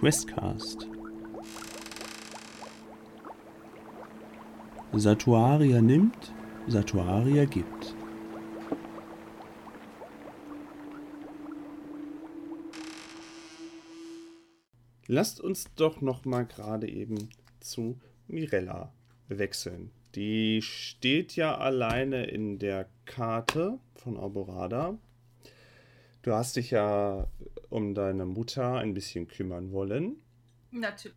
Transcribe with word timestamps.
Questcast. 0.00 0.86
Satuaria 4.92 5.80
nimmt, 5.80 6.32
Satuaria 6.68 7.46
gibt. 7.46 7.94
Lasst 15.06 15.40
uns 15.40 15.64
doch 15.76 16.02
noch 16.02 16.26
mal 16.26 16.44
gerade 16.44 16.88
eben 16.88 17.30
zu 17.60 17.98
Mirella 18.28 18.92
wechseln. 19.28 19.90
Die 20.14 20.60
steht 20.60 21.36
ja 21.36 21.56
alleine 21.56 22.26
in 22.26 22.58
der 22.58 22.86
Karte 23.06 23.78
von 23.94 24.18
Alborada. 24.18 24.98
Du 26.20 26.32
hast 26.32 26.56
dich 26.56 26.70
ja 26.70 27.28
um 27.76 27.94
deine 27.94 28.24
Mutter 28.24 28.76
ein 28.76 28.94
bisschen 28.94 29.28
kümmern 29.28 29.70
wollen. 29.70 30.16
Natürlich. 30.70 31.14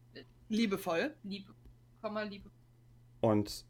Liebevoll. 0.49 1.15
Liebe. 1.23 1.53
Komm 2.01 2.15
mal, 2.15 2.27
Liebe. 2.27 2.51
Und 3.21 3.63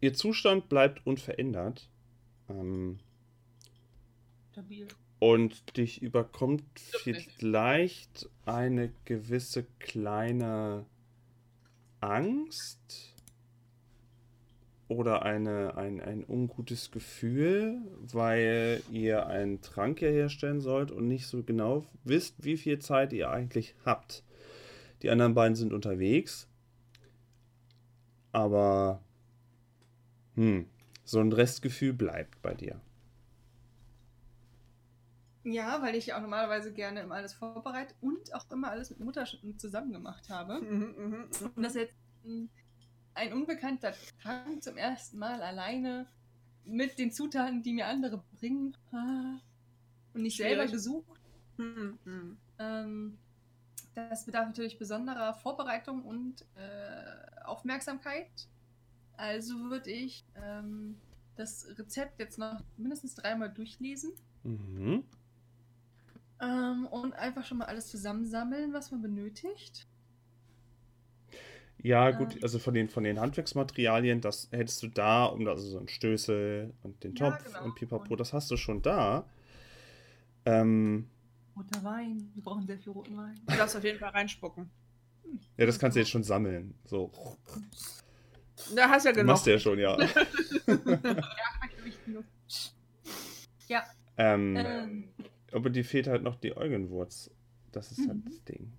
ihr 0.00 0.14
Zustand 0.14 0.68
bleibt 0.68 1.04
unverändert. 1.04 1.88
Ähm, 2.48 3.00
Stabil. 4.52 4.86
und 5.18 5.76
dich 5.76 6.00
überkommt 6.02 6.62
vielleicht 6.78 8.28
eine 8.44 8.92
gewisse 9.04 9.64
kleine 9.80 10.86
Angst 12.00 13.11
oder 14.96 15.22
eine, 15.22 15.76
ein, 15.76 16.00
ein 16.00 16.24
ungutes 16.24 16.90
Gefühl, 16.90 17.78
weil 18.00 18.82
ihr 18.90 19.26
einen 19.26 19.60
Trank 19.60 19.98
hier 19.98 20.10
herstellen 20.10 20.60
sollt 20.60 20.90
und 20.90 21.08
nicht 21.08 21.26
so 21.26 21.42
genau 21.42 21.84
wisst, 22.04 22.44
wie 22.44 22.56
viel 22.56 22.78
Zeit 22.78 23.12
ihr 23.12 23.30
eigentlich 23.30 23.74
habt. 23.84 24.24
Die 25.02 25.10
anderen 25.10 25.34
beiden 25.34 25.56
sind 25.56 25.72
unterwegs, 25.72 26.48
aber 28.30 29.02
hm, 30.34 30.66
so 31.04 31.20
ein 31.20 31.32
Restgefühl 31.32 31.92
bleibt 31.92 32.40
bei 32.42 32.54
dir. 32.54 32.80
Ja, 35.44 35.82
weil 35.82 35.96
ich 35.96 36.06
ja 36.06 36.16
auch 36.16 36.20
normalerweise 36.20 36.72
gerne 36.72 37.00
immer 37.00 37.16
alles 37.16 37.32
vorbereite 37.32 37.94
und 38.00 38.32
auch 38.32 38.48
immer 38.50 38.70
alles 38.70 38.90
mit 38.90 39.00
Mutter 39.00 39.26
zusammen 39.56 39.92
gemacht 39.92 40.30
habe. 40.30 40.60
Mhm, 40.60 40.94
mhm. 40.96 41.24
Und 41.56 41.62
dass 41.62 41.74
jetzt 41.74 41.94
ein, 43.14 43.32
unbekannter 43.32 43.94
Trank 44.22 44.62
zum 44.62 44.76
ersten 44.76 45.18
Mal 45.18 45.42
alleine 45.42 46.06
mit 46.64 46.98
den 46.98 47.10
Zutaten, 47.10 47.62
die 47.62 47.72
mir 47.72 47.86
andere 47.86 48.22
bringen, 48.38 48.76
ah, 48.92 49.40
und 50.14 50.22
nicht 50.22 50.36
selber 50.36 50.66
gesucht. 50.66 51.20
Mhm. 51.56 52.38
Ähm, 52.58 53.18
das 53.94 54.24
bedarf 54.24 54.46
natürlich 54.46 54.78
besonderer 54.78 55.34
Vorbereitung 55.34 56.02
und 56.04 56.42
äh, 56.56 57.42
Aufmerksamkeit. 57.44 58.48
Also 59.16 59.54
würde 59.70 59.90
ich 59.90 60.24
ähm, 60.36 60.96
das 61.36 61.66
Rezept 61.78 62.18
jetzt 62.18 62.38
noch 62.38 62.62
mindestens 62.76 63.14
dreimal 63.14 63.52
durchlesen 63.52 64.12
Mhm. 64.44 65.04
ähm, 66.40 66.86
und 66.86 67.14
einfach 67.14 67.44
schon 67.44 67.58
mal 67.58 67.66
alles 67.66 67.88
zusammensammeln, 67.88 68.72
was 68.72 68.90
man 68.90 69.02
benötigt. 69.02 69.86
Ja, 71.82 72.10
gut, 72.12 72.42
also 72.42 72.58
von 72.60 72.74
den, 72.74 72.88
von 72.88 73.02
den 73.04 73.18
Handwerksmaterialien, 73.18 74.20
das 74.20 74.48
hättest 74.52 74.82
du 74.82 74.88
da, 74.88 75.24
um 75.24 75.46
also 75.48 75.68
so 75.68 75.78
ein 75.78 75.88
Stößel 75.88 76.72
und 76.82 77.02
den 77.02 77.14
Ja, 77.16 77.30
Topf 77.30 77.44
genau. 77.44 77.64
und 77.64 77.74
Pipapo, 77.74 78.14
das 78.16 78.32
hast 78.32 78.50
du 78.50 78.56
schon 78.56 78.82
da. 78.82 79.24
Ähm, 80.44 81.08
Roter 81.56 81.82
Wein, 81.84 82.30
wir 82.34 82.42
brauchen 82.42 82.66
sehr 82.66 82.78
viel 82.78 82.92
roten 82.92 83.16
Wein. 83.16 83.34
Du 83.46 83.56
darfst 83.56 83.76
auf 83.76 83.84
jeden 83.84 83.98
Fall 83.98 84.10
reinspucken. 84.10 84.70
ja, 85.56 85.66
das 85.66 85.78
kannst 85.78 85.96
du 85.96 86.00
jetzt 86.00 86.10
schon 86.10 86.22
sammeln. 86.22 86.74
So, 86.84 87.10
Da 88.74 88.88
hast 88.88 89.04
du 89.04 89.08
ja 89.10 89.14
genug. 89.14 89.26
machst 89.26 89.46
du 89.46 89.50
ja 89.50 89.58
schon, 89.58 89.78
ja. 89.78 89.96
Ja, 93.68 93.82
ähm, 94.18 94.56
ähm, 94.56 95.08
aber 95.52 95.70
die 95.70 95.82
fehlt 95.84 96.06
halt 96.06 96.22
noch 96.22 96.36
die 96.36 96.56
Eugenwurz. 96.56 97.30
Das 97.70 97.90
ist 97.92 98.06
halt 98.06 98.18
Mhm. 98.18 98.24
das 98.26 98.44
Ding. 98.44 98.72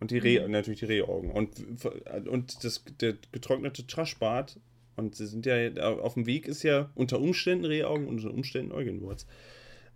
Und 0.00 0.10
die 0.10 0.18
Reh, 0.18 0.40
Mhm. 0.40 0.52
natürlich 0.52 0.80
die 0.80 0.86
Rehaugen. 0.86 1.30
Und, 1.30 1.84
und 2.28 2.64
das 2.64 2.84
der 3.00 3.14
getrocknete 3.32 3.86
Traschbart. 3.86 4.58
Und 4.96 5.14
sie 5.14 5.26
sind 5.26 5.46
ja, 5.46 5.70
auf 6.00 6.14
dem 6.14 6.26
Weg 6.26 6.46
ist 6.46 6.62
ja 6.64 6.90
unter 6.94 7.20
Umständen 7.20 7.64
Rehaugen 7.64 8.06
und 8.08 8.16
unter 8.18 8.32
Umständen 8.34 8.72
Eugenwurz. 8.72 9.26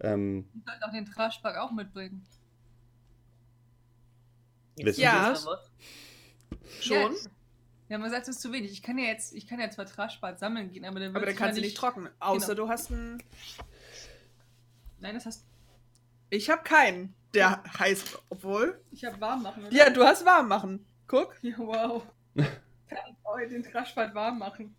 Ähm, 0.01 0.49
wir 0.53 0.63
sollten 0.67 0.83
auch 0.85 0.93
den 0.93 1.07
Traschback 1.07 1.57
auch 1.57 1.73
mitbringen. 1.73 2.25
Wissen 4.77 5.03
Ja. 5.03 5.35
Schon. 6.81 6.97
Ja, 7.13 7.31
ja, 7.89 7.99
man 7.99 8.11
sagt, 8.11 8.23
es 8.29 8.37
ist 8.37 8.43
zu 8.43 8.53
wenig. 8.53 8.73
Ich 8.73 8.83
kann 8.83 8.97
ja 8.99 9.05
jetzt, 9.07 9.35
ich 9.35 9.47
kann 9.47 9.61
ja 9.61 9.69
zwar 9.71 9.87
Traschbad 9.87 10.39
sammeln 10.39 10.71
gehen, 10.73 10.85
aber 10.85 10.99
dann 11.01 11.11
Aber 11.11 11.21
wird 11.21 11.31
dann 11.31 11.37
kannst 11.37 11.59
du 11.59 11.63
nicht 11.63 11.77
trocknen. 11.77 12.09
Außer 12.21 12.55
Genau. 12.55 12.67
du 12.67 12.69
hast 12.73 12.91
einen. 12.91 13.23
Nein, 15.01 15.15
das 15.15 15.27
hast 15.27 15.45
Ich 16.31 16.49
habe 16.49 16.63
keinen, 16.63 17.15
der 17.35 17.63
heiß, 17.79 18.19
obwohl. 18.29 18.81
ich 18.91 19.05
habe 19.05 19.21
warm 19.21 19.43
machen. 19.43 19.65
oder? 19.65 19.75
Ja, 19.75 19.91
du 19.91 20.03
hast 20.03 20.25
warm 20.25 20.49
machen. 20.49 20.85
Guck. 21.07 21.37
Ja, 21.43 21.59
wow. 21.59 22.03
Kann 22.35 23.43
ich 23.45 23.51
den 23.51 23.63
Traschbad 23.63 24.15
warm 24.15 24.39
machen. 24.39 24.75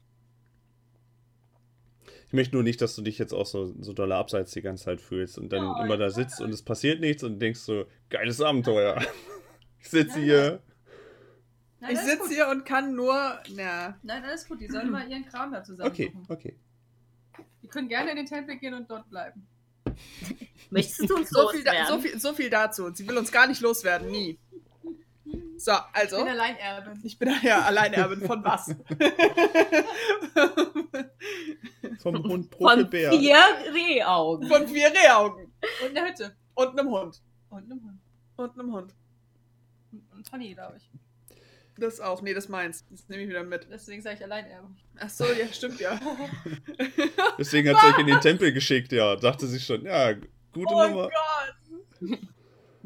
Ich 2.28 2.34
möchte 2.34 2.56
nur 2.56 2.64
nicht, 2.64 2.82
dass 2.82 2.96
du 2.96 3.04
dich 3.04 3.20
jetzt 3.20 3.34
auch 3.34 3.46
so, 3.46 3.74
so 3.80 3.94
dolle 3.94 4.16
abseits 4.16 4.52
die 4.52 4.62
ganze 4.62 4.86
Zeit 4.86 5.02
fühlst 5.02 5.38
und 5.38 5.54
dann 5.54 5.64
Ja, 5.64 5.84
immer 5.84 5.98
da 5.98 6.10
sitzt 6.10 6.42
und 6.42 6.52
es 6.52 6.64
passiert 6.64 7.00
nichts 7.00 7.24
und 7.24 7.40
denkst 7.40 7.60
so, 7.60 7.86
geiles 8.10 8.42
Abenteuer. 8.42 9.02
Ich 9.84 9.90
sitze 9.90 10.18
hier. 10.22 10.64
Nein, 11.82 11.92
ich 11.92 12.00
sitze 12.00 12.30
hier 12.30 12.48
und 12.48 12.64
kann 12.64 12.96
nur. 12.96 13.38
Na. 13.54 14.00
Nein, 14.02 14.24
alles 14.24 14.48
gut. 14.48 14.62
Die 14.62 14.70
sollen 14.70 14.90
mal 14.90 15.12
ihren 15.12 15.26
Kram 15.26 15.52
da 15.52 15.62
zusammen 15.62 15.92
Okay, 15.92 16.14
okay. 16.30 16.58
Die 17.62 17.68
können 17.68 17.90
gerne 17.90 18.12
in 18.12 18.16
den 18.16 18.26
Tempel 18.26 18.56
gehen 18.56 18.74
und 18.74 18.90
dort 18.90 19.10
bleiben. 19.10 19.46
Möchtest 20.74 21.10
du 21.10 21.16
uns 21.16 21.30
So 21.30 21.50
viel, 21.50 21.64
da, 21.64 21.86
so, 21.88 22.00
viel, 22.00 22.20
so 22.20 22.34
viel 22.34 22.50
dazu. 22.50 22.90
Sie 22.94 23.08
will 23.08 23.18
uns 23.18 23.32
gar 23.32 23.48
nicht 23.48 23.62
loswerden, 23.62 24.10
nie. 24.12 24.40
So, 25.58 25.72
also. 25.94 26.18
Ich 26.18 26.24
bin 26.24 26.32
Alleinerbin. 26.32 27.00
Ich 27.04 27.18
bin 27.18 27.34
ja 27.44 27.62
Alleinerbin 27.62 28.22
von 28.22 28.44
was? 28.44 28.66
Vom 32.00 32.16
Hund 32.24 32.28
Von 32.28 32.50
Brockelbär. 32.50 33.12
vier 33.12 33.38
Rehaugen. 33.74 34.50
von 34.50 34.68
vier 34.68 34.92
Rehaugen. 34.92 35.54
Und 35.86 35.98
eine 35.98 36.10
Hütte. 36.10 36.36
Und 36.54 36.78
einem 36.78 36.90
Hund. 36.90 37.22
Und 37.50 37.64
einem 37.64 37.82
Hund. 37.84 38.00
Und 38.36 38.60
einem 38.60 38.74
Hund. 38.74 38.94
Und 39.92 40.04
und 40.12 40.28
Toni, 40.30 40.54
glaube 40.54 40.78
ich. 40.78 40.90
Das 41.78 42.00
auch. 42.00 42.22
Nee, 42.22 42.34
das 42.34 42.50
meins. 42.50 42.86
Das 42.90 43.08
nehme 43.08 43.24
ich 43.24 43.30
wieder 43.30 43.44
mit. 43.44 43.68
Deswegen 43.72 44.02
sage 44.02 44.18
ich 44.18 44.24
Alleinerbin. 44.24 44.76
Ach 45.00 45.10
so, 45.10 45.26
ja, 45.26 45.48
stimmt 45.52 45.80
ja. 45.80 46.00
Deswegen 47.38 47.70
hat 47.70 47.82
sie 47.82 47.88
euch 47.88 48.00
in 48.00 48.08
den 48.08 48.20
Tempel 48.22 48.52
geschickt, 48.54 48.92
ja. 48.92 49.16
Dachte 49.16 49.48
sie 49.48 49.60
schon, 49.60 49.86
ja, 49.86 50.14
gute 50.54 50.74
Oh 50.74 50.88
Nummer. 50.88 51.10
Gott. 51.10 52.20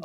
Oh 0.00 0.04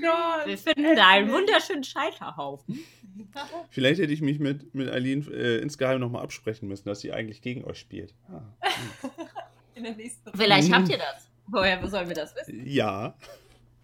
Gott. 0.00 0.46
Wir 0.46 0.56
finden 0.56 0.94
da 0.94 1.08
einen 1.08 1.32
wunderschönen 1.32 1.82
Scheiterhaufen. 1.82 2.78
Vielleicht 3.70 4.00
hätte 4.00 4.12
ich 4.12 4.22
mich 4.22 4.38
mit, 4.38 4.72
mit 4.72 4.88
Eileen 4.88 5.26
äh, 5.32 5.56
insgeheim 5.56 5.98
nochmal 5.98 6.22
absprechen 6.22 6.68
müssen, 6.68 6.86
dass 6.88 7.00
sie 7.00 7.12
eigentlich 7.12 7.42
gegen 7.42 7.64
euch 7.64 7.78
spielt. 7.80 8.14
Ah. 8.28 8.42
In 9.74 9.82
der 9.82 9.96
nächsten 9.96 10.28
Runde. 10.28 10.38
Vielleicht 10.44 10.68
Mhm. 10.68 10.74
habt 10.74 10.88
ihr 10.90 10.98
das. 10.98 11.28
Woher 11.48 11.88
sollen 11.88 12.06
wir 12.06 12.14
das 12.14 12.36
wissen? 12.36 12.64
Ja. 12.64 13.16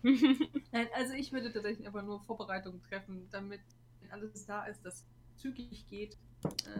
Nein, 0.02 0.86
also 0.94 1.14
ich 1.14 1.32
würde 1.32 1.52
tatsächlich 1.52 1.84
einfach 1.84 2.04
nur 2.04 2.20
Vorbereitungen 2.20 2.80
treffen, 2.84 3.26
damit 3.32 3.60
alles 4.12 4.46
da 4.46 4.64
ist, 4.66 4.78
das 4.84 5.04
zügig 5.38 5.86
geht. 5.90 6.16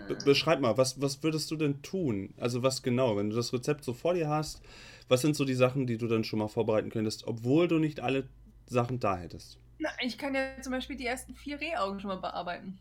Be 0.07 0.17
beschreib 0.25 0.61
mal, 0.61 0.77
was, 0.79 1.01
was 1.01 1.21
würdest 1.25 1.51
du 1.51 1.57
denn 1.57 1.83
tun? 1.83 2.33
Also 2.39 2.63
was 2.63 2.85
genau, 2.85 3.17
wenn 3.17 3.29
du 3.31 3.35
das 3.35 3.53
Rezept 3.53 3.83
so 3.83 3.93
vor 3.93 4.15
dir 4.15 4.29
hast, 4.29 4.63
was 5.09 5.21
sind 5.23 5.35
so 5.37 5.45
die 5.45 5.55
Sachen, 5.55 5.87
die 5.87 5.97
du 5.99 6.07
dann 6.07 6.25
schon 6.25 6.39
mal 6.39 6.49
vorbereiten 6.49 6.91
könntest, 6.91 7.27
obwohl 7.27 7.69
du 7.69 7.79
nicht 7.79 8.01
alle 8.01 8.29
Sachen 8.67 9.01
da 9.01 9.17
hättest? 9.17 9.59
na, 9.81 9.91
ich 10.03 10.19
kann 10.19 10.35
ja 10.35 10.61
zum 10.61 10.73
Beispiel 10.73 10.97
die 10.97 11.07
ersten 11.07 11.35
vier 11.35 11.61
Rehaugen 11.61 12.01
schon 12.01 12.09
mal 12.09 12.17
bearbeiten. 12.17 12.79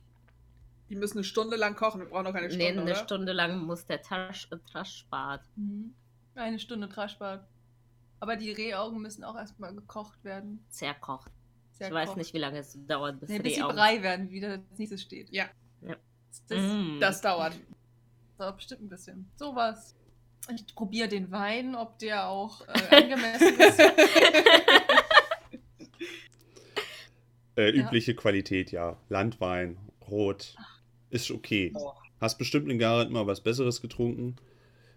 Die 0.90 0.96
müssen 0.96 1.18
eine 1.18 1.24
Stunde 1.26 1.56
lang 1.58 1.76
kochen. 1.76 2.00
Wir 2.02 2.08
brauchen 2.08 2.24
noch 2.24 2.34
keine 2.34 2.48
Nee, 2.48 2.54
Stunde, 2.54 2.82
eine 2.82 2.92
oder? 2.92 2.96
Stunde 2.96 3.34
lang 3.34 3.60
muss 3.66 3.86
der 3.86 4.02
Tasch, 4.02 4.48
äh, 4.52 4.58
Traschbart. 4.72 5.42
Eine 6.36 6.58
Stunde 6.60 6.90
Traschbad. 6.90 7.46
Aber 8.20 8.36
die 8.36 8.52
Rehaugen 8.52 9.00
müssen 9.02 9.24
auch 9.24 9.36
erstmal 9.36 9.76
gekocht 9.76 10.24
werden. 10.24 10.64
zerkocht. 10.70 11.32
Sehr 11.74 11.90
ich 11.90 11.94
weiß 11.94 12.16
nicht, 12.16 12.34
wie 12.34 12.40
lange 12.40 12.58
es 12.60 12.76
dauert, 12.88 13.20
bis 13.20 13.30
Nee, 13.30 13.40
bis 13.40 13.54
sie 13.54 13.60
Rehaugen. 13.60 13.76
Brei 13.76 14.02
werden, 14.02 14.32
wie 14.32 14.40
da 14.40 14.52
als 14.54 14.62
nächstes 14.78 15.02
steht. 15.04 15.30
Ja. 15.32 15.46
Ja. 15.82 15.96
Das 16.50 16.58
Mm. 16.60 17.00
Das 17.00 17.22
dauert. 17.22 17.54
dauert 18.40 18.56
bestimmt 18.56 18.82
ein 18.82 18.90
bisschen. 18.90 19.30
Sowas. 19.36 19.94
Ich 20.56 20.76
probiere 20.76 21.08
den 21.10 21.32
Wein, 21.32 21.76
ob 21.76 22.00
der 22.00 22.28
auch 22.30 22.62
äh, 22.68 22.96
angemessen 22.96 23.60
ist. 23.60 23.80
Äh, 27.56 27.76
Ja. 27.76 27.86
übliche 27.88 28.14
Qualität, 28.16 28.72
ja. 28.72 28.98
Landwein, 29.10 29.78
Rot, 30.08 30.56
ist 31.10 31.32
okay. 31.32 31.72
Oh. 31.76 31.92
Hast 32.22 32.38
bestimmt 32.38 32.70
in 32.70 32.78
Garant 32.80 33.12
mal 33.12 33.26
was 33.26 33.42
Besseres 33.42 33.82
getrunken. 33.82 34.36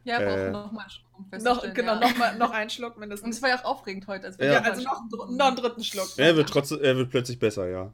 Ja, 0.04 0.18
braucht 0.18 0.38
Äh, 0.38 0.50
noch 0.50 0.72
mal 0.72 0.82
einen 0.82 0.90
Schluck, 0.90 1.42
noch, 1.42 1.74
genau, 1.74 1.94
ja. 1.94 2.00
noch, 2.00 2.16
mal, 2.18 2.36
noch 2.38 2.50
einen 2.50 2.68
Schluck 2.70 2.94
Und 2.96 3.00
mindestens. 3.00 3.36
es 3.36 3.42
war 3.42 3.48
ja 3.50 3.60
auch 3.60 3.64
aufregend 3.64 4.06
heute. 4.06 4.26
Als 4.26 4.38
wir 4.38 4.46
Ja. 4.46 4.52
Ja, 4.52 4.58
also 4.60 4.72
einen 4.76 4.84
noch, 4.84 5.08
Schluck- 5.08 5.30
noch 5.38 5.46
einen 5.46 5.56
dritten 5.56 5.84
Schluck. 5.84 6.08
Er 6.18 6.36
wird 6.36 6.48
trotzdem, 6.50 6.80
er 6.82 6.96
wird 6.96 7.10
plötzlich 7.10 7.38
besser, 7.38 7.66
ja. 7.68 7.92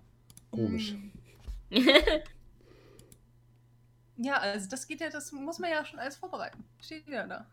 Komisch. 0.50 0.94
Hm. 1.70 1.88
Ja, 4.18 4.38
also 4.38 4.68
das 4.68 4.86
geht 4.86 5.00
ja, 5.00 5.10
das 5.10 5.32
muss 5.32 5.58
man 5.58 5.70
ja 5.70 5.84
schon 5.84 5.98
alles 5.98 6.16
vorbereiten. 6.16 6.64
Steht 6.80 7.06
ja 7.08 7.26
da. 7.26 7.46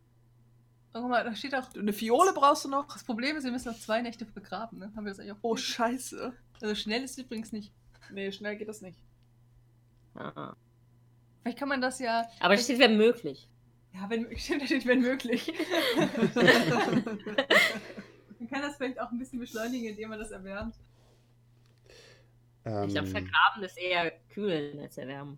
Oh, 0.94 1.02
guck 1.02 1.10
mal, 1.10 1.24
da 1.24 1.36
steht 1.36 1.56
auch. 1.56 1.74
Eine 1.76 1.92
Fiole 1.92 2.34
brauchst 2.34 2.66
du 2.66 2.70
noch? 2.70 2.88
Das 2.94 3.04
Problem 3.04 3.36
ist, 3.36 3.44
wir 3.44 3.52
müssen 3.52 3.70
noch 3.70 3.80
zwei 3.80 4.02
Nächte 4.02 4.26
begraben, 4.26 4.80
ne? 4.80 4.92
Haben 4.96 5.06
wir 5.06 5.12
das 5.12 5.20
eigentlich 5.20 5.34
auch? 5.34 5.40
Oh, 5.42 5.56
scheiße. 5.56 6.34
Also 6.62 6.76
schnell 6.76 7.04
ist 7.04 7.12
es 7.12 7.18
übrigens 7.18 7.52
nicht. 7.52 7.74
Nee, 8.12 8.32
schnell 8.32 8.56
geht 8.56 8.70
das 8.70 8.82
nicht. 8.82 9.00
Ah. 10.16 10.56
Vielleicht 11.42 11.58
kann 11.58 11.70
man 11.70 11.82
das 11.82 12.00
ja. 12.00 12.28
Aber 12.40 12.54
es 12.54 12.64
steht, 12.64 12.80
wäre 12.80 12.92
möglich. 12.92 13.50
Ja, 13.94 14.10
wenn, 14.10 14.38
stimmt, 14.38 14.62
da 14.62 14.66
steht, 14.68 14.86
wenn 14.86 15.02
möglich. 15.02 15.52
man 15.96 16.14
kann 18.50 18.62
das 18.62 18.78
vielleicht 18.78 19.00
auch 19.00 19.12
ein 19.12 19.18
bisschen 19.18 19.40
beschleunigen, 19.40 19.90
indem 19.90 20.10
man 20.10 20.20
das 20.20 20.32
erwärmt. 20.32 20.76
Ähm, 22.66 22.88
Ich 22.88 22.94
glaube, 22.94 23.08
vergraben 23.08 23.64
ist 23.64 23.78
eher 23.78 24.12
kühlen 24.30 24.80
als 24.80 24.98
erwärmen. 24.98 25.38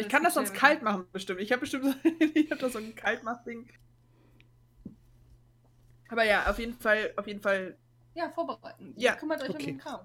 Ich 0.00 0.08
kann 0.08 0.22
das 0.22 0.34
sonst 0.34 0.54
kalt 0.54 0.82
machen, 0.82 1.04
bestimmt. 1.12 1.40
Ich 1.40 1.52
habe 1.52 1.60
bestimmt 1.60 1.84
so, 1.84 1.92
ich 2.34 2.50
hab 2.50 2.58
da 2.58 2.68
so 2.68 2.78
ein 2.78 2.94
Kaltmachding. 2.94 3.68
Aber 6.08 6.24
ja, 6.24 6.50
auf 6.50 6.58
jeden 6.58 6.74
Fall, 6.74 7.12
auf 7.16 7.26
jeden 7.26 7.40
Fall. 7.40 7.76
Ja, 8.14 8.30
vorbereiten. 8.30 8.92
Ja, 8.96 9.14
Kümmert 9.14 9.42
euch 9.42 9.50
um 9.50 9.54
okay. 9.54 9.66
den 9.66 9.78
Kram. 9.78 10.00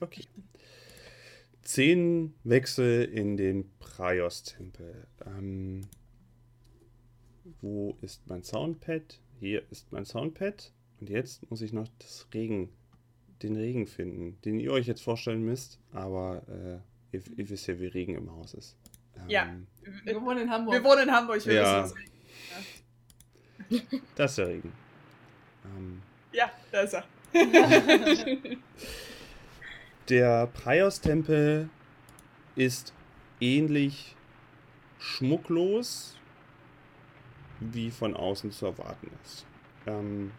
Okay. 0.00 0.24
Zehn 1.62 2.34
Wechsel 2.44 3.04
in 3.04 3.36
den 3.36 3.70
Praios-Tempel. 3.78 5.06
Ähm, 5.24 5.88
wo 7.60 7.96
ist 8.02 8.26
mein 8.26 8.42
Soundpad? 8.42 9.20
Hier 9.38 9.62
ist 9.70 9.92
mein 9.92 10.04
Soundpad. 10.04 10.72
Und 11.00 11.10
jetzt 11.10 11.48
muss 11.50 11.62
ich 11.62 11.72
noch 11.72 11.88
das 11.98 12.26
Regen, 12.34 12.70
den 13.42 13.56
Regen 13.56 13.86
finden, 13.86 14.40
den 14.42 14.58
ihr 14.60 14.72
euch 14.72 14.86
jetzt 14.86 15.02
vorstellen 15.02 15.44
müsst. 15.44 15.78
Aber 15.92 16.42
äh, 16.48 17.16
ihr, 17.16 17.22
ihr 17.36 17.48
wisst 17.48 17.66
ja, 17.66 17.78
wie 17.78 17.86
Regen 17.86 18.14
im 18.14 18.30
Haus 18.32 18.54
ist. 18.54 18.76
Ähm, 19.26 19.30
Ja. 19.30 19.46
Wir 20.04 20.20
wohnen 20.20 20.38
in 20.42 20.50
Hamburg. 20.50 20.74
Wir 20.74 20.84
wohnen 20.84 21.02
in 21.08 21.10
Hamburg, 21.12 21.44
wir 21.46 21.54
Ja. 21.54 21.84
wissen 21.84 21.96
es. 23.70 23.82
Das 24.16 24.30
ist 24.32 24.38
der 24.38 24.48
Regen. 24.48 24.72
Ähm, 25.64 26.02
Ja, 26.32 26.50
da 26.72 26.80
ist 26.80 26.94
er. 26.94 27.04
Der 30.08 30.46
Praios-Tempel 30.46 31.68
ist 32.54 32.92
ähnlich 33.40 34.14
schmucklos, 34.98 36.16
wie 37.60 37.90
von 37.90 38.14
außen 38.14 38.52
zu 38.52 38.66
erwarten 38.66 39.10
ist. 39.24 39.46
Ähm, 39.86 40.30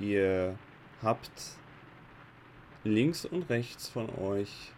ihr 0.00 0.58
habt 1.02 1.30
links 2.82 3.24
und 3.24 3.48
rechts 3.48 3.88
von 3.88 4.10
euch 4.18 4.72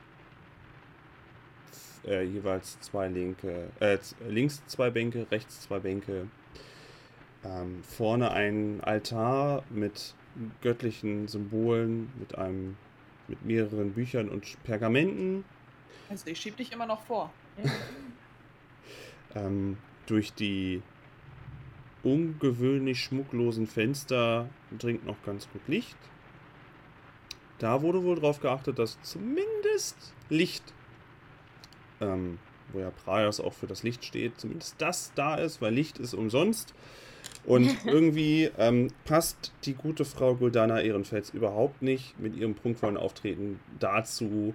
äh, 2.09 2.23
jeweils 2.23 2.81
zwei 2.81 3.09
linke, 3.09 3.69
äh, 3.81 3.99
links 4.29 4.65
zwei 4.67 4.91
Bänke, 4.91 5.27
rechts 5.31 5.63
zwei 5.63 5.79
Bänke. 5.79 6.29
Ähm, 7.45 7.83
vorne 7.85 8.33
ein 8.33 8.81
Altar 8.83 9.63
mit 9.71 10.15
göttlichen 10.61 11.29
Symbolen, 11.29 12.13
mit 12.19 12.37
einem 12.37 12.77
mit 13.29 13.45
mehreren 13.45 13.93
Büchern 13.93 14.29
und 14.29 14.63
Pergamenten. 14.65 15.45
Also 16.09 16.29
ich 16.29 16.41
schieb 16.41 16.57
dich 16.57 16.73
immer 16.73 16.87
noch 16.87 17.03
vor. 17.03 17.33
Ähm, 19.35 19.77
durch 20.07 20.33
die 20.33 20.83
ungewöhnlich 22.03 23.05
schmucklosen 23.05 23.67
Fenster 23.67 24.49
dringt 24.79 25.05
noch 25.05 25.23
ganz 25.23 25.47
gut 25.51 25.61
Licht. 25.69 25.99
Da 27.59 27.83
wurde 27.83 28.03
wohl 28.05 28.17
darauf 28.17 28.41
geachtet, 28.41 28.79
dass 28.79 29.01
zumindest 29.03 30.15
Licht, 30.31 30.63
ähm, 32.01 32.39
wo 32.73 32.81
ja 32.81 32.91
Praios 32.91 33.41
auch 33.41 33.53
für 33.53 33.67
das 33.67 33.83
Licht 33.83 34.05
steht, 34.05 34.39
zumindest 34.39 34.75
das 34.79 35.13
da 35.15 35.37
ist, 35.37 35.61
weil 35.61 35.75
Licht 35.75 35.99
ist 35.99 36.15
umsonst. 36.15 36.75
Und 37.45 37.77
irgendwie 37.87 38.51
ähm, 38.59 38.89
passt 39.05 39.53
die 39.65 39.75
gute 39.75 40.05
Frau 40.05 40.35
Guldana 40.35 40.81
Ehrenfels 40.81 41.31
überhaupt 41.31 41.83
nicht 41.83 42.19
mit 42.19 42.37
ihrem 42.37 42.55
prunkvollen 42.55 42.97
Auftreten 42.97 43.61
dazu, 43.79 44.55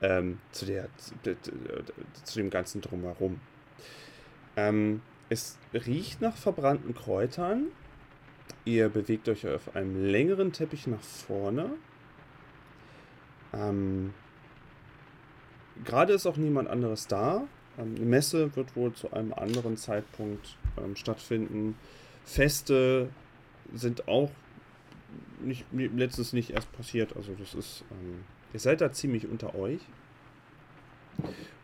ähm, 0.00 0.38
zu, 0.50 0.66
der, 0.66 0.88
zu, 0.96 1.14
zu 2.24 2.38
dem 2.38 2.50
ganzen 2.50 2.80
Drumherum. 2.80 3.40
Ähm, 4.56 5.00
es 5.28 5.58
riecht 5.72 6.20
nach 6.20 6.36
verbrannten 6.36 6.94
Kräutern. 6.94 7.66
Ihr 8.64 8.88
bewegt 8.88 9.28
euch 9.28 9.46
auf 9.46 9.74
einem 9.74 10.04
längeren 10.04 10.52
Teppich 10.52 10.86
nach 10.86 11.00
vorne. 11.00 11.70
Ähm, 13.54 14.12
Gerade 15.84 16.12
ist 16.12 16.26
auch 16.26 16.36
niemand 16.36 16.68
anderes 16.68 17.06
da. 17.06 17.44
Ähm, 17.78 17.94
die 17.94 18.04
Messe 18.04 18.54
wird 18.56 18.76
wohl 18.76 18.92
zu 18.92 19.12
einem 19.12 19.32
anderen 19.32 19.76
Zeitpunkt 19.76 20.56
ähm, 20.82 20.96
stattfinden. 20.96 21.76
Feste 22.24 23.08
sind 23.74 24.08
auch 24.08 24.30
nicht, 25.40 25.64
letztens 25.72 26.32
nicht 26.32 26.50
erst 26.50 26.70
passiert. 26.72 27.16
Also 27.16 27.32
das 27.38 27.54
ist, 27.54 27.84
ähm, 27.90 28.24
ihr 28.52 28.60
seid 28.60 28.80
da 28.80 28.92
ziemlich 28.92 29.26
unter 29.26 29.54
euch. 29.54 29.80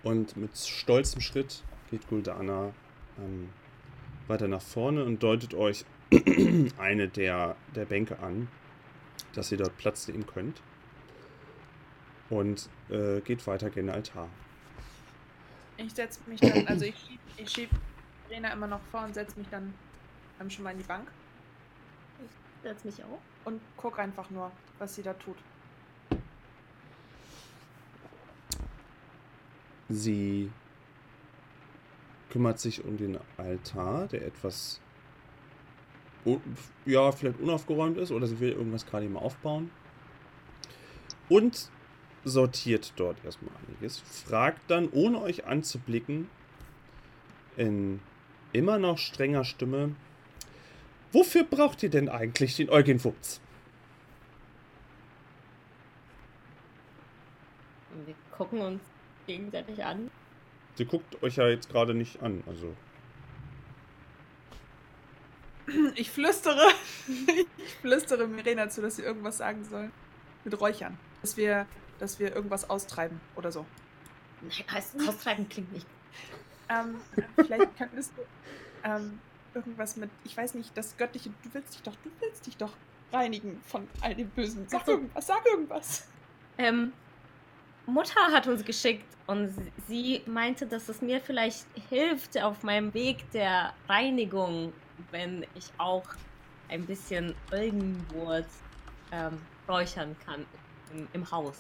Und 0.02 0.36
mit 0.36 0.56
stolzem 0.56 1.20
Schritt 1.20 1.62
geht 1.90 2.08
Guldana 2.08 2.72
ähm, 3.18 3.48
weiter 4.26 4.48
nach 4.48 4.62
vorne 4.62 5.04
und 5.04 5.22
deutet 5.22 5.54
euch 5.54 5.84
eine 6.78 7.08
der, 7.08 7.56
der 7.74 7.84
Bänke 7.84 8.18
an, 8.20 8.48
dass 9.34 9.50
ihr 9.52 9.58
dort 9.58 9.76
Platz 9.78 10.08
nehmen 10.08 10.26
könnt. 10.26 10.60
Und 12.30 12.68
äh, 12.90 13.20
geht 13.20 13.46
weiter 13.46 13.70
gen 13.70 13.88
Altar. 13.88 14.28
Ich 15.76 15.92
setze 15.92 16.20
mich 16.26 16.40
dann, 16.40 16.66
also 16.66 16.84
ich 16.84 16.96
schieb, 16.96 17.20
ich 17.36 17.50
schieb 17.50 17.70
Rena 18.28 18.52
immer 18.52 18.66
noch 18.66 18.80
vor 18.90 19.04
und 19.04 19.14
setze 19.14 19.38
mich 19.38 19.48
dann 19.48 19.72
ähm, 20.40 20.50
schon 20.50 20.64
mal 20.64 20.72
in 20.72 20.78
die 20.78 20.84
Bank 20.84 21.08
Setz 22.62 22.84
mich 22.84 23.02
auf. 23.04 23.20
und 23.44 23.60
guck 23.76 23.98
einfach 23.98 24.30
nur, 24.30 24.50
was 24.78 24.94
sie 24.94 25.02
da 25.02 25.14
tut. 25.14 25.36
Sie 29.88 30.50
kümmert 32.30 32.58
sich 32.58 32.84
um 32.84 32.96
den 32.96 33.18
Altar, 33.36 34.08
der 34.08 34.26
etwas 34.26 34.80
ja, 36.84 37.10
vielleicht 37.12 37.40
unaufgeräumt 37.40 37.96
ist 37.96 38.10
oder 38.10 38.26
sie 38.26 38.38
will 38.40 38.52
irgendwas 38.52 38.84
gerade 38.84 39.08
mal 39.08 39.20
aufbauen. 39.20 39.70
Und 41.28 41.70
sortiert 42.28 42.92
dort 42.96 43.16
erstmal 43.24 43.54
einiges. 43.66 43.98
Fragt 44.00 44.70
dann, 44.70 44.88
ohne 44.90 45.20
euch 45.20 45.46
anzublicken, 45.46 46.28
in 47.56 48.00
immer 48.52 48.78
noch 48.78 48.98
strenger 48.98 49.44
Stimme, 49.44 49.94
wofür 51.12 51.44
braucht 51.44 51.82
ihr 51.82 51.90
denn 51.90 52.08
eigentlich 52.08 52.56
den 52.56 52.70
Eugen? 52.70 53.00
Und 53.00 53.14
wir 58.06 58.14
gucken 58.36 58.60
uns 58.60 58.82
gegenseitig 59.26 59.84
an. 59.84 60.10
Sie 60.76 60.84
guckt 60.84 61.22
euch 61.22 61.36
ja 61.36 61.48
jetzt 61.48 61.68
gerade 61.70 61.94
nicht 61.94 62.22
an, 62.22 62.42
also 62.46 62.74
Ich 65.96 66.10
flüstere, 66.10 66.66
ich 67.58 67.74
flüstere 67.80 68.26
Mirena 68.26 68.68
zu, 68.68 68.80
dass 68.80 68.96
sie 68.96 69.02
irgendwas 69.02 69.38
sagen 69.38 69.64
soll. 69.64 69.90
Mit 70.44 70.58
Räuchern. 70.60 70.98
Dass 71.20 71.36
wir, 71.36 71.66
dass 71.98 72.18
wir 72.18 72.34
irgendwas 72.34 72.68
austreiben 72.68 73.20
oder 73.36 73.50
so. 73.52 73.64
Nein, 74.40 74.52
heißt, 74.70 74.96
austreiben 75.08 75.48
klingt 75.48 75.72
nicht. 75.72 75.86
Ähm, 76.68 77.00
vielleicht 77.36 77.76
könntest 77.76 78.12
du 78.16 78.22
ähm, 78.84 79.18
irgendwas 79.54 79.96
mit, 79.96 80.10
ich 80.24 80.36
weiß 80.36 80.54
nicht, 80.54 80.76
das 80.76 80.96
göttliche, 80.96 81.30
du 81.42 81.48
willst 81.54 81.74
dich 81.74 81.82
doch, 81.82 81.94
du 82.04 82.10
willst 82.20 82.46
dich 82.46 82.56
doch 82.56 82.72
reinigen 83.12 83.60
von 83.66 83.88
all 84.00 84.14
dem 84.14 84.28
Bösen. 84.30 84.68
Sag 84.68 84.82
Ach 84.82 84.86
so. 84.86 84.92
irgendwas, 84.92 85.26
sag 85.26 85.46
irgendwas. 85.46 86.08
Ähm, 86.58 86.92
Mutter 87.86 88.20
hat 88.32 88.46
uns 88.46 88.64
geschickt 88.64 89.06
und 89.26 89.54
sie- 89.86 90.22
meinte, 90.26 90.66
dass 90.66 90.88
es 90.90 91.00
mir 91.00 91.20
vielleicht 91.20 91.64
hilft 91.88 92.36
auf 92.42 92.62
meinem 92.62 92.92
Weg 92.92 93.30
der 93.32 93.72
Reinigung, 93.88 94.72
wenn 95.10 95.46
ich 95.54 95.70
auch 95.78 96.04
ein 96.68 96.84
bisschen 96.84 97.34
Irgendwurz 97.50 98.46
ähm, 99.10 99.40
räuchern 99.66 100.14
kann 100.26 100.44
im, 100.92 101.08
im 101.14 101.30
Haus. 101.30 101.56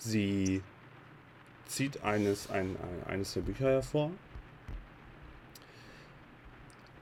Sie 0.00 0.62
zieht 1.66 2.02
eines, 2.02 2.50
ein, 2.50 2.74
ein, 2.76 3.12
eines 3.12 3.34
der 3.34 3.42
Bücher 3.42 3.66
hervor. 3.66 4.10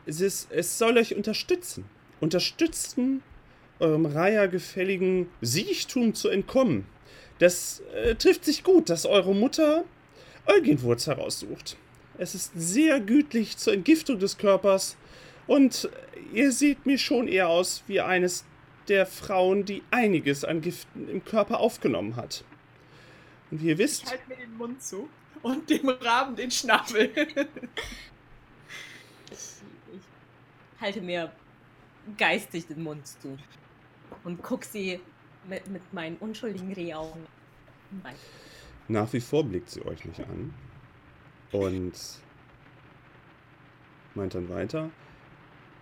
Es, 0.04 0.20
ist, 0.20 0.50
es 0.50 0.78
soll 0.78 0.98
euch 0.98 1.14
unterstützen. 1.14 1.84
Unterstützen, 2.20 3.22
eurem 3.78 4.04
Reiher-gefälligen 4.04 5.28
Siechtum 5.40 6.14
zu 6.14 6.28
entkommen. 6.28 6.86
Das 7.38 7.82
äh, 7.94 8.16
trifft 8.16 8.44
sich 8.44 8.64
gut, 8.64 8.90
dass 8.90 9.06
eure 9.06 9.34
Mutter 9.34 9.84
Eugenwurz 10.46 11.06
heraussucht. 11.06 11.76
Es 12.16 12.34
ist 12.34 12.50
sehr 12.56 12.98
gütlich 12.98 13.58
zur 13.58 13.74
Entgiftung 13.74 14.18
des 14.18 14.38
Körpers 14.38 14.96
und 15.46 15.88
ihr 16.32 16.50
seht 16.50 16.84
mir 16.84 16.98
schon 16.98 17.28
eher 17.28 17.48
aus 17.48 17.84
wie 17.86 18.00
eines 18.00 18.44
der 18.88 19.06
Frauen, 19.06 19.64
die 19.64 19.82
einiges 19.92 20.44
an 20.44 20.62
Giften 20.62 21.08
im 21.08 21.24
Körper 21.24 21.60
aufgenommen 21.60 22.16
hat. 22.16 22.42
Und 23.50 23.62
wie 23.62 23.68
ihr 23.68 23.78
wisst. 23.78 24.04
Ich 24.04 24.10
halte 24.10 24.28
mir 24.28 24.36
den 24.36 24.56
Mund 24.56 24.82
zu 24.82 25.08
und 25.42 25.68
dem 25.70 25.88
Raben 25.88 26.36
den 26.36 26.50
Schnabel. 26.50 27.10
Ich, 29.30 29.38
ich 29.94 30.80
halte 30.80 31.02
mir 31.02 31.30
geistig 32.16 32.66
den 32.66 32.82
Mund 32.82 33.06
zu 33.06 33.36
und 34.24 34.42
guck 34.42 34.64
sie 34.64 35.00
mit, 35.46 35.68
mit 35.68 35.92
meinen 35.92 36.16
unschuldigen 36.16 36.72
Rehaugen 36.72 37.26
an. 38.04 38.14
Nach 38.88 39.12
wie 39.12 39.20
vor 39.20 39.44
blickt 39.44 39.68
sie 39.68 39.84
euch 39.84 40.02
nicht 40.06 40.20
an 40.20 40.54
und 41.52 41.92
meint 44.14 44.34
dann 44.34 44.48
weiter. 44.48 44.90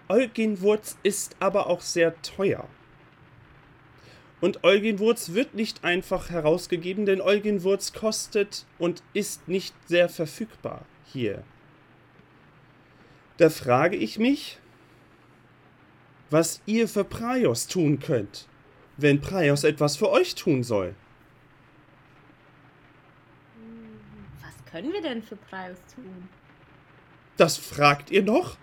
Eugenwurz 0.08 0.98
ist 1.02 1.36
aber 1.40 1.68
auch 1.68 1.80
sehr 1.80 2.20
teuer. 2.22 2.68
Und 4.40 4.64
Eugenwurz 4.64 5.32
wird 5.32 5.54
nicht 5.54 5.84
einfach 5.84 6.28
herausgegeben, 6.30 7.06
denn 7.06 7.20
Eugenwurz 7.20 7.92
kostet 7.92 8.66
und 8.78 9.02
ist 9.14 9.48
nicht 9.48 9.74
sehr 9.88 10.08
verfügbar 10.08 10.84
hier. 11.04 11.42
Da 13.38 13.50
frage 13.50 13.96
ich 13.96 14.18
mich, 14.18 14.58
was 16.30 16.60
ihr 16.66 16.88
für 16.88 17.04
Praios 17.04 17.66
tun 17.66 17.98
könnt, 17.98 18.46
wenn 18.96 19.20
Praios 19.20 19.64
etwas 19.64 19.96
für 19.96 20.10
euch 20.10 20.34
tun 20.34 20.62
soll. 20.62 20.94
Was 24.42 24.70
können 24.70 24.92
wir 24.92 25.02
denn 25.02 25.22
für 25.22 25.36
Praios 25.36 25.78
tun? 25.94 26.28
Das 27.36 27.56
fragt 27.56 28.10
ihr 28.10 28.22
noch? 28.22 28.56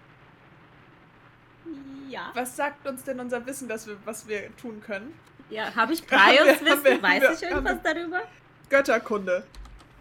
Ja. 2.09 2.31
Was 2.35 2.55
sagt 2.55 2.85
uns 2.87 3.03
denn 3.03 3.19
unser 3.19 3.45
Wissen, 3.45 3.67
dass 3.67 3.87
wir, 3.87 3.97
was 4.05 4.27
wir 4.27 4.55
tun 4.57 4.81
können? 4.81 5.13
Ja, 5.53 5.75
habe 5.75 5.93
ich 5.93 6.01
haben 6.11 6.37
Wissen? 6.61 6.83
wir- 6.83 7.01
Weiß 7.01 7.21
wir- 7.21 7.31
ich 7.33 7.43
irgendwas 7.43 7.77
darüber? 7.83 8.21
Götterkunde. 8.69 9.43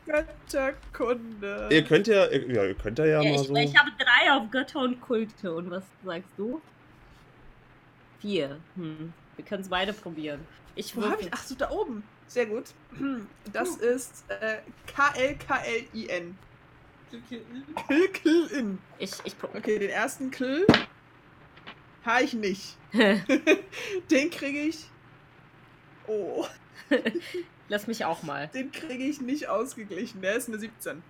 Götterkunde. 0.07 1.69
Ihr 1.71 1.85
könnt 1.85 2.07
ja, 2.07 2.31
ja, 2.31 2.65
ihr 2.65 2.75
könnt 2.75 2.99
ja, 2.99 3.05
ja, 3.05 3.19
mal 3.19 3.27
ich, 3.27 3.47
so. 3.47 3.55
ich 3.55 3.77
habe 3.79 3.91
drei 3.99 4.33
auf 4.33 4.51
Götter 4.51 4.81
und 4.81 5.01
Kulte. 5.01 5.55
Und 5.55 5.71
was 5.71 5.85
sagst 6.05 6.31
du? 6.37 6.61
Vier. 8.21 8.59
Hm. 8.77 9.13
Wir 9.37 9.45
können 9.45 9.63
es 9.63 9.69
beide 9.69 9.93
probieren. 9.93 10.41
Ich 10.75 10.97
Wo 10.97 11.03
habe 11.03 11.21
ich? 11.23 11.29
Ach 11.33 11.43
so, 11.43 11.55
da 11.55 11.71
oben. 11.71 12.03
Sehr 12.27 12.47
gut. 12.47 12.65
Das 13.53 13.77
ist 13.77 14.25
äh, 14.29 14.59
K-L-K-L-I-N. 14.87 16.39
Kill, 17.87 18.09
kill, 18.09 18.47
in. 18.47 18.79
Ich, 18.99 19.13
ich 19.25 19.39
probiere. 19.39 19.59
Okay, 19.59 19.79
den 19.79 19.91
ersten 19.91 20.31
Kill 20.31 20.67
habe 22.07 22.25
ich 22.25 22.33
nicht. 22.33 22.79
Den 24.11 24.31
kriege 24.31 24.61
ich. 24.61 24.87
Oh, 26.07 26.47
Lass 27.69 27.87
mich 27.87 28.05
auch 28.05 28.23
mal. 28.23 28.49
den 28.49 28.71
kriege 28.73 29.05
ich 29.05 29.21
nicht 29.21 29.49
ausgeglichen. 29.49 30.21
Der 30.21 30.35
ist 30.35 30.49
eine 30.49 30.59
17. 30.59 31.03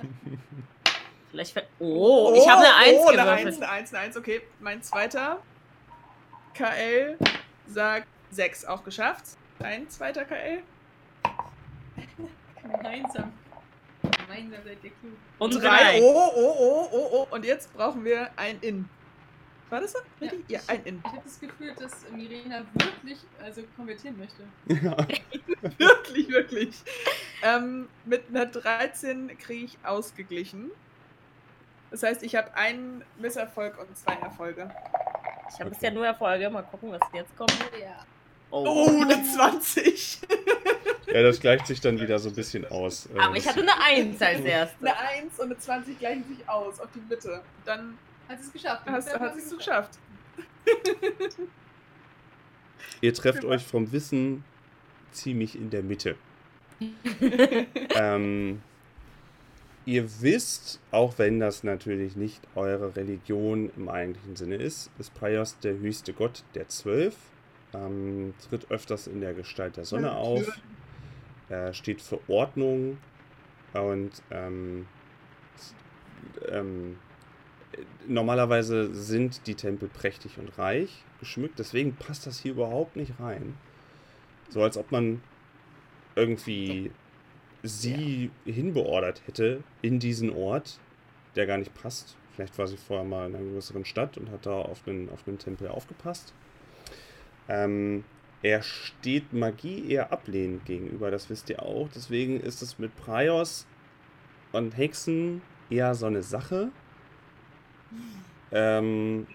Vielleicht. 1.31 1.53
ver- 1.53 1.63
Oh, 1.79 2.33
ich 2.37 2.47
habe 2.49 2.61
eine 2.61 2.75
Eins 2.75 2.97
oh, 2.99 3.07
eine 3.09 3.17
gewürfelt. 3.23 3.47
1, 3.47 3.57
eine 3.63 3.69
1, 3.71 3.93
eine 3.93 4.03
1. 4.05 4.17
Okay, 4.17 4.41
mein 4.59 4.81
zweiter. 4.83 5.41
KL 6.53 7.17
sagt 7.67 8.07
6. 8.31 8.65
Auch 8.65 8.83
geschafft. 8.83 9.23
Ein 9.59 9.89
zweiter 9.89 10.25
KL. 10.25 10.61
Gemeinsam. 12.61 13.33
Gemeinsam 14.01 14.59
seid 14.63 14.77
ihr 14.83 14.91
klug. 14.91 15.13
Und 15.39 15.55
Drei. 15.55 15.61
drei. 15.99 16.01
Oh, 16.01 16.31
oh, 16.35 16.55
oh, 16.59 16.89
oh, 16.91 17.09
oh. 17.11 17.27
Und 17.35 17.43
jetzt 17.45 17.73
brauchen 17.73 18.03
wir 18.05 18.29
ein 18.37 18.59
In. 18.61 18.87
War 19.75 19.81
das 19.81 19.91
so? 19.91 19.99
Ja, 20.21 20.31
ich, 20.47 20.69
ein 20.69 20.83
In. 20.85 20.99
Ich 20.99 21.11
habe 21.11 21.21
das 21.25 21.37
Gefühl, 21.37 21.73
dass 21.77 22.09
Mirena 22.09 22.63
wirklich 22.75 23.19
also 23.43 23.61
konvertieren 23.75 24.17
möchte. 24.17 24.43
Ja. 24.67 24.95
wirklich, 25.77 26.29
wirklich. 26.29 26.75
Ähm, 27.43 27.89
mit 28.05 28.23
einer 28.29 28.45
13 28.45 29.37
kriege 29.37 29.65
ich 29.65 29.77
ausgeglichen. 29.83 30.71
Das 31.91 32.03
heißt, 32.03 32.23
ich 32.23 32.37
habe 32.37 32.55
einen 32.55 33.03
Misserfolg 33.19 33.77
und 33.77 33.97
zwei 33.97 34.13
Erfolge. 34.13 34.73
Ich 35.53 35.59
habe 35.59 35.71
bisher 35.71 35.91
nur 35.91 36.05
Erfolge. 36.05 36.49
Mal 36.49 36.61
gucken, 36.61 36.93
was 36.93 37.01
jetzt 37.13 37.35
kommt. 37.35 37.51
Ja. 37.77 37.97
Oh, 38.51 38.87
eine 39.01 39.21
20. 39.25 40.21
ja, 41.07 41.21
das 41.21 41.41
gleicht 41.41 41.67
sich 41.67 41.81
dann 41.81 41.99
wieder 41.99 42.17
so 42.19 42.29
ein 42.29 42.35
bisschen 42.35 42.65
aus. 42.65 43.09
Äh, 43.13 43.19
Aber 43.19 43.35
ich 43.35 43.45
hatte 43.45 43.59
eine 43.59 43.77
Eins 43.83 44.21
als 44.21 44.39
erste. 44.39 44.77
Eine 44.79 44.97
1 44.97 45.37
und 45.37 45.47
eine 45.47 45.57
20 45.57 45.99
gleichen 45.99 46.23
sich 46.29 46.47
aus 46.47 46.79
auf 46.79 46.87
die 46.95 47.01
Mitte. 47.09 47.41
Dann 47.65 47.97
Hat 48.27 48.39
es 48.39 48.51
geschafft. 48.51 48.85
hast, 48.85 49.07
Ungefähr 49.07 49.29
hast 49.29 49.35
du 49.35 49.39
es 49.39 49.57
geschafft. 49.57 49.99
Ihr 53.01 53.13
trefft 53.13 53.45
euch 53.45 53.63
vom 53.63 53.91
Wissen 53.91 54.43
ziemlich 55.11 55.55
in 55.55 55.69
der 55.69 55.83
Mitte. 55.83 56.15
ähm, 57.95 58.61
ihr 59.85 60.21
wisst, 60.21 60.81
auch 60.91 61.17
wenn 61.17 61.39
das 61.39 61.63
natürlich 61.63 62.15
nicht 62.15 62.41
eure 62.55 62.95
Religion 62.95 63.71
im 63.77 63.87
eigentlichen 63.89 64.35
Sinne 64.35 64.55
ist, 64.55 64.91
ist 64.97 65.13
Praios 65.13 65.57
der 65.59 65.77
höchste 65.77 66.13
Gott 66.13 66.43
der 66.53 66.67
Zwölf. 66.67 67.15
Ähm, 67.73 68.33
tritt 68.49 68.69
öfters 68.71 69.07
in 69.07 69.21
der 69.21 69.33
Gestalt 69.33 69.77
der 69.77 69.85
Sonne 69.85 70.13
auf. 70.13 70.47
Er 71.49 71.73
steht 71.73 72.01
für 72.01 72.19
Ordnung 72.27 72.97
und 73.73 74.11
ähm, 74.31 74.87
ähm, 76.49 76.97
normalerweise 78.07 78.93
sind 78.93 79.47
die 79.47 79.55
Tempel 79.55 79.89
prächtig 79.89 80.37
und 80.37 80.57
reich 80.57 81.03
geschmückt, 81.19 81.59
deswegen 81.59 81.95
passt 81.95 82.27
das 82.27 82.39
hier 82.39 82.51
überhaupt 82.51 82.95
nicht 82.95 83.19
rein. 83.19 83.57
So 84.49 84.63
als 84.63 84.77
ob 84.77 84.91
man 84.91 85.21
irgendwie 86.15 86.91
sie 87.63 88.31
hinbeordert 88.45 89.23
hätte 89.25 89.63
in 89.81 89.99
diesen 89.99 90.29
Ort, 90.29 90.79
der 91.35 91.45
gar 91.45 91.57
nicht 91.57 91.73
passt. 91.73 92.15
Vielleicht 92.35 92.57
war 92.57 92.67
sie 92.67 92.77
vorher 92.77 93.05
mal 93.05 93.27
in 93.27 93.35
einer 93.35 93.45
größeren 93.45 93.85
Stadt 93.85 94.17
und 94.17 94.29
hat 94.29 94.45
da 94.45 94.53
auf 94.53 94.87
einen, 94.87 95.09
auf 95.09 95.27
einen 95.27 95.39
Tempel 95.39 95.67
aufgepasst. 95.67 96.33
Ähm, 97.47 98.03
er 98.41 98.61
steht 98.61 99.33
Magie 99.33 99.89
eher 99.89 100.11
ablehnend 100.11 100.65
gegenüber, 100.65 101.09
das 101.11 101.29
wisst 101.29 101.49
ihr 101.49 101.63
auch. 101.63 101.89
Deswegen 101.95 102.39
ist 102.39 102.61
es 102.61 102.77
mit 102.77 102.95
Praios 102.95 103.65
und 104.51 104.77
Hexen 104.77 105.41
eher 105.69 105.95
so 105.95 106.05
eine 106.05 106.21
Sache. 106.21 106.69
Ähm, 108.51 109.27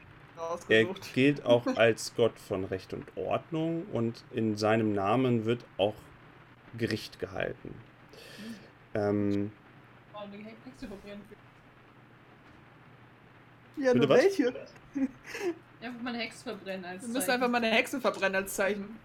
er 0.68 0.84
gilt 1.14 1.44
auch 1.44 1.66
als 1.76 2.14
Gott 2.14 2.38
von 2.38 2.64
Recht 2.64 2.92
und 2.92 3.04
Ordnung 3.16 3.84
und 3.92 4.24
in 4.32 4.56
seinem 4.56 4.92
Namen 4.92 5.44
wird 5.44 5.64
auch 5.76 5.94
Gericht 6.78 7.18
gehalten. 7.18 7.74
Ähm? 8.94 9.52
Ja, 13.76 13.94
nur 13.94 14.08
welche? 14.08 14.54
Einfach 15.80 16.02
mal 16.02 16.14
eine 16.14 16.22
Hexe 16.22 16.42
verbrennen 16.44 16.84
als 16.84 17.02
Wir 17.02 17.08
müssen 17.08 17.20
Zeichen. 17.20 17.30
einfach 17.30 17.48
mal 17.48 17.64
eine 17.64 17.70
Hexe 17.74 18.00
verbrennen 18.00 18.34
als 18.36 18.54
Zeichen. 18.54 18.98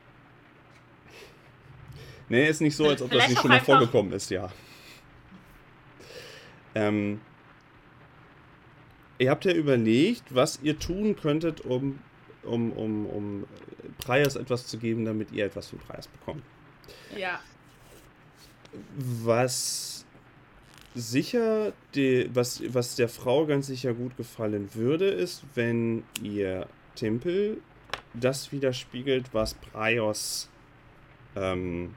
nee, 2.28 2.48
ist 2.48 2.62
nicht 2.62 2.76
so, 2.76 2.90
als 2.90 3.02
ob 3.02 3.12
das 3.12 3.30
nicht 3.30 3.40
schon 3.40 3.50
mal 3.50 3.62
vorgekommen 3.62 4.12
ist, 4.12 4.30
ja. 4.30 4.52
Ähm, 6.74 7.22
ihr 9.18 9.30
habt 9.30 9.46
ja 9.46 9.54
überlegt, 9.54 10.34
was 10.34 10.60
ihr 10.62 10.78
tun 10.78 11.16
könntet, 11.16 11.62
um, 11.62 12.00
um, 12.44 12.72
um, 12.74 13.06
um 13.06 13.44
Praias 13.98 14.36
etwas 14.36 14.68
zu 14.68 14.78
geben, 14.78 15.06
damit 15.06 15.32
ihr 15.32 15.46
etwas 15.46 15.68
von 15.70 15.80
Praias 15.80 16.08
bekommt. 16.08 16.44
Ja. 17.18 17.40
Was 18.98 20.06
sicher, 20.94 21.74
die, 21.94 22.30
was, 22.34 22.62
was 22.74 22.96
der 22.96 23.10
Frau 23.10 23.46
ganz 23.46 23.68
sicher 23.68 23.94
gut 23.94 24.18
gefallen 24.18 24.70
würde, 24.74 25.08
ist, 25.08 25.44
wenn 25.56 26.04
ihr 26.22 26.68
Tempel 26.96 27.62
das 28.14 28.52
widerspiegelt, 28.52 29.34
was 29.34 29.54
Praios, 29.54 30.50
ähm, 31.36 31.94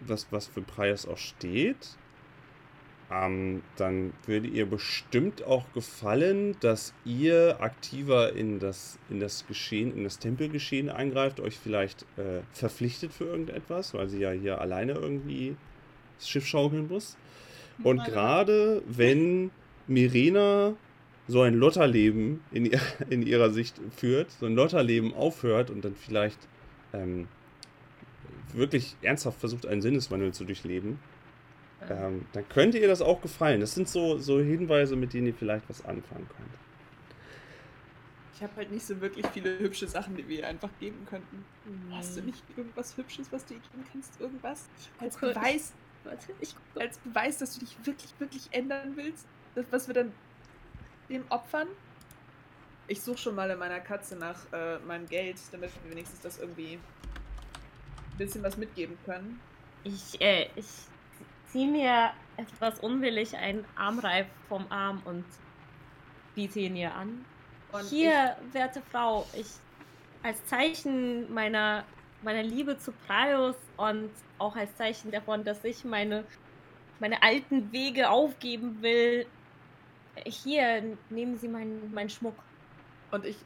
was, 0.00 0.26
was 0.30 0.46
für 0.46 0.62
Praios 0.62 1.06
auch 1.06 1.18
steht. 1.18 1.96
Ähm, 3.10 3.62
dann 3.76 4.12
würde 4.26 4.48
ihr 4.48 4.66
bestimmt 4.66 5.42
auch 5.44 5.64
gefallen, 5.72 6.56
dass 6.60 6.92
ihr 7.06 7.56
aktiver 7.60 8.34
in 8.34 8.58
das, 8.58 8.98
in 9.08 9.18
das 9.18 9.46
Geschehen, 9.46 9.96
in 9.96 10.04
das 10.04 10.18
Tempelgeschehen 10.18 10.90
eingreift, 10.90 11.40
euch 11.40 11.58
vielleicht 11.58 12.02
äh, 12.18 12.42
verpflichtet 12.52 13.12
für 13.12 13.24
irgendetwas, 13.24 13.94
weil 13.94 14.08
sie 14.10 14.20
ja 14.20 14.32
hier 14.32 14.60
alleine 14.60 14.92
irgendwie 14.92 15.56
das 16.18 16.28
Schiff 16.28 16.46
schaukeln 16.46 16.88
muss. 16.88 17.16
Und 17.82 18.04
gerade 18.04 18.82
wenn 18.86 19.50
Mirena 19.86 20.74
so 21.28 21.42
ein 21.42 21.54
Lotterleben 21.54 22.40
in, 22.50 22.66
ihr, 22.66 22.80
in 23.10 23.22
ihrer 23.22 23.50
Sicht 23.50 23.80
führt, 23.96 24.30
so 24.32 24.46
ein 24.46 24.54
Lotterleben 24.54 25.14
aufhört 25.14 25.70
und 25.70 25.84
dann 25.84 25.94
vielleicht 25.94 26.38
ähm, 26.92 27.28
wirklich 28.52 28.96
ernsthaft 29.02 29.40
versucht, 29.40 29.66
einen 29.66 29.82
Sinneswandel 29.82 30.32
zu 30.32 30.44
durchleben, 30.44 30.98
ähm, 31.90 32.26
dann 32.32 32.48
könnte 32.48 32.78
ihr 32.78 32.88
das 32.88 33.02
auch 33.02 33.20
gefallen. 33.20 33.60
Das 33.60 33.74
sind 33.74 33.88
so, 33.88 34.18
so 34.18 34.40
Hinweise, 34.40 34.96
mit 34.96 35.12
denen 35.12 35.28
ihr 35.28 35.34
vielleicht 35.34 35.68
was 35.68 35.84
anfangen 35.84 36.28
könnt. 36.36 36.48
Ich 38.34 38.42
habe 38.42 38.54
halt 38.56 38.70
nicht 38.70 38.86
so 38.86 39.00
wirklich 39.00 39.26
viele 39.28 39.58
hübsche 39.58 39.88
Sachen, 39.88 40.16
die 40.16 40.28
wir 40.28 40.38
ihr 40.38 40.46
einfach 40.46 40.70
geben 40.78 41.04
könnten. 41.10 41.44
Hast 41.90 42.16
du 42.16 42.22
nicht 42.22 42.42
irgendwas 42.56 42.96
Hübsches, 42.96 43.32
was 43.32 43.44
du 43.44 43.54
ihr 43.54 43.60
geben 43.60 43.84
kannst? 43.92 44.20
Irgendwas? 44.20 44.68
Als. 45.00 45.16
Beweis, 45.16 45.72
Warte, 46.04 46.32
ich 46.40 46.54
gucke. 46.54 46.86
als 46.86 46.98
Beweis, 46.98 47.38
dass 47.38 47.54
du 47.54 47.60
dich 47.60 47.76
wirklich, 47.84 48.12
wirklich 48.20 48.48
ändern 48.52 48.92
willst? 48.94 49.26
Das, 49.56 49.66
was 49.70 49.88
wir 49.88 49.94
dann 49.94 50.12
dem 51.08 51.24
opfern? 51.30 51.66
Ich 52.86 53.02
suche 53.02 53.18
schon 53.18 53.34
mal 53.34 53.50
in 53.50 53.58
meiner 53.58 53.80
Katze 53.80 54.14
nach 54.14 54.40
äh, 54.52 54.78
meinem 54.86 55.06
Geld, 55.08 55.36
damit 55.50 55.70
wir 55.82 55.90
wenigstens 55.90 56.20
das 56.20 56.38
irgendwie 56.38 56.74
ein 56.74 58.18
bisschen 58.18 58.42
was 58.44 58.56
mitgeben 58.56 58.96
können. 59.04 59.40
Ich, 59.82 60.20
äh, 60.20 60.48
ich 60.54 60.66
ziehe 61.48 61.68
mir 61.68 62.10
etwas 62.36 62.78
unwillig 62.80 63.36
einen 63.36 63.64
Armreif 63.76 64.26
vom 64.48 64.66
Arm 64.70 65.02
und 65.04 65.24
biete 66.34 66.60
ihn 66.60 66.76
ihr 66.76 66.94
an. 66.94 67.24
Und 67.72 67.84
Hier, 67.86 68.36
werte 68.52 68.80
Frau, 68.90 69.26
ich 69.34 69.46
als 70.22 70.44
Zeichen 70.46 71.32
meiner, 71.32 71.84
meiner 72.22 72.42
Liebe 72.42 72.78
zu 72.78 72.92
Praios 73.06 73.56
und 73.76 74.10
auch 74.38 74.56
als 74.56 74.74
Zeichen 74.76 75.10
davon, 75.10 75.44
dass 75.44 75.64
ich 75.64 75.84
meine, 75.84 76.24
meine 77.00 77.22
alten 77.22 77.72
Wege 77.72 78.08
aufgeben 78.10 78.82
will, 78.82 79.26
hier 80.24 80.96
nehmen 81.10 81.38
Sie 81.38 81.48
meinen, 81.48 81.92
meinen 81.92 82.10
Schmuck. 82.10 82.36
Und 83.10 83.24
ich 83.24 83.36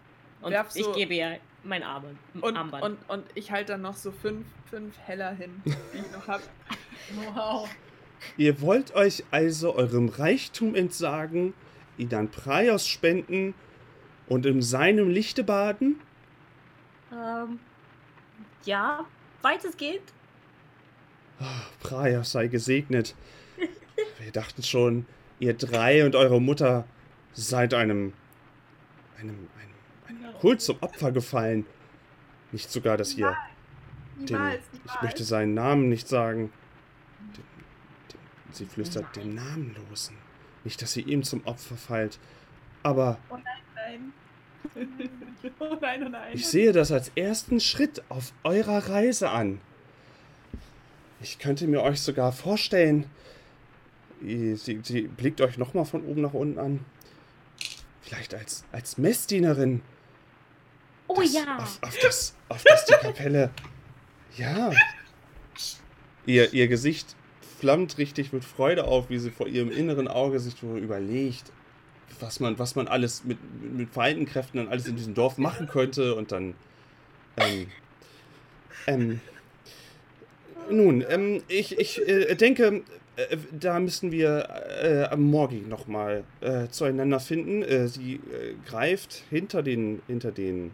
Und 0.41 0.53
werf 0.53 0.71
so 0.71 0.81
ich 0.81 0.93
gebe 0.95 1.15
ihr 1.15 1.39
mein 1.65 1.83
Arm, 1.83 2.19
und, 2.41 2.57
Armband. 2.57 2.83
und, 2.83 3.11
und 3.11 3.25
ich 3.35 3.53
halte 3.53 3.73
dann 3.73 3.83
noch 3.83 3.95
so 3.95 4.11
fünf, 4.11 4.47
fünf 4.69 4.99
Heller 4.99 5.33
hin, 5.33 5.63
die 5.65 5.99
ich 5.99 6.13
noch 6.13 6.27
habe. 6.27 6.43
Wow. 7.35 7.69
Ihr 8.37 8.61
wollt 8.61 8.95
euch 8.95 9.25
also 9.31 9.75
eurem 9.75 10.09
Reichtum 10.09 10.75
entsagen, 10.75 11.55
ihn 11.99 12.15
an 12.15 12.31
Praios 12.31 12.87
spenden 12.87 13.55
und 14.29 14.47
in 14.47 14.63
seinem 14.63 15.09
Lichte 15.09 15.45
baden? 15.45 16.01
ähm, 17.13 17.59
ja, 18.65 19.05
weit 19.43 19.65
es 19.65 19.77
geht. 19.77 20.03
Ah, 21.41 21.63
Praios 21.81 22.33
sei 22.33 22.47
gesegnet. 22.47 23.15
Wir 24.19 24.33
dachten 24.33 24.63
schon, 24.63 25.07
ihr 25.39 25.55
drei 25.55 26.05
und 26.07 26.15
eure 26.15 26.41
Mutter 26.41 26.87
seid 27.33 27.75
einem, 27.75 28.13
einem, 29.19 29.49
einem, 30.09 30.25
einem 30.25 30.35
Kult 30.35 30.61
zum 30.61 30.77
Opfer 30.81 31.13
gefallen. 31.13 31.67
Nicht 32.53 32.71
sogar, 32.71 32.97
dass 32.97 33.15
ihr 33.15 33.37
den, 34.17 34.37
Niemals, 34.37 34.63
ich 34.85 35.03
möchte 35.03 35.25
seinen 35.25 35.55
Namen 35.55 35.89
nicht 35.89 36.07
sagen. 36.09 36.53
Sie 38.53 38.67
flüstert 38.67 39.17
den 39.17 39.35
Namenlosen. 39.35 40.17
Nicht, 40.65 40.81
dass 40.83 40.97
ihr 40.97 41.07
ihm 41.07 41.23
zum 41.23 41.45
Opfer 41.47 41.77
fallt. 41.77 42.19
Aber 42.83 43.19
Nein. 43.31 44.13
oh 45.59 45.77
nein, 45.81 46.05
oh 46.07 46.09
nein. 46.09 46.31
ich 46.35 46.47
sehe 46.47 46.73
das 46.73 46.93
als 46.93 47.11
ersten 47.17 47.61
Schritt 47.61 48.03
auf 48.09 48.33
eurer 48.45 48.89
Reise 48.89 49.31
an. 49.31 49.61
Ich 51.21 51.39
könnte 51.39 51.67
mir 51.67 51.83
euch 51.83 52.01
sogar 52.01 52.33
vorstellen, 52.33 53.09
sie, 54.21 54.81
sie 54.83 55.03
blickt 55.03 55.41
euch 55.41 55.59
nochmal 55.59 55.85
von 55.85 56.05
oben 56.05 56.23
nach 56.23 56.33
unten 56.33 56.59
an. 56.59 56.85
Vielleicht 58.03 58.35
als, 58.35 58.65
als 58.73 58.99
Messdienerin. 58.99 59.83
Oh 61.07 61.15
das, 61.21 61.33
ja. 61.33 61.57
Auf, 61.57 61.79
auf, 61.83 61.99
das, 61.99 62.35
auf 62.49 62.63
das 62.65 62.85
die 62.87 62.95
Kapelle. 62.95 63.51
Ja. 64.37 64.73
Ihr, 66.27 66.53
ihr 66.53 66.69
Gesicht 66.69 67.17
flammt 67.63 67.97
richtig 67.97 68.33
mit 68.33 68.45
Freude 68.45 68.89
auf, 68.89 69.09
wie 69.09 69.21
sie 69.21 69.31
vor 69.31 69.47
ihrem 69.47 69.71
inneren 69.71 70.09
Auge 70.09 70.41
sich 70.41 70.61
überlegt, 70.65 71.53
was 72.19 72.41
man, 72.41 72.59
was 72.59 72.75
man 72.75 72.89
alles 72.89 73.23
mit, 73.23 73.39
mit 73.63 73.89
vereinten 73.89 74.27
Kräften 74.27 74.59
dann 74.59 74.67
alles 74.67 74.89
in 74.89 74.97
diesem 74.97 75.15
Dorf 75.15 75.39
machen 75.39 75.69
könnte 75.69 76.17
und 76.17 76.33
dann. 76.33 76.55
Ähm, 77.37 77.67
ähm, 78.89 79.21
nun, 80.69 81.05
ähm, 81.09 81.45
ich, 81.47 81.79
ich 81.79 82.01
äh, 82.09 82.35
denke, 82.35 82.83
äh, 83.15 83.37
da 83.53 83.79
müssen 83.79 84.11
wir 84.11 84.49
äh, 84.83 85.05
am 85.05 85.23
Morgen 85.23 85.69
nochmal 85.69 86.25
äh, 86.41 86.67
zueinander 86.67 87.21
finden. 87.21 87.63
Äh, 87.63 87.87
sie 87.87 88.15
äh, 88.15 88.55
greift 88.67 89.23
hinter 89.31 89.63
den, 89.63 90.03
hinter 90.09 90.33
den, 90.33 90.73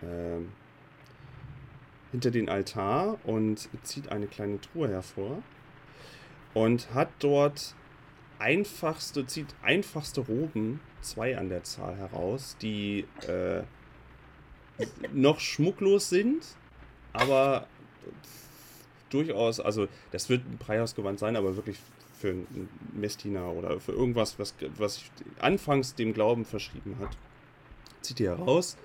ähm, 0.00 0.52
hinter 2.12 2.30
den 2.30 2.48
Altar 2.48 3.18
und 3.24 3.68
zieht 3.82 4.12
eine 4.12 4.28
kleine 4.28 4.60
Truhe 4.60 4.88
hervor 4.88 5.42
und 6.54 6.92
hat 6.94 7.10
dort 7.20 7.74
einfachste, 8.38 9.26
zieht 9.26 9.54
einfachste 9.62 10.22
Roben, 10.22 10.80
zwei 11.00 11.38
an 11.38 11.48
der 11.48 11.62
Zahl 11.64 11.96
heraus, 11.96 12.56
die 12.60 13.06
äh, 13.26 13.62
noch 15.12 15.40
schmucklos 15.40 16.08
sind, 16.08 16.44
aber 17.12 17.66
durchaus, 19.10 19.60
also 19.60 19.88
das 20.10 20.28
wird 20.28 20.44
ein 20.44 20.58
Preisgewand 20.58 21.18
sein, 21.18 21.36
aber 21.36 21.56
wirklich 21.56 21.78
für 22.18 22.30
einen 22.30 22.68
Messdiener 22.92 23.46
oder 23.52 23.80
für 23.80 23.92
irgendwas, 23.92 24.38
was, 24.38 24.54
was 24.76 24.96
sich 24.96 25.10
anfangs 25.40 25.94
dem 25.94 26.14
Glauben 26.14 26.44
verschrieben 26.44 26.96
hat. 27.00 27.16
Zieht 28.00 28.20
ihr 28.20 28.30
heraus, 28.30 28.76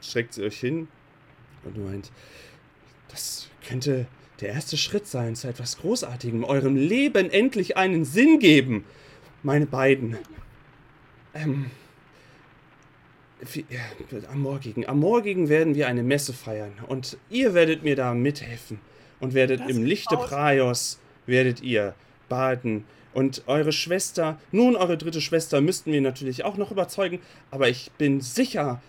streckt 0.00 0.34
sie 0.34 0.44
euch 0.44 0.58
hin 0.58 0.88
und 1.64 1.84
meint, 1.84 2.10
das 3.08 3.48
könnte 3.66 4.06
der 4.40 4.50
erste 4.50 4.76
Schritt 4.76 5.06
sein 5.06 5.34
zu 5.34 5.48
etwas 5.48 5.78
Großartigem, 5.78 6.44
eurem 6.44 6.76
Leben 6.76 7.30
endlich 7.30 7.76
einen 7.76 8.04
Sinn 8.04 8.38
geben, 8.38 8.84
meine 9.42 9.66
beiden. 9.66 10.16
Ähm, 11.34 11.70
wie, 13.52 13.64
ja, 13.68 13.80
am 14.30 14.40
morgigen, 14.40 14.86
am 14.86 15.00
morgigen 15.00 15.48
werden 15.48 15.74
wir 15.74 15.88
eine 15.88 16.02
Messe 16.02 16.32
feiern. 16.32 16.72
Und 16.86 17.18
ihr 17.30 17.54
werdet 17.54 17.82
mir 17.82 17.96
da 17.96 18.14
mithelfen. 18.14 18.80
Und 19.20 19.34
werdet 19.34 19.60
Das 19.60 19.70
im 19.70 19.84
Lichte 19.84 20.16
Praios 20.16 20.98
werdet 21.26 21.62
ihr 21.62 21.94
baden. 22.28 22.84
Und 23.14 23.44
eure 23.46 23.72
Schwester, 23.72 24.38
nun 24.52 24.76
eure 24.76 24.98
dritte 24.98 25.22
Schwester 25.22 25.62
müssten 25.62 25.90
wir 25.90 26.02
natürlich 26.02 26.44
auch 26.44 26.58
noch 26.58 26.70
überzeugen, 26.70 27.20
aber 27.50 27.68
ich 27.68 27.90
bin 27.92 28.20
sicher, 28.20 28.82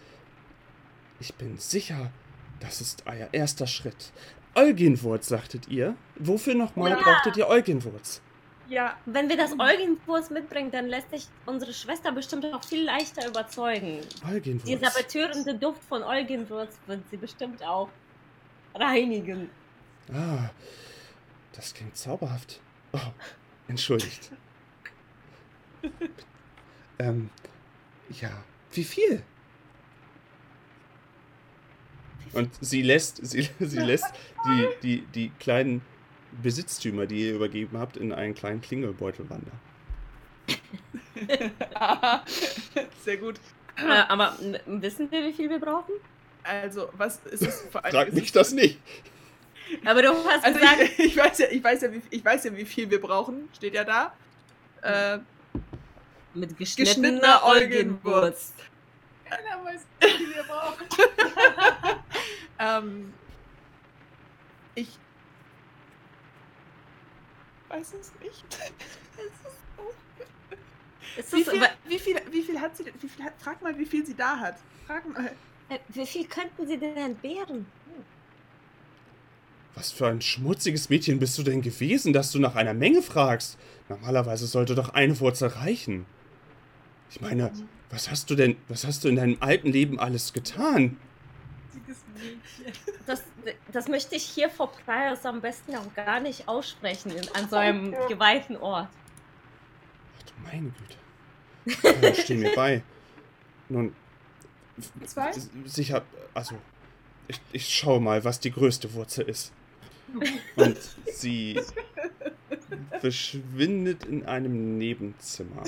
ich 1.22 1.34
bin 1.36 1.58
sicher, 1.58 2.12
das 2.60 2.82
ist 2.82 3.04
euer 3.06 3.30
erster 3.32 3.68
Schritt. 3.68 4.12
Eugenwurz, 4.58 5.28
sagtet 5.28 5.68
ihr. 5.68 5.96
Wofür 6.16 6.56
nochmal 6.56 6.92
Ja. 6.92 6.98
brauchtet 7.02 7.38
ihr 7.38 7.48
Eugenwurz? 7.48 8.22
Ja, 8.70 8.98
Wenn 9.06 9.30
wir 9.30 9.38
das 9.38 9.54
Eugenkurs 9.58 10.30
mitbringen, 10.30 10.72
dann 10.72 10.88
lässt 10.88 11.10
sich 11.12 11.28
unsere 11.46 11.72
Schwester 11.74 12.12
bestimmt 12.12 12.46
auch 12.54 12.64
viel 12.66 12.84
leichter 12.84 13.26
überzeugen. 13.26 14.00
Eugenwurz. 14.30 14.66
Dieser 14.66 14.92
betörende 14.92 15.56
Duft 15.56 15.82
von 15.86 16.04
Eugenwurz 16.04 16.78
wird 16.86 17.02
sie 17.10 17.16
bestimmt 17.16 17.64
auch 17.64 17.88
reinigen. 18.76 19.50
Ah, 20.14 20.50
das 21.54 21.74
klingt 21.74 21.96
zauberhaft. 21.96 22.60
Oh, 22.92 23.00
entschuldigt. 23.70 24.32
ähm, 27.00 27.30
ja, 28.22 28.32
wie 28.74 28.84
viel? 28.84 29.24
Und 32.34 32.52
sie 32.62 32.82
lässt, 32.82 33.18
sie, 33.26 33.50
sie 33.60 33.80
lässt 33.80 34.06
die, 34.46 34.68
die, 34.84 35.02
die 35.14 35.32
kleinen 35.40 35.82
Besitztümer, 36.42 37.06
die 37.06 37.28
ihr 37.28 37.36
übergeben 37.36 37.78
habt, 37.78 37.98
in 37.98 38.12
einen 38.12 38.36
kleinen 38.36 38.62
Klingelbeutel 38.62 39.30
wandern. 39.30 39.60
sehr 43.04 43.18
gut. 43.18 43.40
Äh, 43.78 44.04
aber 44.08 44.38
wissen 44.66 45.12
wir, 45.12 45.24
wie 45.26 45.34
viel 45.34 45.50
wir 45.50 45.60
brauchen? 45.60 45.94
Also, 46.44 46.90
was 46.94 47.20
ist 47.26 47.42
es 47.42 47.66
vor 47.72 47.84
allem? 47.84 47.94
Frag 47.94 48.14
mich 48.14 48.32
das 48.32 48.54
nicht. 48.54 48.80
Aber 49.86 50.02
du 50.02 50.10
hast 50.10 50.46
Also 50.46 50.60
gesagt, 50.60 50.82
ich, 50.82 51.00
ich, 51.06 51.18
weiß 51.18 51.38
ja, 51.40 51.48
ich, 51.52 51.64
weiß 51.64 51.82
ja, 51.82 51.94
wie, 51.94 52.02
ich 52.10 52.24
weiß 52.24 52.46
ja, 52.46 52.56
wie 52.56 52.66
viel 52.66 52.90
wir 52.90 53.02
brauchen. 53.02 53.50
Steht 53.56 53.74
ja 53.74 53.84
da. 53.84 54.14
Äh, 54.82 55.20
mit 56.34 56.58
geschnittener 56.58 57.20
geschnittener 57.20 57.46
Eugenwurz. 57.46 58.54
Keiner 59.26 59.66
weiß, 59.66 59.82
wie 60.00 60.08
viel 60.08 60.36
wir 60.36 60.44
brauchen. 60.44 60.86
Ähm, 62.60 63.14
ich 64.76 64.90
weiß 67.70 67.94
es 68.00 68.12
nicht. 68.22 68.46
Ist 71.18 71.34
Wie 71.34 71.44
das, 71.44 71.54
viel, 71.54 71.68
wie, 71.88 72.00
viel, 72.00 72.16
wie 72.32 72.42
viel 72.44 72.60
hat 72.62 72.78
sie 72.78 72.84
denn? 72.84 72.94
Wie 73.02 73.10
viel 73.10 73.26
hat, 73.26 73.34
frag 73.40 73.62
mal, 73.62 73.78
wie 73.78 73.86
viel 73.86 74.06
sie 74.06 74.16
da 74.16 74.38
hat. 74.38 74.58
Frag 74.86 75.08
mal. 75.12 75.32
äh, 75.70 75.80
wie 75.90 76.06
viel 76.06 76.28
könnten 76.28 76.68
sie 76.68 76.78
denn 76.78 76.96
entbehren? 76.96 77.66
Was 79.74 79.92
für 79.92 80.08
ein 80.08 80.22
schmutziges 80.22 80.90
Mädchen 80.90 81.20
bist 81.20 81.38
du 81.38 81.44
denn 81.44 81.62
gewesen, 81.62 82.14
dass 82.14 82.32
du 82.32 82.40
nach 82.40 82.56
einer 82.56 82.74
Menge 82.74 83.02
fragst? 83.02 83.58
Normalerweise 83.90 84.48
sollte 84.48 84.76
doch 84.76 84.90
eine 84.90 85.20
Wurzel 85.20 85.50
reichen. 85.50 86.06
Ich 87.10 87.22
meine, 87.22 87.52
was 87.90 88.12
hast 88.12 88.30
du 88.30 88.36
denn, 88.36 88.56
was 88.68 88.86
hast 88.86 89.04
du 89.04 89.08
in 89.08 89.16
deinem 89.16 89.38
alten 89.40 89.72
Leben 89.72 90.00
alles 90.00 90.34
getan? 90.34 90.98
Einziges 91.78 92.04
Mädchen. 92.14 92.74
Das, 93.06 93.24
das 93.72 93.88
möchte 93.88 94.16
ich 94.16 94.24
hier 94.24 94.50
vor 94.50 94.72
Priors 94.72 95.26
am 95.26 95.42
besten 95.42 95.76
auch 95.76 95.94
gar 95.94 96.20
nicht 96.20 96.48
aussprechen, 96.48 97.12
in, 97.12 97.28
an 97.36 97.50
so 97.50 97.56
einem 97.56 97.96
geweihten 98.08 98.58
Ort. 98.58 98.90
Ach 100.18 100.24
du 100.24 100.34
meine 100.44 100.74
Güte. 101.66 102.06
Ja, 102.06 102.14
steh 102.14 102.36
mir 102.36 102.56
bei. 102.56 102.84
Nun, 103.70 103.94
Zwei? 105.06 105.32
Sicher, 105.66 106.04
also 106.34 106.56
ich, 107.28 107.42
ich 107.52 107.76
schaue 107.76 108.00
mal, 108.00 108.24
was 108.24 108.40
die 108.40 108.52
größte 108.52 108.94
Wurzel 108.94 109.28
ist. 109.28 109.52
Und 110.56 110.78
sie 111.06 111.60
verschwindet 113.00 114.06
in 114.06 114.26
einem 114.26 114.78
Nebenzimmer. 114.78 115.64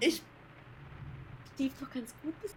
Ich 0.00 0.22
lief 1.58 1.72
doch 1.80 1.90
ganz 1.90 2.14
gut 2.22 2.40
bis. 2.42 2.54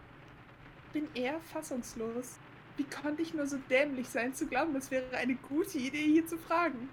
bin 0.93 1.07
eher 1.13 1.39
fassungslos. 1.53 2.37
Wie 2.77 2.83
konnte 2.83 3.21
ich 3.21 3.33
nur 3.33 3.47
so 3.47 3.57
dämlich 3.69 4.09
sein, 4.09 4.33
zu 4.33 4.47
glauben, 4.47 4.73
das 4.73 4.91
wäre 4.91 5.15
eine 5.15 5.35
gute 5.35 5.77
Idee, 5.77 6.05
hier 6.05 6.25
zu 6.25 6.37
fragen? 6.37 6.89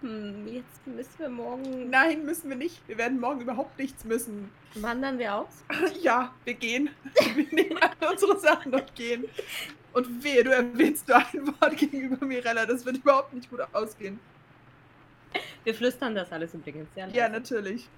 Hm, 0.00 0.46
jetzt 0.46 0.86
müssen 0.86 1.18
wir 1.18 1.28
morgen. 1.28 1.90
Nein, 1.90 2.24
müssen 2.24 2.48
wir 2.48 2.56
nicht. 2.56 2.86
Wir 2.86 2.98
werden 2.98 3.18
morgen 3.18 3.40
überhaupt 3.40 3.78
nichts 3.78 4.04
müssen. 4.04 4.50
Wandern 4.74 5.18
wir 5.18 5.34
aus? 5.34 5.64
Ja, 6.00 6.32
wir 6.44 6.54
gehen. 6.54 6.90
Wir 7.34 7.46
nehmen 7.50 7.78
alle 7.78 8.12
unsere 8.12 8.38
Sachen 8.38 8.74
und 8.74 8.94
gehen. 8.94 9.24
Und 9.92 10.22
wehe, 10.22 10.44
du 10.44 10.50
erwähnst 10.50 11.08
nur 11.08 11.16
ein 11.16 11.46
Wort 11.60 11.76
gegenüber 11.76 12.24
Mirella. 12.24 12.66
Das 12.66 12.84
wird 12.84 12.98
überhaupt 12.98 13.32
nicht 13.34 13.50
gut 13.50 13.60
ausgehen. 13.72 14.20
Wir 15.64 15.74
flüstern 15.74 16.14
das 16.14 16.30
alles 16.30 16.54
übrigens, 16.54 16.88
ja? 16.94 17.08
Ja, 17.08 17.28
natürlich. 17.28 17.88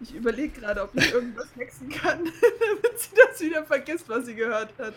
Ich 0.00 0.14
überlege 0.14 0.60
gerade, 0.60 0.82
ob 0.82 0.94
ich 0.94 1.12
irgendwas 1.12 1.48
hexen 1.56 1.88
kann, 1.88 2.18
damit 2.24 3.00
sie 3.00 3.16
das 3.16 3.40
wieder 3.40 3.64
vergisst, 3.64 4.08
was 4.08 4.26
sie 4.26 4.34
gehört 4.34 4.72
hat. 4.78 4.94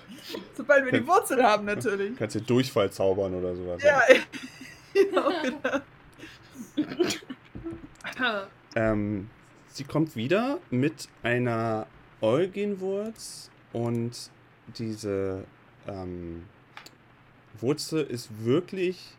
Sobald 0.55 0.85
wir 0.85 0.91
die 0.91 1.07
Wurzel 1.07 1.43
haben, 1.43 1.65
natürlich. 1.65 2.15
Kannst 2.17 2.35
du 2.35 2.41
Durchfall 2.41 2.91
zaubern 2.91 3.33
oder 3.33 3.55
sowas. 3.55 3.81
Ja, 3.83 4.01
genau. 4.93 5.31
genau. 5.43 5.81
Ähm, 8.73 9.29
sie 9.67 9.83
kommt 9.83 10.15
wieder 10.15 10.59
mit 10.69 11.09
einer 11.23 11.87
Eugenwurz 12.21 13.49
und 13.73 14.29
diese 14.77 15.43
ähm, 15.87 16.43
Wurzel 17.59 18.03
ist 18.03 18.29
wirklich 18.45 19.17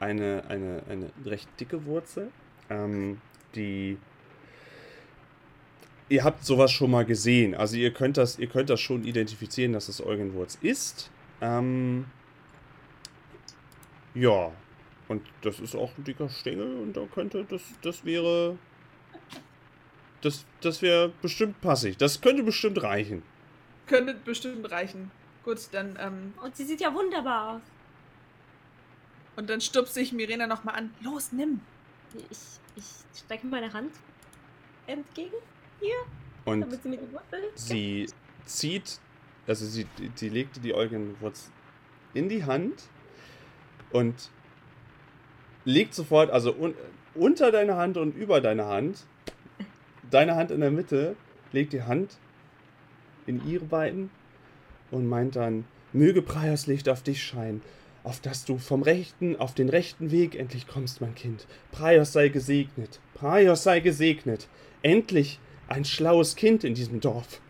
eine, 0.00 0.44
eine, 0.48 0.82
eine 0.88 1.10
recht 1.24 1.48
dicke 1.60 1.84
Wurzel. 1.84 2.30
Ähm, 2.70 3.20
die 3.54 3.98
ihr 6.08 6.24
habt 6.24 6.44
sowas 6.44 6.70
schon 6.72 6.90
mal 6.90 7.04
gesehen. 7.04 7.54
Also 7.54 7.76
ihr 7.76 7.92
könnt 7.92 8.16
das, 8.16 8.38
ihr 8.38 8.48
könnt 8.48 8.70
das 8.70 8.80
schon 8.80 9.04
identifizieren, 9.04 9.72
dass 9.72 9.88
es 9.88 10.04
Eugenwurz 10.04 10.58
ist. 10.60 11.10
Ähm, 11.40 12.06
ja. 14.14 14.52
Und 15.08 15.22
das 15.42 15.58
ist 15.60 15.74
auch 15.74 15.96
ein 15.96 16.04
dicker 16.04 16.28
Stängel 16.28 16.76
und 16.80 16.94
da 16.96 17.06
könnte, 17.06 17.44
das, 17.44 17.62
das 17.82 18.04
wäre. 18.04 18.58
Das, 20.20 20.44
das 20.60 20.82
wäre 20.82 21.12
bestimmt 21.22 21.60
passig. 21.60 21.96
Das 21.96 22.20
könnte 22.20 22.42
bestimmt 22.42 22.82
reichen. 22.82 23.22
Könnte 23.86 24.14
bestimmt 24.14 24.70
reichen. 24.70 25.10
Gut, 25.44 25.58
dann, 25.72 25.96
ähm, 26.00 26.34
Und 26.42 26.56
sie 26.56 26.64
sieht 26.64 26.80
ja 26.80 26.92
wunderbar 26.92 27.54
aus. 27.56 27.62
und 29.36 29.48
dann 29.48 29.60
stupse 29.60 30.00
ich 30.00 30.12
Mirena 30.12 30.46
nochmal 30.46 30.74
an. 30.74 30.92
Los, 31.00 31.32
nimm! 31.32 31.60
Ich, 32.30 32.38
ich 32.76 32.84
strecke 33.18 33.46
meine 33.46 33.72
Hand 33.72 33.92
entgegen, 34.86 35.36
Und 36.44 36.62
damit 36.62 36.82
sie 36.82 36.88
mir 36.88 36.96
die 36.96 37.12
Wurzel. 37.12 37.40
sie 37.54 38.08
zieht, 38.44 39.00
also 39.46 39.66
sie, 39.66 39.86
sie 40.14 40.28
legte 40.28 40.60
die 40.60 40.74
Eugenwurz 40.74 41.50
in 42.14 42.28
die 42.28 42.44
Hand 42.44 42.84
und 43.90 44.30
legt 45.64 45.94
sofort, 45.94 46.30
also 46.30 46.54
un, 46.54 46.74
unter 47.14 47.52
deine 47.52 47.76
Hand 47.76 47.96
und 47.96 48.16
über 48.16 48.40
deine 48.40 48.66
Hand, 48.66 49.06
deine 50.10 50.36
Hand 50.36 50.50
in 50.50 50.60
der 50.60 50.70
Mitte, 50.70 51.16
legt 51.52 51.72
die 51.72 51.82
Hand 51.82 52.16
in 53.26 53.46
ihre 53.46 53.64
beiden 53.66 54.10
und 54.90 55.06
meint 55.06 55.36
dann, 55.36 55.64
möge 55.92 56.22
Praios 56.22 56.66
Licht 56.66 56.88
auf 56.88 57.02
dich 57.02 57.22
scheinen, 57.22 57.62
auf 58.04 58.20
dass 58.20 58.44
du 58.44 58.58
vom 58.58 58.82
rechten, 58.82 59.36
auf 59.36 59.54
den 59.54 59.68
rechten 59.68 60.10
Weg 60.10 60.34
endlich 60.34 60.66
kommst, 60.66 61.00
mein 61.00 61.14
Kind. 61.14 61.46
Praios 61.72 62.12
sei 62.12 62.28
gesegnet, 62.28 63.00
Praios 63.14 63.62
sei 63.64 63.80
gesegnet. 63.80 64.48
Endlich 64.82 65.40
ein 65.68 65.84
schlaues 65.84 66.34
Kind 66.34 66.64
in 66.64 66.74
diesem 66.74 67.00
Dorf. 67.00 67.40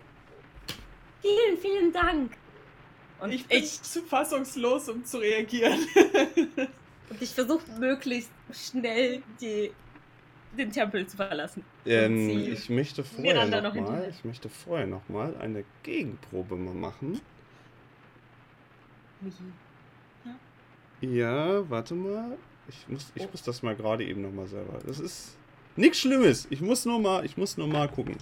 Vielen, 1.23 1.59
vielen 1.59 1.93
Dank. 1.93 2.33
Und 3.21 3.33
ich 3.33 3.45
ich, 3.49 3.49
bin 3.49 3.83
zu 3.83 4.03
fassungslos, 4.03 4.89
um 4.89 5.05
zu 5.05 5.19
reagieren. 5.19 5.79
und 7.11 7.21
ich 7.23 7.31
versuche 7.31 7.65
möglichst 7.79 8.31
schnell 8.53 9.23
die, 9.41 9.73
den 10.57 10.71
Tempel 10.71 11.07
zu 11.07 11.17
verlassen. 11.17 11.65
Ähm, 11.85 12.29
ich 12.29 12.69
möchte 12.69 13.03
vorher 13.03 13.47
noch 13.47 13.63
noch 13.63 13.75
mal, 13.75 14.09
ich 14.09 14.25
möchte 14.25 14.49
vorher 14.49 14.87
noch 14.87 15.09
mal 15.09 15.37
eine 15.39 15.65
Gegenprobe 15.83 16.57
mal 16.57 16.75
machen. 16.75 17.21
Ja, 21.01 21.69
warte 21.69 21.95
mal. 21.95 22.37
Ich 22.69 22.87
muss, 22.89 23.11
ich 23.15 23.31
muss 23.31 23.43
das 23.43 23.63
mal 23.63 23.75
gerade 23.75 24.05
eben 24.05 24.23
noch 24.23 24.33
mal 24.33 24.47
selber. 24.47 24.79
Das 24.87 25.01
ist 25.01 25.38
nichts 25.79 26.01
Schlimmes. 26.01 26.47
Ich 26.51 26.61
muss 26.61 26.85
nur 26.85 26.99
mal, 26.99 27.25
ich 27.25 27.37
muss 27.37 27.57
nur 27.57 27.69
mal 27.69 27.89
gucken. 27.89 28.17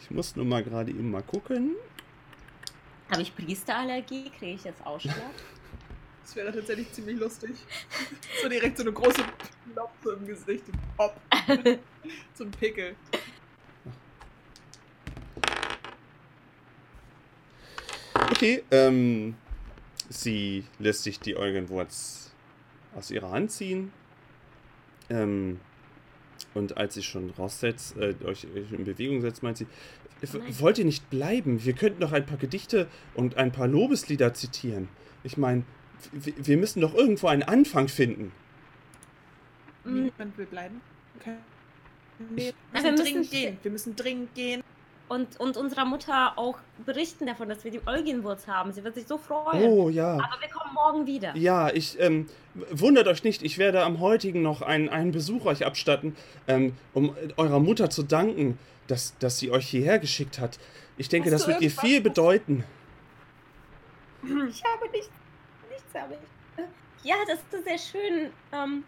Ich 0.00 0.10
muss 0.10 0.36
nur 0.36 0.44
mal 0.44 0.62
gerade 0.62 0.90
eben 0.90 1.10
mal 1.10 1.22
gucken. 1.22 1.74
Habe 3.10 3.22
ich 3.22 3.34
Priesterallergie? 3.34 4.30
Kriege 4.38 4.54
ich 4.54 4.64
jetzt 4.64 4.84
Ausschlag? 4.84 5.16
Das 6.22 6.36
wäre 6.36 6.52
tatsächlich 6.52 6.92
ziemlich 6.92 7.18
lustig. 7.18 7.56
So 8.40 8.48
direkt 8.48 8.76
so 8.76 8.84
eine 8.84 8.92
große 8.92 9.20
Klopfe 9.72 10.16
im 10.16 10.26
Gesicht. 10.28 10.62
Pop. 10.96 11.20
so 12.34 12.44
ein 12.44 12.52
Pickel. 12.52 12.94
Okay, 18.30 18.62
ähm, 18.70 19.34
sie 20.08 20.64
lässt 20.78 21.02
sich 21.02 21.18
die 21.18 21.36
Eugenwurz 21.36 22.30
aus 22.94 23.10
ihrer 23.10 23.32
Hand 23.32 23.50
ziehen. 23.50 23.92
Ähm, 25.08 25.58
und 26.54 26.76
als 26.76 26.94
sie 26.94 27.02
schon 27.02 27.30
raussetzt, 27.30 27.96
äh, 27.96 28.14
euch 28.24 28.46
euch 28.54 28.72
in 28.72 28.84
Bewegung 28.84 29.20
setzt, 29.20 29.42
meint 29.42 29.58
sie, 29.58 29.66
"W- 30.20 30.38
Nein. 30.38 30.60
wollt 30.60 30.78
ihr 30.78 30.84
nicht 30.84 31.08
bleiben? 31.10 31.64
Wir 31.64 31.72
könnten 31.74 32.00
noch 32.00 32.12
ein 32.12 32.26
paar 32.26 32.38
Gedichte 32.38 32.88
und 33.14 33.36
ein 33.36 33.52
paar 33.52 33.66
Lobeslieder 33.68 34.34
zitieren. 34.34 34.88
Ich 35.22 35.36
meine, 35.36 35.62
wir 36.12 36.56
müssen 36.56 36.80
doch 36.80 36.94
irgendwo 36.94 37.28
einen 37.28 37.42
Anfang 37.42 37.88
finden. 37.88 38.32
Mm, 39.84 40.04
Niemand 40.04 40.38
will 40.38 40.46
bleiben. 40.46 40.80
Okay. 41.20 41.36
Na, 42.18 42.26
wir 42.36 42.36
wir 42.36 42.52
müssen 42.72 42.90
müssen 42.92 43.04
dringend 43.04 43.30
gehen. 43.30 43.56
Wir 43.62 43.70
müssen 43.70 43.96
dringend 43.96 44.34
gehen. 44.34 44.62
Und, 45.10 45.40
und 45.40 45.56
unserer 45.56 45.84
Mutter 45.86 46.38
auch 46.38 46.56
berichten 46.86 47.26
davon, 47.26 47.48
dass 47.48 47.64
wir 47.64 47.72
die 47.72 47.80
Eugenwurz 47.84 48.46
haben. 48.46 48.72
Sie 48.72 48.84
wird 48.84 48.94
sich 48.94 49.08
so 49.08 49.18
freuen. 49.18 49.60
Oh 49.60 49.88
ja. 49.88 50.12
Aber 50.12 50.40
wir 50.40 50.48
kommen 50.48 50.72
morgen 50.72 51.04
wieder. 51.04 51.36
Ja, 51.36 51.68
ich, 51.68 51.98
ähm, 51.98 52.28
wundert 52.70 53.08
euch 53.08 53.24
nicht, 53.24 53.42
ich 53.42 53.58
werde 53.58 53.82
am 53.82 53.98
heutigen 53.98 54.40
noch 54.42 54.62
einen, 54.62 54.88
einen 54.88 55.10
Besuch 55.10 55.46
euch 55.46 55.66
abstatten, 55.66 56.14
ähm, 56.46 56.76
um 56.94 57.12
eurer 57.36 57.58
Mutter 57.58 57.90
zu 57.90 58.04
danken, 58.04 58.56
dass, 58.86 59.18
dass 59.18 59.40
sie 59.40 59.50
euch 59.50 59.66
hierher 59.66 59.98
geschickt 59.98 60.38
hat. 60.38 60.60
Ich 60.96 61.08
denke, 61.08 61.32
Hast 61.32 61.40
das 61.40 61.48
wird 61.48 61.60
ihr 61.60 61.72
viel 61.72 62.00
bedeuten. 62.00 62.62
Ich 64.22 64.62
habe 64.62 64.88
nichts. 64.92 65.10
Nichts 65.70 65.92
habe 65.92 66.14
ich. 66.14 66.64
Ja, 67.02 67.16
das 67.26 67.40
ist 67.50 67.64
sehr 67.64 67.78
schön. 67.78 68.30
Ähm, 68.52 68.84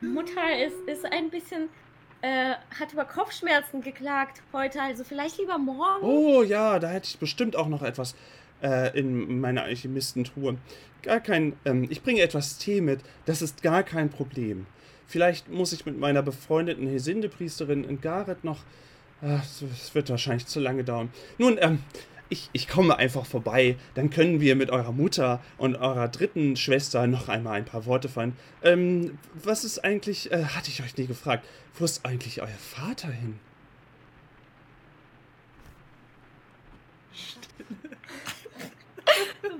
Mutter 0.00 0.66
ist, 0.66 0.80
ist 0.88 1.04
ein 1.04 1.30
bisschen. 1.30 1.68
Äh, 2.22 2.54
hat 2.78 2.92
über 2.92 3.06
Kopfschmerzen 3.06 3.80
geklagt 3.80 4.42
heute, 4.52 4.82
also 4.82 5.04
vielleicht 5.04 5.38
lieber 5.38 5.56
morgen. 5.56 6.04
Oh 6.04 6.42
ja, 6.42 6.78
da 6.78 6.88
hätte 6.88 7.06
ich 7.06 7.18
bestimmt 7.18 7.56
auch 7.56 7.68
noch 7.68 7.82
etwas 7.82 8.14
äh, 8.62 8.98
in 8.98 9.40
meiner 9.40 9.62
Alchemistentruhe. 9.62 10.58
Gar 11.02 11.20
kein, 11.20 11.54
ähm, 11.64 11.86
ich 11.88 12.02
bringe 12.02 12.20
etwas 12.20 12.58
Tee 12.58 12.82
mit, 12.82 13.00
das 13.24 13.40
ist 13.40 13.62
gar 13.62 13.82
kein 13.82 14.10
Problem. 14.10 14.66
Vielleicht 15.06 15.48
muss 15.48 15.72
ich 15.72 15.86
mit 15.86 15.98
meiner 15.98 16.22
befreundeten 16.22 16.86
Hesinde-Priesterin 16.86 17.84
in 17.84 18.02
Gareth 18.02 18.44
noch. 18.44 18.60
Es 19.22 19.94
wird 19.94 20.08
wahrscheinlich 20.08 20.46
zu 20.46 20.60
lange 20.60 20.84
dauern. 20.84 21.10
Nun, 21.36 21.58
ähm, 21.60 21.80
ich, 22.30 22.48
ich 22.52 22.68
komme 22.68 22.96
einfach 22.96 23.26
vorbei. 23.26 23.76
Dann 23.94 24.08
können 24.08 24.40
wir 24.40 24.56
mit 24.56 24.70
eurer 24.70 24.92
Mutter 24.92 25.42
und 25.58 25.76
eurer 25.76 26.08
dritten 26.08 26.56
Schwester 26.56 27.06
noch 27.06 27.28
einmal 27.28 27.54
ein 27.54 27.64
paar 27.66 27.84
Worte 27.84 28.08
fallen. 28.08 28.36
Ähm, 28.62 29.18
was 29.34 29.64
ist 29.64 29.84
eigentlich, 29.84 30.32
äh, 30.32 30.44
hatte 30.44 30.70
ich 30.70 30.82
euch 30.82 30.96
nie 30.96 31.06
gefragt, 31.06 31.46
wo 31.74 31.84
ist 31.84 32.06
eigentlich 32.06 32.40
euer 32.40 32.48
Vater 32.48 33.08
hin? 33.08 33.38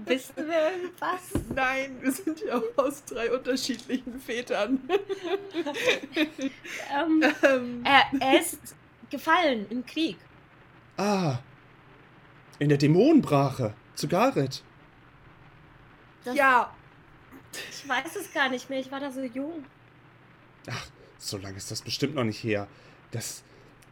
Wissen 0.07 0.35
wir 0.37 0.71
irgendwas? 0.73 1.21
Nein, 1.55 1.99
wir 2.01 2.13
sind 2.13 2.41
ja 2.41 2.61
aus 2.77 3.05
drei 3.05 3.31
unterschiedlichen 3.33 4.21
Vätern. 4.21 4.81
Ähm, 6.93 7.23
ähm, 7.43 7.85
er, 7.85 8.05
er 8.21 8.41
ist 8.41 8.75
gefallen 9.11 9.67
im 9.71 9.85
Krieg. 9.87 10.17
Ah, 10.97 11.39
in 12.61 12.69
der 12.69 12.79
Dämonenbrache 12.79 13.75
zu 13.97 14.07
Gareth. 14.07 14.63
Das, 16.25 16.37
ja, 16.37 16.71
Ich 17.73 17.89
weiß 17.89 18.15
es 18.17 18.33
gar 18.33 18.49
nicht 18.49 18.71
mehr, 18.71 18.79
ich 18.79 18.93
war 18.93 19.01
da 19.01 19.11
so 19.11 19.23
jung. 19.23 19.65
Ach, 20.69 20.87
so 21.19 21.39
lange 21.39 21.57
ist 21.57 21.71
das 21.71 21.83
bestimmt 21.83 22.15
noch 22.15 22.25
nicht 22.25 22.45
her. 22.45 22.69
Das, 23.11 23.43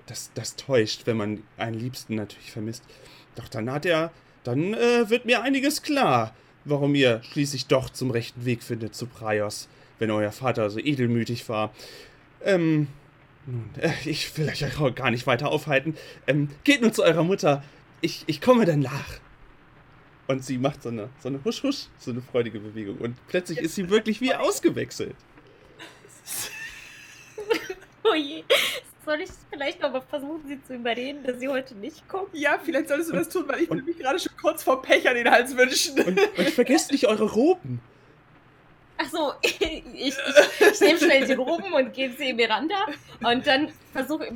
das, 0.06 0.30
das 0.34 0.54
täuscht, 0.54 1.06
wenn 1.06 1.16
man 1.16 1.42
einen 1.56 1.78
Liebsten 1.78 2.14
natürlich 2.14 2.52
vermisst. 2.52 2.84
Doch 3.34 3.48
dann 3.48 3.70
hat 3.70 3.86
er, 3.86 4.12
dann 4.44 4.74
äh, 4.74 5.08
wird 5.10 5.24
mir 5.24 5.42
einiges 5.42 5.82
klar, 5.82 6.34
warum 6.64 6.94
ihr 6.94 7.22
schließlich 7.22 7.66
doch 7.66 7.90
zum 7.90 8.10
rechten 8.10 8.44
Weg 8.44 8.62
findet 8.62 8.94
zu 8.94 9.06
Praios, 9.06 9.68
wenn 9.98 10.10
euer 10.10 10.32
Vater 10.32 10.70
so 10.70 10.78
edelmütig 10.78 11.48
war. 11.48 11.72
Ähm, 12.44 12.88
nun, 13.46 13.70
äh, 13.80 13.90
ich 14.04 14.36
will 14.36 14.48
euch 14.48 14.78
auch 14.78 14.94
gar 14.94 15.10
nicht 15.10 15.26
weiter 15.26 15.48
aufhalten. 15.48 15.96
Ähm, 16.26 16.50
geht 16.64 16.82
nur 16.82 16.92
zu 16.92 17.02
eurer 17.02 17.24
Mutter. 17.24 17.64
Ich, 18.00 18.24
ich 18.26 18.40
komme 18.40 18.64
dann 18.64 18.80
nach. 18.80 19.08
Und 20.26 20.44
sie 20.44 20.58
macht 20.58 20.82
so 20.82 20.90
eine, 20.90 21.08
so 21.20 21.28
eine 21.28 21.42
Husch, 21.44 21.62
Husch, 21.62 21.86
so 21.98 22.10
eine 22.10 22.20
freudige 22.20 22.60
Bewegung. 22.60 22.98
Und 22.98 23.16
plötzlich 23.28 23.58
ist 23.58 23.74
sie 23.74 23.88
wirklich 23.88 24.20
wie 24.20 24.34
ausgewechselt. 24.34 25.16
Oh 28.04 28.14
je. 28.14 28.44
Soll 29.04 29.20
ich 29.22 29.30
vielleicht 29.50 29.80
noch 29.80 29.90
mal 29.92 30.02
versuchen, 30.02 30.42
sie 30.46 30.62
zu 30.62 30.74
überreden, 30.74 31.22
dass 31.24 31.40
sie 31.40 31.48
heute 31.48 31.74
nicht 31.74 32.06
kommt? 32.08 32.28
Ja, 32.34 32.58
vielleicht 32.62 32.88
solltest 32.88 33.08
du 33.10 33.14
Und- 33.14 33.18
das 33.20 33.28
tun, 33.30 33.44
weil 33.48 33.62
ich 33.62 33.70
und- 33.70 33.86
mich 33.86 33.96
gerade 33.98 34.18
schon 34.18 34.32
kurz 34.40 34.62
vor 34.62 34.82
Pech 34.82 35.08
an 35.08 35.14
den 35.14 35.30
Hals 35.30 35.56
wünschen. 35.56 35.98
Und, 36.02 36.18
und 36.38 36.48
vergesst 36.50 36.92
nicht 36.92 37.06
eure 37.06 37.24
Roben. 37.30 37.80
Ach 39.00 39.08
so, 39.08 39.32
ich, 39.42 39.60
ich, 39.60 40.14
ich 40.60 40.80
nehme 40.80 40.98
schnell 40.98 41.26
die 41.26 41.32
Roben 41.34 41.72
und 41.72 41.92
gebe 41.92 42.14
sie 42.14 42.32
Miranda. 42.32 42.86
Und 43.24 43.46
dann 43.46 43.68
versuche, 43.92 44.28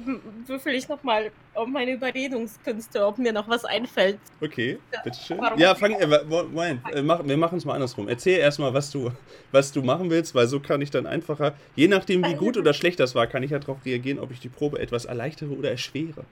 würfel 0.46 0.74
ich 0.74 0.88
nochmal 0.88 1.32
auf 1.54 1.66
meine 1.66 1.92
Überredungskünste, 1.92 3.04
ob 3.04 3.18
mir 3.18 3.32
noch 3.32 3.48
was 3.48 3.64
einfällt. 3.64 4.18
Okay, 4.40 4.78
bitteschön. 5.04 5.38
Warum? 5.38 5.58
Ja, 5.58 5.74
fang, 5.74 5.92
äh, 5.92 6.24
Moment, 6.24 6.80
äh, 6.94 7.02
mach, 7.02 7.24
wir 7.24 7.36
machen 7.36 7.58
es 7.58 7.64
mal 7.64 7.74
andersrum. 7.74 8.08
Erzähl 8.08 8.38
erstmal, 8.38 8.72
was 8.72 8.90
du, 8.90 9.10
was 9.50 9.72
du 9.72 9.82
machen 9.82 10.10
willst, 10.10 10.34
weil 10.34 10.46
so 10.46 10.60
kann 10.60 10.80
ich 10.80 10.90
dann 10.90 11.06
einfacher, 11.06 11.54
je 11.74 11.88
nachdem 11.88 12.24
wie 12.24 12.34
gut 12.34 12.56
oder 12.56 12.72
schlecht 12.72 13.00
das 13.00 13.14
war, 13.14 13.26
kann 13.26 13.42
ich 13.42 13.50
ja 13.50 13.58
darauf 13.58 13.84
reagieren, 13.84 14.18
ob 14.18 14.30
ich 14.30 14.40
die 14.40 14.48
Probe 14.48 14.78
etwas 14.78 15.04
erleichtere 15.04 15.50
oder 15.50 15.70
erschwere. 15.70 16.24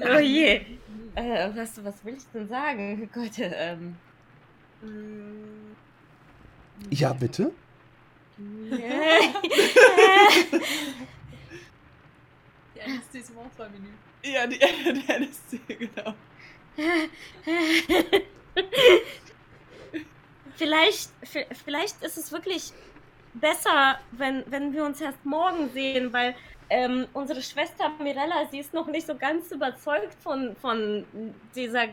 Oh 0.00 0.18
je. 0.18 0.60
Äh, 1.14 1.48
was, 1.54 1.82
was 1.82 2.04
will 2.04 2.14
ich 2.14 2.24
denn 2.32 2.48
sagen? 2.48 3.08
Gott, 3.14 3.38
ähm. 3.38 3.96
Ja, 6.90 7.12
bitte? 7.12 7.52
Die 8.38 8.82
Anästhesement-Menü. 12.82 13.88
Ja, 14.22 14.46
die, 14.46 14.58
die 14.58 15.08
NSC, 15.08 15.60
genau. 15.68 16.14
vielleicht, 20.56 21.10
vielleicht 21.64 22.02
ist 22.02 22.18
es 22.18 22.32
wirklich 22.32 22.72
besser, 23.34 23.98
wenn, 24.12 24.44
wenn 24.50 24.72
wir 24.72 24.84
uns 24.84 25.00
erst 25.00 25.24
morgen 25.24 25.70
sehen, 25.72 26.12
weil 26.12 26.34
ähm, 26.68 27.06
unsere 27.12 27.40
Schwester 27.42 27.90
Mirella, 28.00 28.46
sie 28.50 28.58
ist 28.58 28.74
noch 28.74 28.86
nicht 28.88 29.06
so 29.06 29.14
ganz 29.14 29.50
überzeugt 29.52 30.14
von, 30.22 30.56
von 30.56 31.04
dieser, 31.54 31.84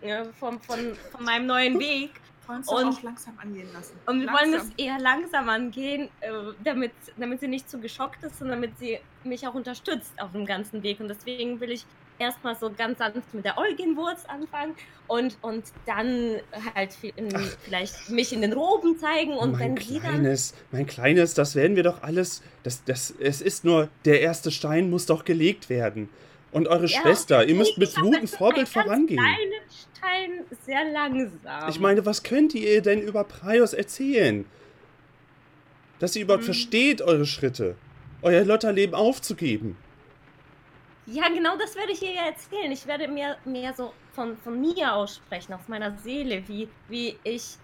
äh, 0.00 0.24
von, 0.38 0.60
von, 0.60 0.96
von 1.12 1.24
meinem 1.24 1.46
neuen 1.46 1.78
Weg. 1.78 2.10
Wollen 2.48 2.62
Und- 2.86 2.94
auch 2.94 3.02
langsam 3.02 3.34
angehen 3.38 3.68
lassen. 3.72 3.92
Und 4.06 4.20
wir 4.20 4.26
langsam. 4.26 4.50
wollen 4.52 4.60
es 4.60 4.70
eher 4.84 4.98
langsam 4.98 5.48
angehen, 5.48 6.08
äh, 6.20 6.30
damit, 6.64 6.92
damit 7.16 7.40
sie 7.40 7.48
nicht 7.48 7.68
zu 7.70 7.78
geschockt 7.78 8.22
ist 8.24 8.40
und 8.42 8.48
damit 8.48 8.78
sie 8.78 8.98
mich 9.24 9.46
auch 9.46 9.54
unterstützt 9.54 10.12
auf 10.20 10.32
dem 10.32 10.46
ganzen 10.46 10.82
Weg. 10.82 11.00
Und 11.00 11.08
deswegen 11.08 11.60
will 11.60 11.70
ich 11.70 11.84
erstmal 12.18 12.56
so 12.56 12.68
ganz 12.76 12.98
sanft 12.98 13.32
mit 13.32 13.44
der 13.44 13.56
Eugenwurz 13.58 14.24
anfangen 14.26 14.74
und, 15.06 15.36
und 15.40 15.64
dann 15.86 16.40
halt 16.74 16.96
in, 17.14 17.30
vielleicht 17.64 18.10
mich 18.10 18.32
in 18.32 18.40
den 18.42 18.52
Roben 18.52 18.98
zeigen 18.98 19.34
und 19.34 19.52
mein 19.52 19.76
wenn 19.76 19.76
sie 19.76 20.00
dann. 20.00 20.02
kleines, 20.14 20.54
mein 20.72 20.86
kleines, 20.86 21.34
das 21.34 21.54
werden 21.54 21.76
wir 21.76 21.84
doch 21.84 22.02
alles, 22.02 22.42
das, 22.64 22.82
das, 22.84 23.12
es 23.20 23.40
ist 23.40 23.64
nur, 23.64 23.88
der 24.04 24.20
erste 24.20 24.50
Stein 24.50 24.90
muss 24.90 25.06
doch 25.06 25.24
gelegt 25.24 25.68
werden. 25.68 26.08
Und 26.50 26.66
eure 26.66 26.86
Ja, 26.86 27.02
Schwester, 27.02 27.44
ihr 27.46 27.54
müsst 27.54 27.76
mit 27.78 27.94
gutem 27.94 28.26
Vorbild 28.26 28.68
vorangehen. 28.68 29.18
kleinen 29.20 29.52
Stein 29.98 30.44
sehr 30.64 30.84
langsam. 30.90 31.68
Ich 31.68 31.80
meine, 31.80 32.06
was 32.06 32.22
könnt 32.22 32.54
ihr 32.54 32.80
denn 32.82 33.00
über 33.00 33.24
Praios 33.24 33.72
erzählen? 33.72 34.44
Dass 35.98 36.14
ihr 36.16 36.22
überhaupt 36.22 36.42
Hm. 36.44 36.52
versteht, 36.54 37.02
eure 37.02 37.26
Schritte. 37.26 37.76
Euer 38.22 38.44
Lotterleben 38.44 38.94
aufzugeben. 38.94 39.76
Ja, 41.06 41.28
genau 41.28 41.56
das 41.56 41.74
werde 41.76 41.92
ich 41.92 42.02
ihr 42.02 42.12
ja 42.12 42.26
erzählen. 42.26 42.70
Ich 42.70 42.86
werde 42.86 43.08
mehr, 43.08 43.36
mehr 43.44 43.72
so 43.72 43.92
von, 44.12 44.36
von 44.38 44.60
mir 44.60 44.92
aussprechen, 44.94 45.54
aus 45.54 45.66
meiner 45.68 45.96
Seele, 45.98 46.42
wie, 46.48 46.68
wie 46.88 47.16
ich 47.24 47.56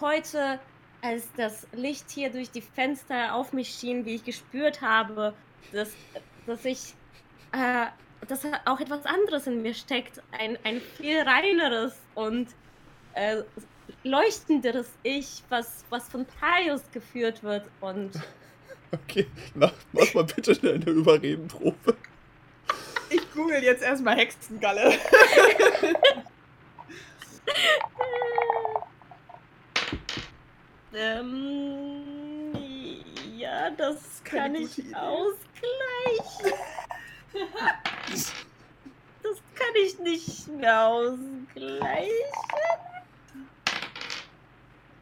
heute, 0.00 0.58
als 1.02 1.28
das 1.36 1.66
Licht 1.72 2.10
hier 2.10 2.30
durch 2.30 2.50
die 2.50 2.62
Fenster 2.62 3.34
auf 3.34 3.52
mich 3.52 3.68
schien, 3.68 4.06
wie 4.06 4.14
ich 4.14 4.24
gespürt 4.24 4.80
habe, 4.80 5.34
dass, 5.72 5.90
dass 6.46 6.64
ich, 6.64 6.94
äh, 7.52 7.86
dass 8.28 8.44
auch 8.64 8.80
etwas 8.80 9.04
anderes 9.06 9.46
in 9.46 9.62
mir 9.62 9.74
steckt. 9.74 10.22
Ein, 10.32 10.58
ein 10.64 10.80
viel 10.80 11.20
reineres 11.20 11.94
und 12.14 12.48
äh, 13.14 13.42
leuchtenderes 14.02 14.88
Ich, 15.02 15.42
was, 15.48 15.84
was 15.90 16.08
von 16.08 16.26
Paius 16.26 16.82
geführt 16.92 17.42
wird. 17.42 17.68
Und 17.80 18.12
Okay, 18.92 19.26
mach, 19.54 19.72
mach 19.92 20.14
mal 20.14 20.24
bitte 20.24 20.54
schnell 20.54 20.74
eine 20.74 20.84
Überredenprobe. 20.84 21.96
Ich 23.10 23.32
google 23.32 23.62
jetzt 23.62 23.82
erstmal 23.82 24.16
Hexengalle. 24.16 24.92
Ähm, 30.96 32.54
ja, 33.36 33.68
das 33.70 34.22
kann 34.22 34.54
ich 34.54 34.78
Idee. 34.78 34.94
ausgleichen. 34.94 36.52
Das 38.14 39.36
kann 39.54 39.74
ich 39.84 39.98
nicht 39.98 40.48
mehr 40.48 40.86
ausgleichen. 40.86 42.10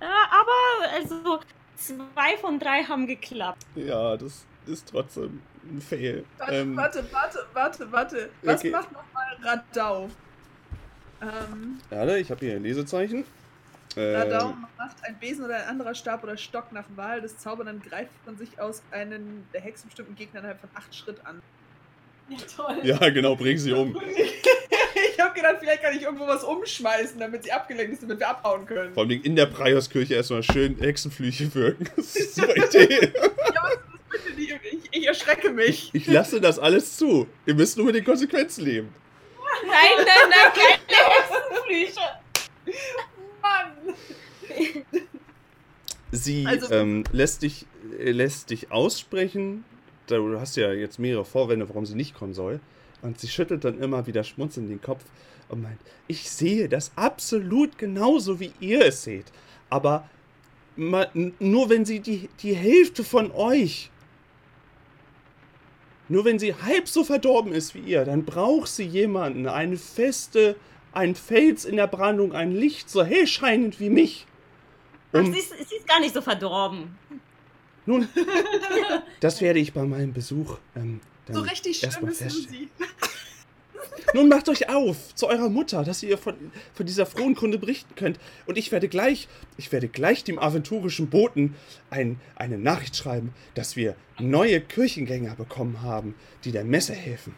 Aber 0.01 0.93
also 0.93 1.41
zwei 1.77 2.37
von 2.39 2.59
drei 2.59 2.83
haben 2.85 3.07
geklappt. 3.07 3.65
Ja, 3.75 4.17
das 4.17 4.45
ist 4.67 4.89
trotzdem 4.89 5.41
ein 5.65 5.81
Fail. 5.81 6.25
Warte, 6.39 6.55
Ähm, 6.55 6.77
warte, 6.77 7.05
warte, 7.13 7.47
warte, 7.53 7.93
warte. 7.93 8.31
Was 8.43 8.61
Okay. 8.61 8.71
macht 8.71 8.93
nochmal 8.93 9.37
Radau? 9.43 10.11
Ähm, 11.21 11.81
Warte, 11.91 12.19
ich 12.19 12.31
habe 12.31 12.45
hier 12.45 12.57
ein 12.57 12.63
Lesezeichen. 12.65 13.25
Ähm, 13.97 14.17
Radau 14.17 14.55
macht 14.77 14.97
ein 15.05 15.19
Besen 15.19 15.45
oder 15.45 15.57
ein 15.57 15.69
anderer 15.69 15.95
Stab 15.95 16.25
oder 16.25 16.37
Stock 16.37 16.73
nach 16.73 16.85
Wahl 16.97 17.21
des 17.21 17.39
Zaubernden 17.39 17.81
greift 17.83 18.11
von 18.25 18.37
sich 18.37 18.59
aus 18.61 18.83
einen 18.91 19.47
der 19.53 19.61
Hex 19.61 19.83
bestimmten 19.83 20.17
Gegner 20.17 20.41
innerhalb 20.41 20.61
von 20.61 20.71
acht 20.75 20.95
Schritt 20.95 21.25
an. 21.27 21.41
Ja, 22.39 22.65
toll. 22.65 22.79
ja, 22.83 23.09
genau, 23.11 23.37
bring 23.37 23.59
sie 23.59 23.73
um. 23.73 23.97
ich 25.15 25.21
habe 25.21 25.35
gedacht, 25.35 25.57
vielleicht 25.61 25.83
kann 25.83 25.97
ich 25.97 26.03
irgendwo 26.03 26.27
was 26.27 26.45
umschmeißen, 26.45 27.19
damit 27.19 27.45
sie 27.45 27.53
abgelenkt 27.53 27.93
ist, 27.95 28.03
damit 28.03 28.19
wir 28.21 28.29
abhauen 28.29 28.67
können. 28.67 28.95
Vor 28.95 29.05
allem 29.05 29.23
in 29.23 29.37
der 29.37 29.47
Prioskirche 29.47 30.15
erstmal 30.15 30.43
schön 30.43 30.79
Hexenflüche 30.79 31.55
wirken. 31.55 31.89
Das 31.97 32.17
ist 32.17 32.39
eine 32.43 32.55
super 32.63 32.81
Idee. 32.81 33.13
Ja, 33.55 33.63
was 33.63 33.73
ist 33.75 33.83
das 33.85 34.23
bitte 34.35 34.37
nicht? 34.37 34.89
Ich, 34.93 34.99
ich 35.01 35.07
erschrecke 35.07 35.51
mich. 35.51 35.91
Ich 35.93 36.07
lasse 36.07 36.41
das 36.41 36.59
alles 36.59 36.97
zu. 36.97 37.27
Ihr 37.47 37.55
müsst 37.55 37.77
nur 37.77 37.87
mit 37.87 37.95
den 37.95 38.05
Konsequenzen 38.05 38.65
leben. 38.65 38.95
Nein, 39.67 40.07
nein, 40.07 40.31
nein, 40.31 40.53
keine 40.55 41.87
Hexenflüche. 41.89 42.01
Mann! 43.43 43.95
Sie 46.11 46.47
Also- 46.47 46.71
ähm, 46.73 47.05
lässt, 47.13 47.43
dich, 47.43 47.67
äh, 47.99 48.11
lässt 48.11 48.51
dich 48.51 48.71
aussprechen. 48.71 49.65
Du 50.19 50.41
hast 50.41 50.57
ja 50.57 50.73
jetzt 50.73 50.99
mehrere 50.99 51.25
Vorwände, 51.25 51.69
warum 51.69 51.87
sie 51.87 51.95
nicht 51.95 52.15
kommen 52.15 52.35
soll. 52.35 52.61
Und 53.03 53.19
sie 53.21 53.29
schüttelt 53.29 53.65
dann 53.65 53.81
immer 53.81 54.07
wieder 54.07 54.23
schmunzelnd 54.25 54.71
den 54.71 54.81
Kopf 54.81 55.03
und 55.49 55.63
meint, 55.63 55.79
ich 56.07 56.31
sehe 56.31 56.69
das 56.69 56.93
absolut 56.97 57.77
genauso, 57.79 58.39
wie 58.41 58.53
ihr 58.61 58.87
es 58.87 59.03
seht. 59.03 59.27
Aber 59.71 60.09
ma- 60.77 61.09
n- 61.15 61.35
nur 61.41 61.69
wenn 61.69 61.85
sie 61.85 62.01
die, 62.01 62.29
die 62.43 62.55
Hälfte 62.55 63.03
von 63.05 63.33
euch, 63.33 63.91
nur 66.09 66.25
wenn 66.25 66.39
sie 66.39 66.55
halb 66.55 66.89
so 66.89 67.05
verdorben 67.05 67.53
ist 67.53 67.75
wie 67.75 67.81
ihr, 67.81 68.05
dann 68.05 68.25
braucht 68.25 68.69
sie 68.69 68.85
jemanden, 68.85 69.47
eine 69.49 69.77
feste, 69.77 70.57
ein 70.93 71.15
Fels 71.15 71.65
in 71.65 71.77
der 71.77 71.87
Brandung, 71.87 72.33
ein 72.35 72.53
Licht 72.53 72.91
so 72.91 73.03
hell 73.03 73.27
scheinend 73.27 73.81
wie 73.81 73.89
mich. 73.91 74.27
Ach, 75.13 75.21
Um- 75.21 75.33
sie, 75.33 75.39
ist, 75.39 75.51
sie 75.69 75.77
ist 75.77 75.89
gar 75.89 76.01
nicht 76.01 76.15
so 76.15 76.21
verdorben. 76.21 76.97
nun, 77.87 78.07
das 79.23 79.41
werde 79.41 79.59
ich 79.61 79.73
bei 79.73 79.85
meinem 79.85 80.13
Besuch 80.13 80.59
ähm, 80.77 81.01
dann 81.27 81.37
So 81.37 81.43
richtig 81.43 81.81
feststellen. 81.81 82.31
sie. 82.31 82.69
Nun 84.15 84.29
macht 84.29 84.49
euch 84.49 84.69
auf 84.69 85.15
zu 85.15 85.27
eurer 85.29 85.49
Mutter, 85.49 85.85
dass 85.85 86.03
ihr 86.03 86.19
von, 86.19 86.35
von 86.75 86.85
dieser 86.87 87.07
frohen 87.07 87.35
Kunde 87.35 87.59
berichten 87.59 87.95
könnt. 87.95 88.19
Und 88.47 88.59
ich 88.59 88.71
werde 88.73 88.89
gleich, 88.89 89.29
ich 89.57 89.71
werde 89.73 89.89
gleich 89.89 90.25
dem 90.25 90.39
aventurischen 90.39 91.09
Boten 91.09 91.55
ein, 91.91 92.21
eine 92.37 92.59
Nachricht 92.59 92.97
schreiben, 92.97 93.33
dass 93.55 93.77
wir 93.77 93.97
neue 94.19 94.61
Kirchengänger 94.61 95.35
bekommen 95.37 95.83
haben, 95.83 96.15
die 96.45 96.53
der 96.53 96.65
Messe 96.65 96.95
helfen. 96.95 97.35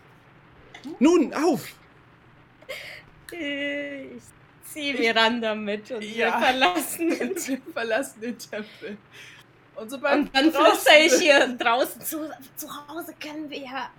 Nun, 0.99 1.33
auf! 1.35 1.75
Ich 3.33 4.23
ziehe 4.73 4.95
Miranda 4.95 5.55
mit 5.55 5.91
und 5.91 6.01
wir 6.01 6.09
Ja. 6.17 6.41
verlassen 6.41 7.11
den 7.11 7.35
wir 7.47 7.59
verlassen 7.73 8.21
den 8.21 8.39
Tempel. 8.39 8.97
Und 9.77 9.91
sobald 9.91 10.19
Und 10.19 10.37
dann 10.37 10.53
flüstere 10.53 10.99
ich 11.05 11.15
hier 11.15 11.49
draußen 11.57 12.01
zu. 12.01 12.31
Zu 12.57 12.69
Hause 12.89 13.15
können 13.21 13.51
wir 13.51 13.59
ja 13.59 13.91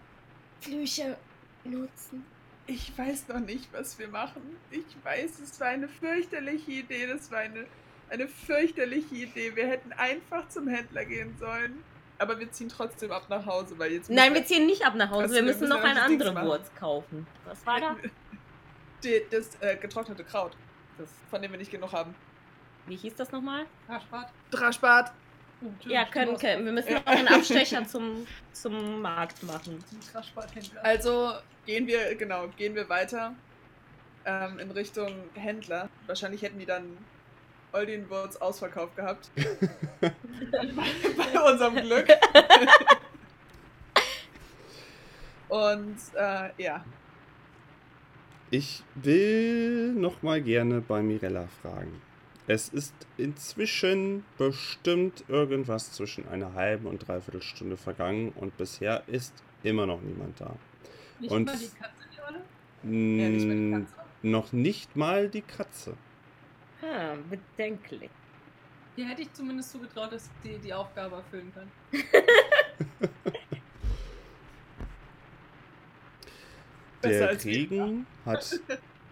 Flüche 0.61 1.17
nutzen. 1.63 2.25
Ich 2.67 2.97
weiß 2.97 3.27
noch 3.27 3.39
nicht, 3.41 3.71
was 3.73 3.97
wir 3.99 4.07
machen. 4.07 4.41
Ich 4.71 4.85
weiß, 5.03 5.39
es 5.39 5.59
war 5.59 5.67
eine 5.67 5.87
fürchterliche 5.87 6.71
Idee. 6.71 7.07
Das 7.07 7.29
war 7.31 7.39
eine, 7.39 7.65
eine 8.09 8.27
fürchterliche 8.27 9.15
Idee. 9.15 9.55
Wir 9.55 9.67
hätten 9.67 9.91
einfach 9.93 10.47
zum 10.49 10.67
Händler 10.67 11.05
gehen 11.05 11.35
sollen. 11.39 11.83
Aber 12.17 12.39
wir 12.39 12.49
ziehen 12.51 12.69
trotzdem 12.69 13.11
ab 13.11 13.25
nach 13.29 13.45
Hause, 13.45 13.77
weil 13.77 13.91
jetzt. 13.91 14.09
Nein, 14.09 14.33
wir 14.33 14.45
ziehen 14.45 14.65
nicht 14.65 14.85
ab 14.85 14.95
nach 14.95 15.09
Hause. 15.09 15.23
Also, 15.23 15.35
wir 15.35 15.41
wir 15.41 15.47
müssen 15.47 15.59
müssen 15.61 15.69
noch 15.69 15.83
ja 15.83 15.91
eine 15.91 16.01
andere. 16.01 16.45
Wurst 16.45 16.75
kaufen. 16.77 17.27
Was 17.45 17.65
war 17.65 17.79
da? 17.79 17.95
Die, 19.03 19.21
das 19.29 19.49
äh, 19.59 19.75
getrocknete 19.75 20.23
Kraut, 20.23 20.53
Das, 20.97 21.09
von 21.29 21.41
dem 21.41 21.51
wir 21.51 21.59
nicht 21.59 21.69
genug 21.69 21.91
haben. 21.91 22.15
wie 22.87 22.95
hieß 22.95 23.15
das 23.15 23.31
nochmal? 23.31 23.65
Haarspart. 23.87 24.31
Draschbart. 24.49 25.11
Ja, 25.85 26.05
können, 26.05 26.37
können. 26.37 26.65
Wir 26.65 26.71
müssen 26.71 26.93
noch 26.93 27.05
einen 27.05 27.27
Abstecher 27.27 27.85
zum, 27.87 28.27
zum 28.51 29.01
Markt 29.01 29.41
machen. 29.43 29.83
Also 30.83 31.33
gehen 31.65 31.87
wir, 31.87 32.15
genau, 32.15 32.47
gehen 32.57 32.75
wir 32.75 32.87
weiter 32.89 33.33
ähm, 34.25 34.59
in 34.59 34.71
Richtung 34.71 35.29
Händler. 35.33 35.89
Wahrscheinlich 36.07 36.41
hätten 36.41 36.59
die 36.59 36.65
dann 36.65 36.97
Oldien 37.73 38.09
Wurz 38.09 38.35
ausverkauft 38.37 38.95
gehabt. 38.95 39.31
Bei 40.01 41.41
unserem 41.51 41.75
Glück. 41.75 42.07
Und 45.49 45.97
äh, 46.15 46.49
ja, 46.57 46.85
Ich 48.51 48.83
will 48.95 49.93
noch 49.93 50.21
mal 50.21 50.41
gerne 50.41 50.81
bei 50.81 51.01
Mirella 51.01 51.47
fragen. 51.61 52.01
Es 52.47 52.69
ist 52.69 52.93
inzwischen 53.17 54.23
bestimmt 54.37 55.23
irgendwas 55.27 55.91
zwischen 55.93 56.27
einer 56.27 56.53
halben 56.53 56.85
und 56.85 57.07
dreiviertel 57.07 57.41
Stunde 57.41 57.75
vergangen 57.75 58.31
und 58.35 58.55
bisher 58.57 59.03
ist 59.07 59.33
immer 59.63 59.87
noch 59.87 60.01
niemand 60.01 60.39
da. 60.39 60.55
Nicht 61.19 61.31
und- 61.31 61.45
mal 61.45 61.57
die 61.57 61.69
Katze, 61.69 62.07
die 62.13 62.21
Olle? 62.21 62.41
ja 62.83 63.29
nicht 63.29 63.45
mehr 63.47 63.79
die 63.79 63.85
Katze. 63.85 63.95
Noch 64.21 64.53
nicht 64.53 64.95
mal 64.95 65.29
die 65.29 65.41
Katze. 65.41 65.97
Ah, 66.81 67.15
bedenklich. 67.29 68.11
Hier 68.95 69.07
hätte 69.07 69.23
ich 69.23 69.33
zumindest 69.33 69.71
zugetraut, 69.71 70.11
dass 70.11 70.29
die 70.43 70.57
die 70.59 70.73
Aufgabe 70.73 71.15
erfüllen 71.17 71.51
kann. 71.53 71.69
Der. 77.03 77.45
Regen 77.45 78.07
hat 78.25 78.59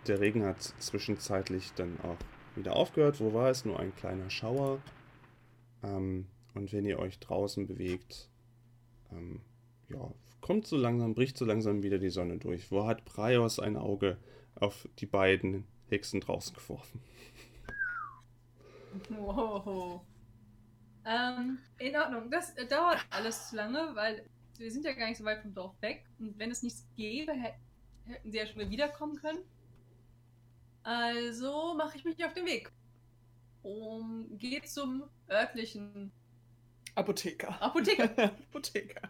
der 0.08 0.20
Regen 0.20 0.44
hat 0.46 0.62
zwischenzeitlich 0.80 1.74
dann 1.76 1.98
auch 2.02 2.18
wieder 2.56 2.76
aufgehört. 2.76 3.20
Wo 3.20 3.34
war 3.34 3.50
es? 3.50 3.66
Nur 3.66 3.80
ein 3.80 3.96
kleiner 3.96 4.30
Schauer. 4.30 4.80
Ähm, 5.84 6.28
und 6.54 6.72
wenn 6.74 6.86
ihr 6.86 7.00
euch 7.00 7.20
draußen 7.20 7.68
bewegt, 7.68 8.30
ähm, 9.12 9.42
ja, 9.90 10.12
kommt 10.42 10.68
so 10.68 10.78
langsam, 10.78 11.14
bricht 11.16 11.38
so 11.38 11.46
langsam 11.46 11.84
wieder 11.84 11.98
die 12.00 12.10
Sonne 12.10 12.38
durch. 12.38 12.72
Wo 12.72 12.86
hat 12.86 13.06
Praios 13.06 13.60
ein 13.60 13.78
Auge 13.78 14.18
auf 14.56 14.88
die 15.00 15.06
beiden 15.06 15.66
Hexen 15.90 16.20
draußen 16.20 16.56
geworfen? 16.56 17.02
Wow. 19.10 20.02
Ähm, 21.06 21.58
in 21.80 21.96
Ordnung. 21.96 22.30
Das 22.30 22.52
äh, 22.58 22.68
dauert 22.68 23.04
alles 23.10 23.50
zu 23.50 23.56
lange, 23.56 23.90
weil 23.96 24.24
wir 24.58 24.72
sind 24.72 24.86
ja 24.86 24.94
gar 24.94 25.08
nicht 25.08 25.18
so 25.18 25.26
weit 25.26 25.42
vom 25.42 25.54
Dorf 25.54 25.74
weg. 25.82 26.06
Und 26.20 26.38
wenn 26.38 26.52
es 26.52 26.64
nichts 26.64 26.88
gäbe, 26.96 27.34
hä- 27.34 27.56
hätten 28.06 28.32
sie 28.32 28.38
ja 28.38 28.46
schon 28.46 28.60
wieder 28.60 28.70
wiederkommen 28.70 29.16
können. 29.16 29.40
Also 30.84 31.74
mache 31.76 31.98
ich 31.98 32.04
mich 32.06 32.24
auf 32.26 32.34
den 32.34 32.46
Weg. 32.46 32.72
Um, 33.62 34.28
gehe 34.38 34.62
zum 34.64 35.04
örtlichen 35.30 36.12
Apotheker. 36.96 37.62
Apotheker. 37.62 38.10
Apotheker. 38.50 39.02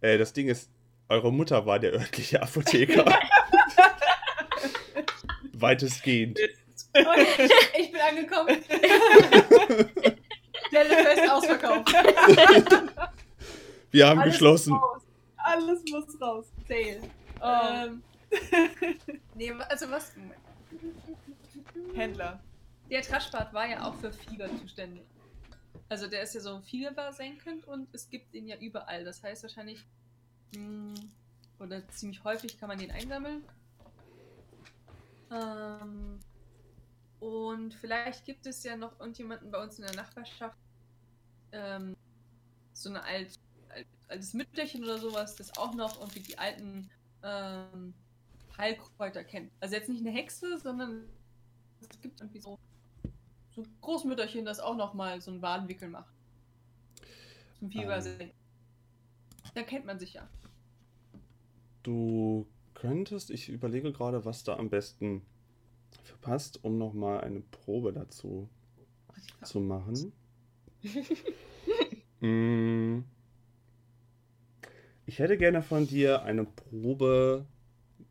Äh, 0.00 0.18
das 0.18 0.32
Ding 0.32 0.48
ist, 0.48 0.70
eure 1.08 1.32
Mutter 1.32 1.66
war 1.66 1.78
der 1.78 1.92
örtliche 1.92 2.42
Apotheker. 2.42 3.04
Weitestgehend. 5.52 6.38
Okay, 6.94 7.48
ich 7.78 7.92
bin 7.92 8.00
angekommen. 8.00 8.62
Stelle 10.68 10.94
fest 11.04 11.30
ausverkauft. 11.30 11.92
Wir 13.90 14.08
haben 14.08 14.20
Alles 14.20 14.32
geschlossen. 14.34 14.72
raus. 14.72 15.02
Alles 15.36 15.82
muss 15.90 16.20
raus. 16.20 16.46
Sale. 16.66 17.00
Oh. 17.40 17.46
Ähm, 17.86 18.02
nee, 19.34 19.52
also 19.68 19.90
was? 19.90 20.16
Moment. 20.16 20.41
Händler. 21.94 22.42
Der 22.90 23.02
Traschbart 23.02 23.52
war 23.54 23.68
ja 23.68 23.84
auch 23.84 23.94
für 23.94 24.12
Fieber 24.12 24.48
zuständig. 24.58 25.02
Also 25.88 26.06
der 26.06 26.22
ist 26.22 26.34
ja 26.34 26.40
so 26.40 26.60
fiebersenkend 26.60 27.66
und 27.66 27.88
es 27.94 28.08
gibt 28.08 28.34
den 28.34 28.46
ja 28.46 28.56
überall. 28.56 29.04
Das 29.04 29.22
heißt 29.22 29.42
wahrscheinlich, 29.42 29.84
mh, 30.54 30.94
oder 31.58 31.86
ziemlich 31.88 32.22
häufig 32.24 32.58
kann 32.58 32.68
man 32.68 32.78
den 32.78 32.90
einsammeln. 32.90 33.44
Ähm, 35.30 36.18
und 37.20 37.74
vielleicht 37.74 38.24
gibt 38.24 38.46
es 38.46 38.62
ja 38.64 38.76
noch 38.76 38.98
irgendjemanden 38.98 39.50
bei 39.50 39.62
uns 39.62 39.78
in 39.78 39.86
der 39.86 39.94
Nachbarschaft, 39.94 40.58
ähm, 41.52 41.96
so 42.72 42.88
eine 42.88 43.02
alt, 43.02 43.38
alt, 43.68 43.86
altes 44.08 44.34
Mütterchen 44.34 44.82
oder 44.82 44.98
sowas, 44.98 45.36
das 45.36 45.56
auch 45.56 45.74
noch 45.74 46.00
irgendwie 46.00 46.20
die 46.20 46.38
alten 46.38 46.90
ähm, 47.22 47.94
Heilkräuter 48.58 49.24
kennt. 49.24 49.50
Also 49.60 49.74
jetzt 49.74 49.88
nicht 49.88 50.00
eine 50.00 50.10
Hexe, 50.10 50.58
sondern 50.58 51.04
es 51.80 52.00
gibt 52.00 52.20
irgendwie 52.20 52.40
so, 52.40 52.58
so 53.54 53.62
ein 53.62 53.68
Großmütterchen, 53.80 54.44
das 54.44 54.60
auch 54.60 54.76
noch 54.76 54.94
mal 54.94 55.20
so 55.20 55.30
ein 55.30 55.42
Wadenwickel 55.42 55.88
macht. 55.88 56.12
Zum 57.58 57.70
Fieber 57.70 58.04
Ähm. 58.04 58.30
Da 59.54 59.62
kennt 59.62 59.84
man 59.84 59.98
sich 59.98 60.14
ja. 60.14 60.28
Du 61.82 62.46
könntest, 62.74 63.30
ich 63.30 63.48
überlege 63.48 63.92
gerade, 63.92 64.24
was 64.24 64.44
da 64.44 64.56
am 64.56 64.70
besten 64.70 65.22
verpasst, 66.04 66.64
um 66.64 66.78
nochmal 66.78 67.20
eine 67.20 67.40
Probe 67.40 67.92
dazu 67.92 68.48
zu 69.42 69.60
machen. 69.60 70.12
Mm. 72.24 73.00
Ich 75.06 75.18
hätte 75.18 75.36
gerne 75.36 75.60
von 75.60 75.88
dir 75.88 76.22
eine 76.22 76.44
Probe 76.44 77.46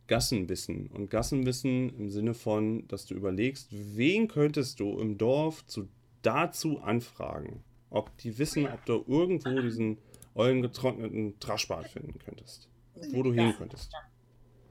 Gassenwissen. 0.08 0.88
Und 0.88 1.10
Gassenwissen 1.10 1.98
im 1.98 2.10
Sinne 2.10 2.34
von, 2.34 2.88
dass 2.88 3.06
du 3.06 3.16
überlegst, 3.16 3.70
wen 3.72 4.28
könntest 4.28 4.80
du 4.80 5.00
im 5.00 5.18
Dorf 5.18 5.66
zu, 5.66 5.88
dazu 6.22 6.82
anfragen? 6.82 7.64
Ob 7.90 8.16
die 8.18 8.38
wissen, 8.38 8.68
ob 8.68 8.86
du 8.86 9.04
irgendwo 9.08 9.62
diesen 9.62 9.98
ollen 10.34 10.62
getrockneten 10.62 11.40
Traschbart 11.40 11.90
finden 11.90 12.18
könntest. 12.20 12.70
Wo 13.12 13.24
du 13.24 13.34
hin 13.34 13.54
könntest. 13.58 13.92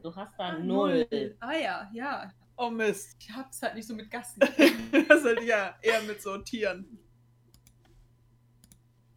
Du 0.02 0.14
hast 0.14 0.32
da 0.38 0.58
null. 0.58 1.06
Ah 1.40 1.52
ja, 1.52 1.90
ja. 1.92 2.32
Oh 2.56 2.70
Mist. 2.70 3.16
Ich 3.18 3.30
hab's 3.30 3.62
halt 3.62 3.74
nicht 3.74 3.86
so 3.86 3.94
mit 3.94 4.10
Gassen. 4.10 4.40
Das 5.08 5.22
sollte 5.22 5.44
ja 5.44 5.76
eher 5.82 6.02
mit 6.02 6.20
so 6.20 6.36
Tieren. 6.38 6.98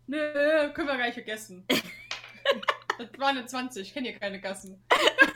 Nö, 0.07 0.71
können 0.73 0.87
wir 0.87 0.97
gar 0.97 1.05
nicht 1.05 1.13
vergessen. 1.13 1.65
das 2.97 3.19
waren 3.19 3.37
eine 3.37 3.45
20, 3.45 3.87
ich 3.87 3.93
kenne 3.93 4.09
hier 4.09 4.19
keine 4.19 4.39
Gassen. 4.39 4.81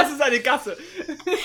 Was 0.00 0.12
ist 0.12 0.22
eine 0.22 0.40
Gasse? 0.40 0.76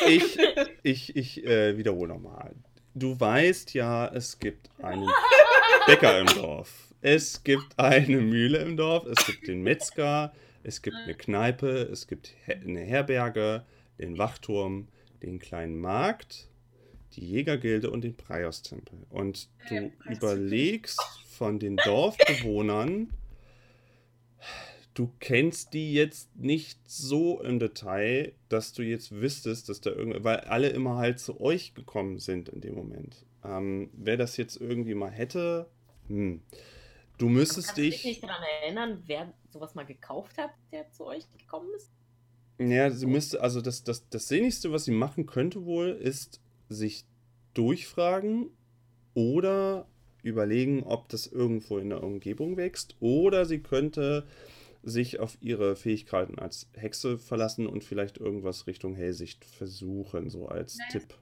Ich, 0.07 0.37
ich, 0.83 1.15
ich 1.15 1.45
äh, 1.45 1.77
wiederhole 1.77 2.13
nochmal. 2.13 2.55
Du 2.93 3.19
weißt 3.19 3.73
ja, 3.73 4.07
es 4.07 4.39
gibt 4.39 4.69
einen 4.81 5.09
Bäcker 5.85 6.19
im 6.19 6.27
Dorf. 6.27 6.93
Es 7.01 7.43
gibt 7.43 7.77
eine 7.77 8.21
Mühle 8.21 8.59
im 8.59 8.77
Dorf. 8.77 9.05
Es 9.05 9.25
gibt 9.25 9.47
den 9.47 9.61
Metzger. 9.61 10.33
Es 10.63 10.81
gibt 10.81 10.95
eine 10.95 11.15
Kneipe. 11.15 11.67
Es 11.91 12.07
gibt 12.07 12.33
eine 12.47 12.79
Herberge, 12.79 13.65
den 13.99 14.17
Wachturm, 14.17 14.87
den 15.21 15.39
kleinen 15.39 15.79
Markt, 15.79 16.47
die 17.13 17.25
Jägergilde 17.25 17.91
und 17.91 18.03
den 18.03 18.15
Preiostempel. 18.15 18.99
Und 19.09 19.49
du 19.67 19.91
überlegst 20.09 21.01
von 21.27 21.59
den 21.59 21.75
Dorfbewohnern, 21.75 23.09
du 24.95 25.11
kennst 25.19 25.73
die 25.73 25.93
jetzt 25.93 26.35
nicht 26.35 26.79
so 26.89 27.41
im 27.41 27.59
Detail, 27.59 28.33
dass 28.49 28.73
du 28.73 28.81
jetzt 28.81 29.11
wüsstest, 29.11 29.69
dass 29.69 29.81
da 29.81 29.91
irgendwie, 29.91 30.23
weil 30.23 30.37
alle 30.37 30.69
immer 30.69 30.95
halt 30.95 31.19
zu 31.19 31.39
euch 31.39 31.75
gekommen 31.75 32.17
sind 32.17 32.49
in 32.49 32.61
dem 32.61 32.75
Moment. 32.75 33.25
Ähm, 33.43 33.89
wer 33.93 34.17
das 34.17 34.37
jetzt 34.37 34.59
irgendwie 34.59 34.95
mal 34.95 35.11
hätte, 35.11 35.69
hm. 36.07 36.41
du 37.17 37.29
müsstest 37.29 37.67
Kannst 37.67 37.77
du 37.77 37.81
dich 37.83 37.95
dich. 37.95 38.05
nicht 38.05 38.23
daran 38.23 38.43
erinnern, 38.61 39.03
wer 39.05 39.33
sowas 39.49 39.75
mal 39.75 39.85
gekauft 39.85 40.37
hat, 40.37 40.51
der 40.71 40.89
zu 40.91 41.05
euch 41.05 41.25
gekommen 41.37 41.69
ist? 41.75 41.91
Ja, 42.57 42.89
sie 42.89 43.05
müsste, 43.05 43.41
also 43.41 43.59
das, 43.59 43.83
das, 43.83 44.07
das 44.09 44.29
Sinnigste, 44.29 44.71
was 44.71 44.85
sie 44.85 44.91
machen 44.91 45.25
könnte 45.25 45.65
wohl, 45.65 45.89
ist 45.89 46.39
sich 46.69 47.03
durchfragen 47.53 48.49
oder 49.13 49.87
überlegen, 50.23 50.83
ob 50.83 51.09
das 51.09 51.27
irgendwo 51.27 51.77
in 51.79 51.89
der 51.89 52.01
Umgebung 52.01 52.55
wächst. 52.55 52.95
Oder 53.01 53.45
sie 53.45 53.59
könnte 53.59 54.25
sich 54.87 55.19
auf 55.19 55.37
ihre 55.41 55.75
Fähigkeiten 55.75 56.37
als 56.39 56.69
Hexe 56.73 57.17
verlassen 57.17 57.67
und 57.67 57.83
vielleicht 57.83 58.17
irgendwas 58.17 58.67
Richtung 58.67 58.95
Hellsicht 58.95 59.43
versuchen, 59.43 60.29
so 60.29 60.47
als 60.47 60.77
Naja. 60.77 60.91
Tipp. 60.91 61.17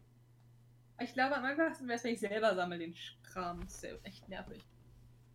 Ich 1.01 1.13
glaube, 1.13 1.35
am 1.35 1.43
einfachsten 1.45 1.87
wäre 1.87 1.97
es, 1.97 2.03
wenn 2.03 2.13
ich 2.13 2.19
selber 2.19 2.53
sammle 2.55 2.77
den 2.77 2.93
Kram. 3.23 3.61
Das 3.61 3.75
ist 3.75 3.83
ja 3.83 3.89
echt 4.03 4.27
nervig. 4.29 4.61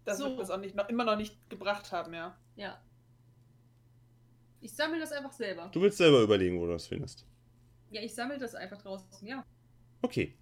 Das 0.05 0.19
So. 0.19 0.25
wird 0.25 0.37
wir 0.39 0.43
es 0.45 0.51
auch 0.51 0.59
nicht, 0.61 0.75
noch, 0.75 0.89
immer 0.89 1.05
noch 1.05 1.17
nicht 1.17 1.37
gebracht 1.51 1.91
haben, 1.91 2.15
ja. 2.15 2.39
Ja. 2.57 2.81
Ich 4.61 4.73
sammle 4.75 5.01
das 5.01 5.13
einfach 5.13 5.33
selber. 5.33 5.71
Du 5.73 5.81
willst 5.81 5.99
selber 5.99 6.23
überlegen, 6.23 6.59
wo 6.61 6.67
du 6.67 6.73
das 6.73 6.87
findest. 6.87 7.27
Ja, 7.91 8.03
ich 8.03 8.15
sammle 8.15 8.39
das 8.39 8.55
einfach 8.55 8.81
draußen, 8.83 9.27
ja. 9.27 9.45
Okay. 10.03 10.35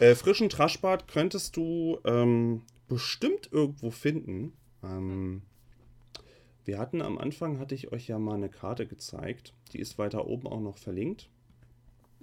Äh, 0.00 0.14
frischen 0.14 0.48
Traschbart 0.48 1.08
könntest 1.08 1.56
du 1.56 1.98
ähm, 2.04 2.62
bestimmt 2.88 3.50
irgendwo 3.52 3.90
finden. 3.90 4.52
Ähm, 4.82 5.42
wir 6.66 6.78
hatten 6.78 7.00
am 7.00 7.16
Anfang, 7.18 7.58
hatte 7.58 7.74
ich 7.74 7.92
euch 7.92 8.08
ja 8.08 8.18
mal 8.18 8.34
eine 8.34 8.48
Karte 8.48 8.86
gezeigt. 8.86 9.54
Die 9.72 9.78
ist 9.78 9.98
weiter 9.98 10.26
oben 10.26 10.46
auch 10.46 10.60
noch 10.60 10.76
verlinkt. 10.78 11.30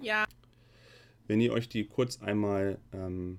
Ja. 0.00 0.26
Wenn 1.26 1.40
ihr 1.40 1.52
euch 1.52 1.68
die 1.68 1.86
kurz 1.86 2.20
einmal 2.20 2.78
ähm, 2.92 3.38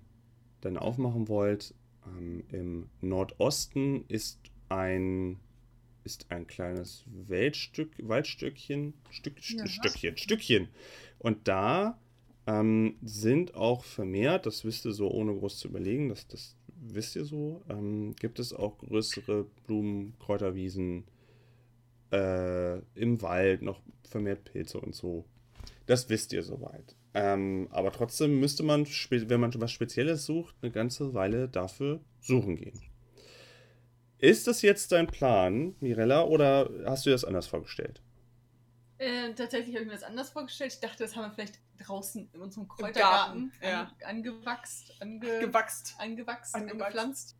dann 0.61 0.77
aufmachen 0.77 1.27
wollt, 1.27 1.73
ähm, 2.07 2.43
im 2.49 2.89
Nordosten 3.01 4.05
ist 4.07 4.39
ein 4.69 5.39
ist 6.03 6.27
ein 6.29 6.45
kleines 6.45 7.03
Waldstück, 7.07 7.89
Waldstückchen, 7.99 8.93
Stück, 9.09 9.39
St- 9.39 9.57
Ja. 9.57 9.65
Stückchen, 9.67 10.17
Stückchen. 10.17 10.67
Und 11.17 11.47
da 11.47 11.97
ähm, 12.45 12.95
sind 13.01 13.55
auch 13.55 13.83
vermehrt, 13.83 14.45
das 14.45 14.63
wisst 14.65 14.85
ihr 14.85 14.91
so 14.91 15.09
ohne 15.09 15.33
groß 15.33 15.57
zu 15.57 15.67
überlegen, 15.67 16.09
das, 16.09 16.27
das 16.27 16.55
wisst 16.75 17.15
ihr 17.15 17.25
so, 17.25 17.61
ähm, 17.69 18.15
gibt 18.19 18.39
es 18.39 18.53
auch 18.53 18.77
größere 18.77 19.45
Blumen, 19.65 20.15
Kräuterwiesen 20.19 21.05
äh, 22.11 22.77
im 22.95 23.21
Wald, 23.21 23.61
noch 23.61 23.81
vermehrt 24.07 24.45
Pilze 24.45 24.79
und 24.79 24.95
so. 24.95 25.25
Das 25.85 26.09
wisst 26.09 26.33
ihr 26.33 26.43
soweit. 26.43 26.95
Ähm, 27.13 27.67
aber 27.71 27.91
trotzdem 27.91 28.39
müsste 28.39 28.63
man, 28.63 28.85
wenn 28.85 29.39
man 29.39 29.53
was 29.55 29.71
Spezielles 29.71 30.25
sucht, 30.25 30.55
eine 30.61 30.71
ganze 30.71 31.13
Weile 31.13 31.47
dafür 31.47 32.01
suchen 32.19 32.57
gehen. 32.57 32.81
Ist 34.17 34.47
das 34.47 34.61
jetzt 34.61 34.91
dein 34.91 35.07
Plan, 35.07 35.75
Mirella, 35.79 36.23
oder 36.23 36.69
hast 36.85 37.05
du 37.05 37.09
dir 37.09 37.15
das 37.15 37.25
anders 37.25 37.47
vorgestellt? 37.47 38.01
Äh, 38.97 39.33
tatsächlich 39.33 39.75
habe 39.75 39.83
ich 39.83 39.87
mir 39.87 39.93
das 39.95 40.03
anders 40.03 40.29
vorgestellt. 40.29 40.73
Ich 40.73 40.79
dachte, 40.79 41.03
das 41.03 41.15
haben 41.15 41.23
wir 41.29 41.31
vielleicht 41.31 41.59
draußen 41.79 42.29
in 42.31 42.41
unserem 42.41 42.67
Garten, 42.67 42.83
Kräutergarten 42.83 43.51
ja. 43.61 43.81
an, 44.05 44.17
angewachst, 44.17 44.93
ange, 44.99 45.39
Gewachst. 45.39 45.95
angewachst, 45.97 46.55
Angewachst. 46.55 46.81
angepflanzt. 46.81 47.35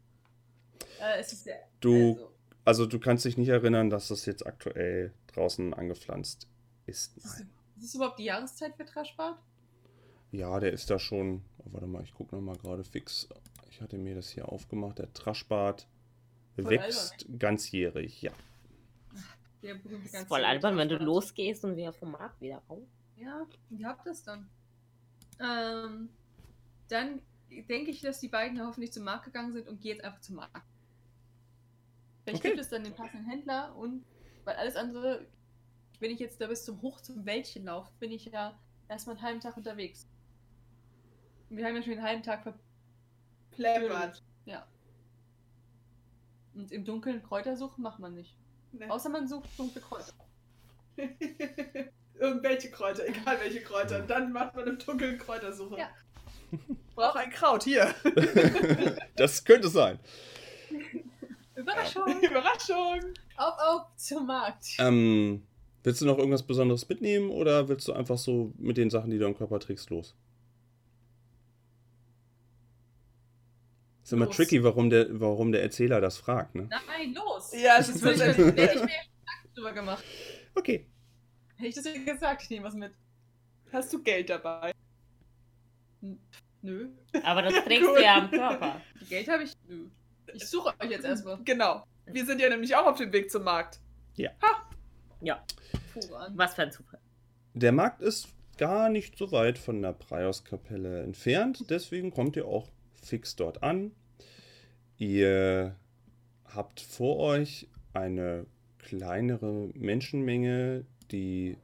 Äh, 1.00 1.20
es 1.20 1.32
ist 1.32 1.44
sehr, 1.46 1.60
Du, 1.80 2.12
also, 2.14 2.32
also 2.66 2.86
du 2.86 3.00
kannst 3.00 3.24
dich 3.26 3.38
nicht 3.38 3.48
erinnern, 3.50 3.90
dass 3.90 4.10
das 4.10 4.26
jetzt 4.26 4.46
aktuell 4.46 5.14
draußen 5.28 5.74
angepflanzt 5.74 6.48
ist. 6.86 7.16
ist, 7.18 7.40
Nein. 7.40 7.50
ist 7.78 7.86
es 7.86 7.96
überhaupt 7.96 8.20
die 8.20 8.26
Jahreszeit 8.26 8.76
für 8.76 8.86
Traschbart? 8.86 9.40
Ja, 10.32 10.60
der 10.60 10.74
ist 10.74 10.90
da 10.90 11.00
schon. 11.00 11.44
Oh, 11.60 11.68
warte 11.72 11.88
mal, 11.88 12.04
ich 12.04 12.14
gucke 12.14 12.36
nochmal 12.36 12.58
gerade 12.58 12.84
fix. 12.84 13.30
Ich 13.70 13.80
hatte 13.82 13.98
mir 13.98 14.16
das 14.16 14.30
hier 14.30 14.50
aufgemacht. 14.50 15.00
Der 15.00 15.14
Traschbart 15.14 15.88
wächst 16.58 17.26
ganzjährig, 17.40 18.22
ja. 18.22 18.32
Der 19.66 19.76
berühmte 19.76 19.98
Das 19.98 20.06
ist 20.06 20.14
ganze 20.14 20.28
voll 20.28 20.46
albern, 20.46 20.78
wenn 20.78 20.90
du 20.90 20.98
losgehst 20.98 21.66
und 21.66 21.76
wir 21.76 21.92
vom 21.92 22.12
Markt 22.12 22.40
wieder 22.40 22.62
raus. 22.70 22.88
Ja, 23.16 23.46
ihr 23.72 23.88
habt 23.88 24.06
es 24.06 24.24
dann. 24.24 24.48
Ähm, 25.40 26.10
dann 26.88 27.22
denke 27.50 27.90
ich, 27.92 28.02
dass 28.02 28.20
die 28.20 28.28
beiden 28.28 28.64
hoffentlich 28.66 28.92
zum 28.94 29.04
Markt 29.04 29.26
gegangen 29.26 29.54
sind 29.54 29.68
und 29.68 29.82
gehe 29.82 29.94
jetzt 29.94 30.04
einfach 30.04 30.22
zum 30.22 30.36
Markt. 30.36 30.62
Vielleicht 32.24 32.40
Okay. 32.40 32.50
gibt 32.50 32.62
es 32.62 32.70
dann 32.70 32.84
den 32.84 32.94
passenden 32.94 33.26
Händler 33.28 33.76
und 33.76 34.04
weil 34.44 34.56
alles 34.56 34.76
andere, 34.76 35.26
wenn 36.00 36.12
ich 36.12 36.20
jetzt 36.20 36.40
da 36.40 36.48
bis 36.48 36.64
zum 36.64 36.82
Hoch 36.82 37.02
zum 37.02 37.26
Wäldchen 37.26 37.66
laufe, 37.66 37.92
bin 38.00 38.12
ich 38.12 38.26
ja 38.26 38.58
erstmal 38.88 39.16
einen 39.16 39.26
halben 39.26 39.40
Tag 39.40 39.58
unterwegs. 39.58 40.08
Und 41.50 41.58
Wir 41.58 41.66
haben 41.66 41.76
ja 41.76 41.82
schon 41.82 41.94
den 41.94 42.04
halben 42.04 42.24
Tag 42.24 42.44
ver 42.44 42.54
Plebert. 43.52 44.22
Ja. 44.46 44.68
Und 46.54 46.72
im 46.72 46.86
Dunkeln 46.86 47.24
Kräuter 47.24 47.56
suchen 47.58 47.82
macht 47.82 48.00
man 48.00 48.14
nicht. 48.14 48.36
Nee. 48.78 48.88
Außer 48.90 49.10
man 49.10 49.28
sucht 49.28 49.48
dunkle 49.58 49.82
Kräuter. 49.82 50.14
Irgendwelche 52.20 52.72
Kräuter, 52.72 53.08
egal 53.08 53.38
welche 53.42 53.62
Kräuter. 53.62 54.02
Und 54.02 54.10
dann 54.10 54.32
macht 54.32 54.56
man 54.56 54.68
im 54.68 54.78
Dunkeln 54.78 55.18
Kräutersuche. 55.18 55.78
Ja. 55.78 55.90
Braucht 56.96 57.18
ein 57.18 57.30
Kraut, 57.30 57.64
hier. 57.64 57.94
das 59.16 59.44
könnte 59.44 59.68
sein. 59.68 60.00
Überraschung! 61.56 62.22
Überraschung. 62.22 63.14
auf, 63.38 63.54
auf 63.60 63.82
zum 63.98 64.28
Markt! 64.28 64.78
Ähm, 64.80 65.44
willst 65.84 66.02
du 66.02 66.06
noch 66.06 66.18
irgendwas 66.18 66.44
Besonderes 66.44 66.88
mitnehmen 66.88 67.30
oder 67.30 67.68
willst 67.68 67.88
du 67.88 67.94
einfach 67.94 68.18
so 68.18 68.54
mit 68.58 68.78
den 68.78 68.90
Sachen, 68.90 69.10
die 69.10 69.18
du 69.18 69.26
am 69.26 69.38
Körper 69.38 69.60
trägst, 69.60 69.90
los? 69.90 70.16
Ist 74.06 74.14
immer 74.14 74.28
Los. 74.28 74.36
tricky, 74.36 74.64
warum 74.64 74.92
der, 74.92 75.20
warum 75.20 75.52
der 75.52 75.64
Erzähler 75.64 76.00
das 76.00 76.20
fragt, 76.20 76.54
ne? 76.54 76.70
Nein, 76.70 77.16
los! 77.16 77.52
Ja, 77.60 77.80
es 77.80 77.90
ist 77.90 78.06
Hätte 78.06 78.14
ich 78.14 78.38
hätte 78.38 78.40
ich 78.40 78.46
mir 78.46 78.54
Gedanken 78.54 79.56
drüber 79.56 79.74
gemacht. 79.74 80.04
Okay. 80.54 80.86
Hätte 81.56 81.70
ich 81.70 81.76
das 81.76 81.86
ja 81.86 82.14
gesagt, 82.14 82.44
ich 82.44 82.52
nehme 82.52 82.68
was 82.68 82.76
mit. 82.76 82.94
Hast 83.74 83.92
du 83.92 84.04
Geld 84.04 84.30
dabei? 84.30 84.74
Nö. 86.62 86.90
Aber 87.24 87.42
das 87.42 87.54
trägst 87.66 87.90
du 87.90 88.00
ja 88.00 88.20
am 88.20 88.30
Körper. 88.30 88.80
Geld 89.10 89.28
habe 89.28 89.42
ich. 89.42 89.54
Nö. 89.68 89.88
Ich 90.34 90.48
suche 90.48 90.72
euch 90.80 90.92
jetzt 90.92 91.06
erstmal. 91.06 91.40
Genau. 91.44 91.84
Wir 92.06 92.28
sind 92.28 92.40
ja 92.40 92.50
nämlich 92.50 92.76
auch 92.76 92.86
auf 92.86 92.98
dem 93.00 93.12
Weg 93.12 93.32
zum 93.32 93.44
Markt. 93.44 93.80
Ja, 95.22 95.44
Fuhre 95.94 96.20
an. 96.20 96.38
was 96.38 96.54
für 96.54 96.62
ein 96.62 96.72
Zufall. 96.72 97.00
Der 97.56 97.72
Markt 97.72 98.02
ist 98.04 98.28
gar 98.58 98.90
nicht 98.90 99.18
so 99.18 99.32
weit 99.32 99.58
von 99.58 99.82
der 99.82 99.94
Praios-Kapelle 99.94 101.02
entfernt, 101.02 101.72
deswegen 101.72 102.12
kommt 102.12 102.36
ihr 102.36 102.46
auch 102.46 102.70
fix 103.06 103.36
dort 103.36 103.64
an. 103.64 103.92
Ihr 104.98 105.76
habt 106.46 106.82
vor 106.82 107.18
euch 107.18 107.70
eine 107.94 108.46
kleinere 108.80 109.70
Menschenmenge, 109.74 110.86
die 111.12 111.58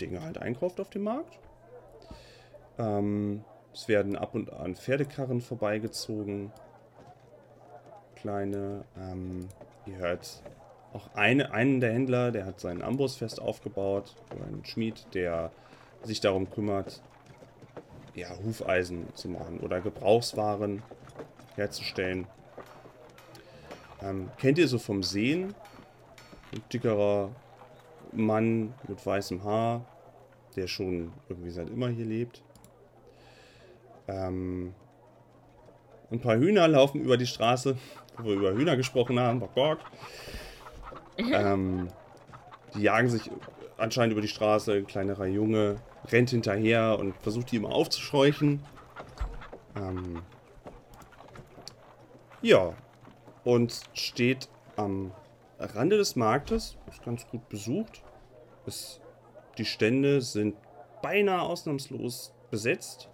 Dinge 0.00 0.22
halt 0.22 0.38
einkauft 0.38 0.80
auf 0.80 0.90
dem 0.90 1.02
Markt. 1.02 1.38
Ähm, 2.78 3.44
es 3.72 3.88
werden 3.88 4.16
ab 4.16 4.34
und 4.34 4.52
an 4.52 4.74
Pferdekarren 4.74 5.40
vorbeigezogen. 5.40 6.52
Kleine. 8.16 8.84
Ähm, 8.96 9.48
ihr 9.86 9.96
hört 9.96 10.42
auch 10.92 11.14
eine, 11.14 11.52
einen 11.52 11.80
der 11.80 11.92
Händler, 11.92 12.32
der 12.32 12.44
hat 12.44 12.60
sein 12.60 12.82
Ambossfest 12.82 13.40
aufgebaut, 13.40 14.14
einen 14.30 14.64
Schmied, 14.64 15.06
der 15.14 15.50
sich 16.02 16.20
darum 16.20 16.50
kümmert, 16.50 17.02
ja, 18.14 18.28
Hufeisen 18.44 19.06
zu 19.14 19.28
machen 19.28 19.60
oder 19.60 19.80
Gebrauchswaren 19.80 20.82
herzustellen. 21.56 22.26
Ähm, 24.02 24.30
kennt 24.38 24.58
ihr 24.58 24.68
so 24.68 24.78
vom 24.78 25.02
Sehen? 25.02 25.54
Ein 26.52 26.62
dickerer 26.72 27.30
Mann 28.12 28.74
mit 28.88 29.04
weißem 29.04 29.44
Haar, 29.44 29.84
der 30.56 30.66
schon 30.66 31.12
irgendwie 31.28 31.50
seit 31.50 31.70
immer 31.70 31.88
hier 31.88 32.04
lebt. 32.04 32.42
Ähm, 34.08 34.74
ein 36.10 36.20
paar 36.20 36.36
Hühner 36.36 36.68
laufen 36.68 37.00
über 37.00 37.16
die 37.16 37.26
Straße, 37.26 37.76
wo 38.18 38.24
wir 38.24 38.34
über 38.34 38.52
Hühner 38.52 38.76
gesprochen 38.76 39.18
haben. 39.18 39.40
Bock, 39.40 39.54
bock. 39.54 39.78
Ähm, 41.18 41.88
die 42.74 42.80
jagen 42.80 43.10
sich 43.10 43.30
anscheinend 43.76 44.12
über 44.12 44.22
die 44.22 44.28
Straße. 44.28 44.72
Ein 44.72 44.86
kleinerer 44.86 45.26
Junge 45.26 45.76
rennt 46.08 46.30
hinterher 46.30 46.98
und 46.98 47.14
versucht 47.22 47.52
die 47.52 47.56
immer 47.56 47.70
aufzuscheuchen. 47.70 48.62
Ähm, 49.76 50.22
ja, 52.40 52.74
und 53.44 53.80
steht 53.94 54.48
am 54.76 55.12
Rande 55.58 55.96
des 55.96 56.16
Marktes. 56.16 56.76
Ist 56.88 57.04
ganz 57.04 57.26
gut 57.28 57.48
besucht. 57.48 58.02
Es, 58.66 59.00
die 59.58 59.64
Stände 59.64 60.20
sind 60.20 60.56
beinahe 61.02 61.42
ausnahmslos 61.42 62.32
besetzt. 62.50 63.08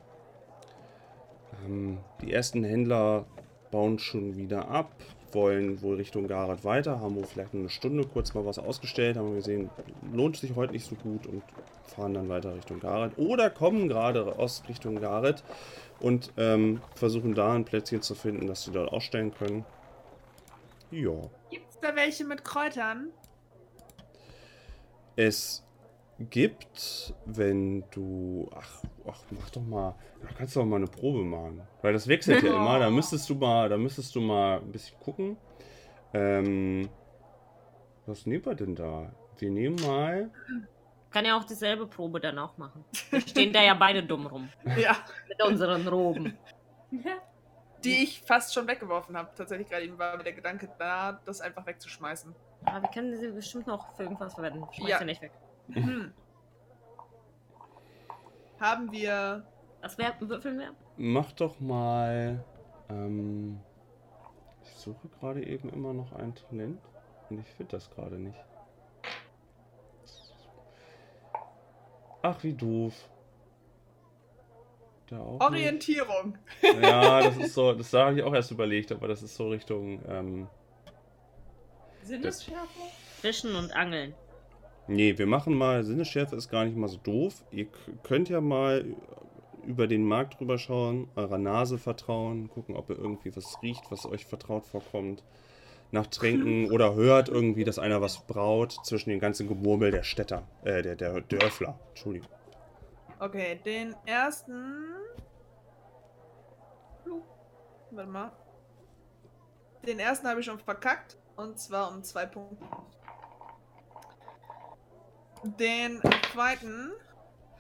Ähm, 1.67 1.99
die 2.21 2.33
ersten 2.33 2.65
Händler 2.65 3.27
bauen 3.71 3.99
schon 3.99 4.37
wieder 4.37 4.69
ab, 4.69 4.93
wollen 5.33 5.83
wohl 5.83 5.97
Richtung 5.97 6.27
Gareth 6.29 6.65
weiter, 6.65 7.01
haben 7.01 7.17
wohl 7.17 7.25
vielleicht 7.25 7.55
eine 7.55 7.69
Stunde 7.69 8.07
kurz 8.07 8.35
mal 8.35 8.45
was 8.45 8.59
ausgestellt, 8.59 9.17
haben 9.17 9.29
wir 9.31 9.37
gesehen, 9.37 9.71
lohnt 10.13 10.37
sich 10.37 10.55
heute 10.55 10.73
nicht 10.73 10.87
so 10.87 10.95
gut 10.97 11.27
und 11.27 11.43
fahren 11.87 12.15
dann 12.15 12.29
weiter 12.29 12.55
Richtung 12.55 12.81
Gareth. 12.81 13.19
Oder 13.19 13.51
kommen 13.51 13.89
gerade 13.89 14.39
aus 14.39 14.63
Richtung 14.69 15.01
Gareth 15.01 15.43
und 16.01 16.33
ähm, 16.37 16.81
versuchen 16.95 17.35
da 17.35 17.53
ein 17.55 17.65
Plätzchen 17.65 18.03
zu 18.03 18.15
finden, 18.15 18.47
dass 18.47 18.65
sie 18.65 18.71
dort 18.71 18.93
ausstellen 18.93 19.35
können. 19.35 19.65
Ja. 20.91 21.13
Gibt's 21.51 21.79
da 21.81 21.95
welche 21.95 22.25
mit 22.25 22.45
Kräutern? 22.45 23.09
Es 25.17 25.65
gibt, 26.19 27.15
wenn 27.27 27.85
du. 27.91 28.49
Ach, 28.55 28.83
ach, 29.11 29.19
mach 29.31 29.51
doch 29.51 29.63
mal. 29.63 29.95
Da 30.23 30.29
kannst 30.37 30.55
du 30.57 30.61
doch 30.61 30.67
mal 30.67 30.77
eine 30.77 30.87
Probe 30.87 31.23
machen. 31.25 31.61
Weil 31.83 31.93
das 31.93 32.07
wechselt 32.09 32.43
ja 32.43 32.51
immer. 32.57 32.79
Da 32.79 32.91
müsstest 32.91 33.29
du 33.31 33.35
mal, 33.35 33.69
da 33.69 33.77
müsstest 33.77 34.15
du 34.15 34.21
mal 34.21 34.59
ein 34.61 34.73
bisschen 34.73 34.99
gucken. 35.01 35.37
Ähm. 36.15 36.89
Was 38.07 38.25
nehmen 38.25 38.45
wir 38.47 38.55
denn 38.55 38.75
da? 38.75 39.13
Wir 39.37 39.51
nehmen 39.51 39.77
mal. 39.87 40.31
Kann 41.11 41.25
ja 41.25 41.37
auch 41.39 41.45
dieselbe 41.45 41.87
Probe 41.87 42.21
dann 42.21 42.39
auch 42.39 42.57
machen. 42.59 42.85
Wir 43.11 43.21
stehen 43.21 43.53
da 43.53 43.63
ja 43.63 43.75
beide 43.75 44.03
dumm 44.03 44.27
rum. 44.27 44.49
Ja, 44.77 44.97
Mit 45.29 45.43
unseren 45.43 45.87
Roben. 45.89 46.37
die 47.85 48.03
ich 48.03 48.23
fast 48.23 48.53
schon 48.55 48.67
weggeworfen 48.67 49.17
habe. 49.17 49.31
Tatsächlich 49.37 49.69
gerade 49.69 49.85
eben 49.85 49.99
war 49.99 50.17
mir 50.17 50.25
der 50.25 50.33
Gedanke 50.33 50.69
da, 50.79 51.21
das 51.25 51.41
einfach 51.41 51.67
wegzuschmeißen. 51.67 52.35
Aber 52.65 52.83
wir 52.83 52.89
können 52.91 53.17
sie 53.17 53.29
bestimmt 53.29 53.67
noch 53.67 53.95
für 53.95 54.03
irgendwas 54.05 54.35
verwenden. 54.35 54.65
Schmeiß 54.73 54.89
Ja. 54.89 54.99
sie 54.99 55.05
nicht 55.05 55.23
weg. 55.23 55.33
Hm. 55.73 56.13
Haben 58.61 58.91
wir. 58.93 59.45
Was 59.81 59.97
wär, 59.99 60.15
würfeln 60.21 60.59
wir? 60.59 60.75
Mach 60.97 61.33
doch 61.33 61.61
mal. 61.61 62.45
Ähm, 62.89 63.61
ich 64.65 64.71
suche 64.71 65.09
gerade 65.09 65.47
eben 65.47 65.69
immer 65.71 65.93
noch 65.93 66.13
ein 66.13 66.35
Talent 66.35 66.81
und 67.31 67.41
ich 67.41 67.49
finde 67.49 67.77
das 67.77 67.91
gerade 67.91 68.19
nicht. 68.19 68.39
Ach, 72.23 72.43
wie 72.43 72.53
doof. 72.53 73.09
Auch 75.11 75.51
nicht. 75.51 75.63
Orientierung. 75.63 76.37
Ja, 76.83 77.23
das 77.23 77.37
ist 77.39 77.55
so, 77.55 77.73
das 77.73 77.93
habe 77.95 78.19
ich 78.19 78.23
auch 78.23 78.35
erst 78.35 78.51
überlegt, 78.51 78.93
aber 78.93 79.09
das 79.09 79.23
ist 79.23 79.37
so 79.37 79.49
Richtung. 79.49 80.03
Ähm, 80.07 80.49
Sinnesschärfe? 82.03 82.81
Fischen 83.21 83.55
und 83.55 83.75
Angeln. 83.75 84.15
Nee, 84.89 85.17
wir 85.17 85.27
machen 85.27 85.55
mal. 85.55 85.85
Sinnesschärfe 85.85 86.37
ist 86.37 86.51
gar 86.51 86.65
nicht 86.65 86.77
mal 86.77 86.89
so 86.89 86.99
doof. 86.99 87.45
Ihr 87.51 87.67
könnt 88.03 88.29
ja 88.29 88.41
mal 88.41 88.85
über 89.65 89.87
den 89.87 90.03
Markt 90.03 90.41
drüber 90.41 90.59
schauen, 90.59 91.09
eurer 91.15 91.39
Nase 91.39 91.77
vertrauen, 91.79 92.49
gucken, 92.49 92.75
ob 92.75 92.89
ihr 92.89 92.97
irgendwie 92.97 93.37
was 93.37 93.63
riecht, 93.63 93.91
was 93.91 94.07
euch 94.07 94.25
vertraut 94.25 94.67
vorkommt. 94.67 95.23
Nach 95.91 96.07
Tränken 96.07 96.71
oder 96.73 96.95
hört 96.95 97.29
irgendwie, 97.29 97.65
dass 97.65 97.79
einer 97.79 98.01
was 98.01 98.27
braut 98.27 98.73
zwischen 98.85 99.11
dem 99.11 99.21
ganzen 99.21 99.47
Gemurmel 99.47 99.91
der 99.91 100.03
Städter, 100.03 100.43
äh, 100.65 100.83
der, 100.83 100.97
der 100.97 101.21
Dörfler. 101.21 101.79
Entschuldigung. 101.91 102.29
Okay, 103.21 103.61
den 103.65 103.95
ersten. 104.07 104.87
Warte 107.91 108.11
mal. 108.11 108.33
Den 109.87 109.99
ersten 109.99 110.29
habe 110.29 110.41
ich 110.41 110.47
schon 110.47 110.59
verkackt. 110.59 111.17
Und 111.37 111.59
zwar 111.59 111.93
um 111.93 112.03
zwei 112.03 112.27
Punkte. 112.27 112.65
Den 115.45 116.01
zweiten 116.33 116.93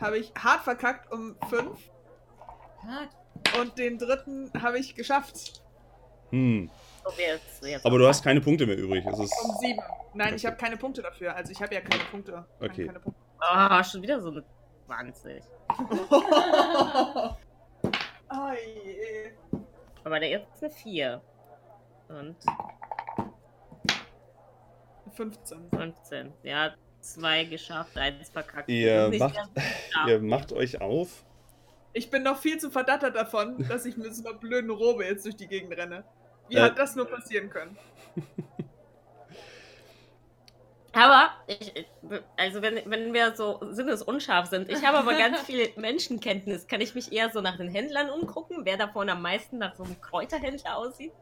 habe 0.00 0.18
ich 0.18 0.32
hart 0.38 0.64
verkackt 0.64 1.12
um 1.12 1.36
fünf. 1.48 1.78
Ja, 2.84 3.60
Und 3.60 3.78
den 3.78 3.98
dritten 3.98 4.50
habe 4.60 4.78
ich 4.78 4.94
geschafft. 4.94 5.62
Hm. 6.30 6.70
Aber 7.84 7.98
du 7.98 8.06
hast 8.06 8.22
keine 8.22 8.40
Punkte 8.40 8.66
mehr 8.66 8.76
übrig. 8.76 9.04
Es 9.06 9.18
ist. 9.18 9.34
Um 9.42 9.56
sieben. 9.60 9.80
Nein, 10.14 10.34
ich 10.34 10.44
habe 10.44 10.56
keine 10.56 10.76
Punkte 10.76 11.02
dafür. 11.02 11.34
Also 11.34 11.52
ich 11.52 11.62
habe 11.62 11.74
ja 11.74 11.80
keine 11.80 12.04
Punkte. 12.10 12.44
Okay. 12.60 12.86
Keine 12.86 13.00
Punkte. 13.00 13.20
Ah, 13.40 13.82
schon 13.82 14.02
wieder 14.02 14.20
so 14.20 14.30
eine 14.30 14.44
20. 14.86 15.42
oh 18.30 18.52
je. 18.52 19.32
Aber 20.04 20.20
der 20.20 20.28
jetzt 20.28 20.62
eine 20.62 20.70
4. 20.70 21.22
Und 22.08 22.36
15. 25.12 25.70
15. 25.70 26.32
Ja, 26.42 26.74
zwei 27.00 27.44
geschafft, 27.44 27.96
eins 27.96 28.28
verkackt. 28.30 28.68
Ihr 28.68 29.10
macht, 29.18 29.36
ihr 30.06 30.20
macht 30.20 30.52
euch 30.52 30.80
auf. 30.80 31.24
Ich 31.92 32.10
bin 32.10 32.22
noch 32.22 32.38
viel 32.38 32.58
zu 32.58 32.70
verdattert 32.70 33.16
davon, 33.16 33.56
dass 33.68 33.84
ich 33.86 33.96
mit 33.96 34.14
so 34.14 34.28
einer 34.28 34.38
blöden 34.38 34.70
Robe 34.70 35.04
jetzt 35.04 35.24
durch 35.24 35.36
die 35.36 35.48
Gegend 35.48 35.72
renne. 35.76 36.04
Wie 36.48 36.56
Äh. 36.56 36.60
hat 36.62 36.78
das 36.78 36.94
nur 36.96 37.06
passieren 37.06 37.50
können? 37.50 37.76
Aber, 40.92 41.30
ich- 41.46 41.86
also 42.36 42.62
wenn, 42.62 42.80
wenn 42.90 43.12
wir 43.12 43.36
so 43.36 43.60
sinnesunscharf 43.70 44.46
sind, 44.48 44.70
ich 44.70 44.84
habe 44.84 44.98
aber 44.98 45.12
ganz 45.16 45.40
viel 45.42 45.68
Menschenkenntnis. 45.76 46.66
Kann 46.66 46.80
ich 46.80 46.94
mich 46.94 47.12
eher 47.12 47.30
so 47.30 47.40
nach 47.40 47.56
den 47.56 47.68
Händlern 47.68 48.10
umgucken, 48.10 48.64
wer 48.64 48.76
davon 48.78 49.08
am 49.08 49.22
meisten 49.22 49.58
nach 49.58 49.76
so 49.76 49.84
einem 49.84 50.00
Kräuterhändler 50.00 50.76
aussieht? 50.76 51.12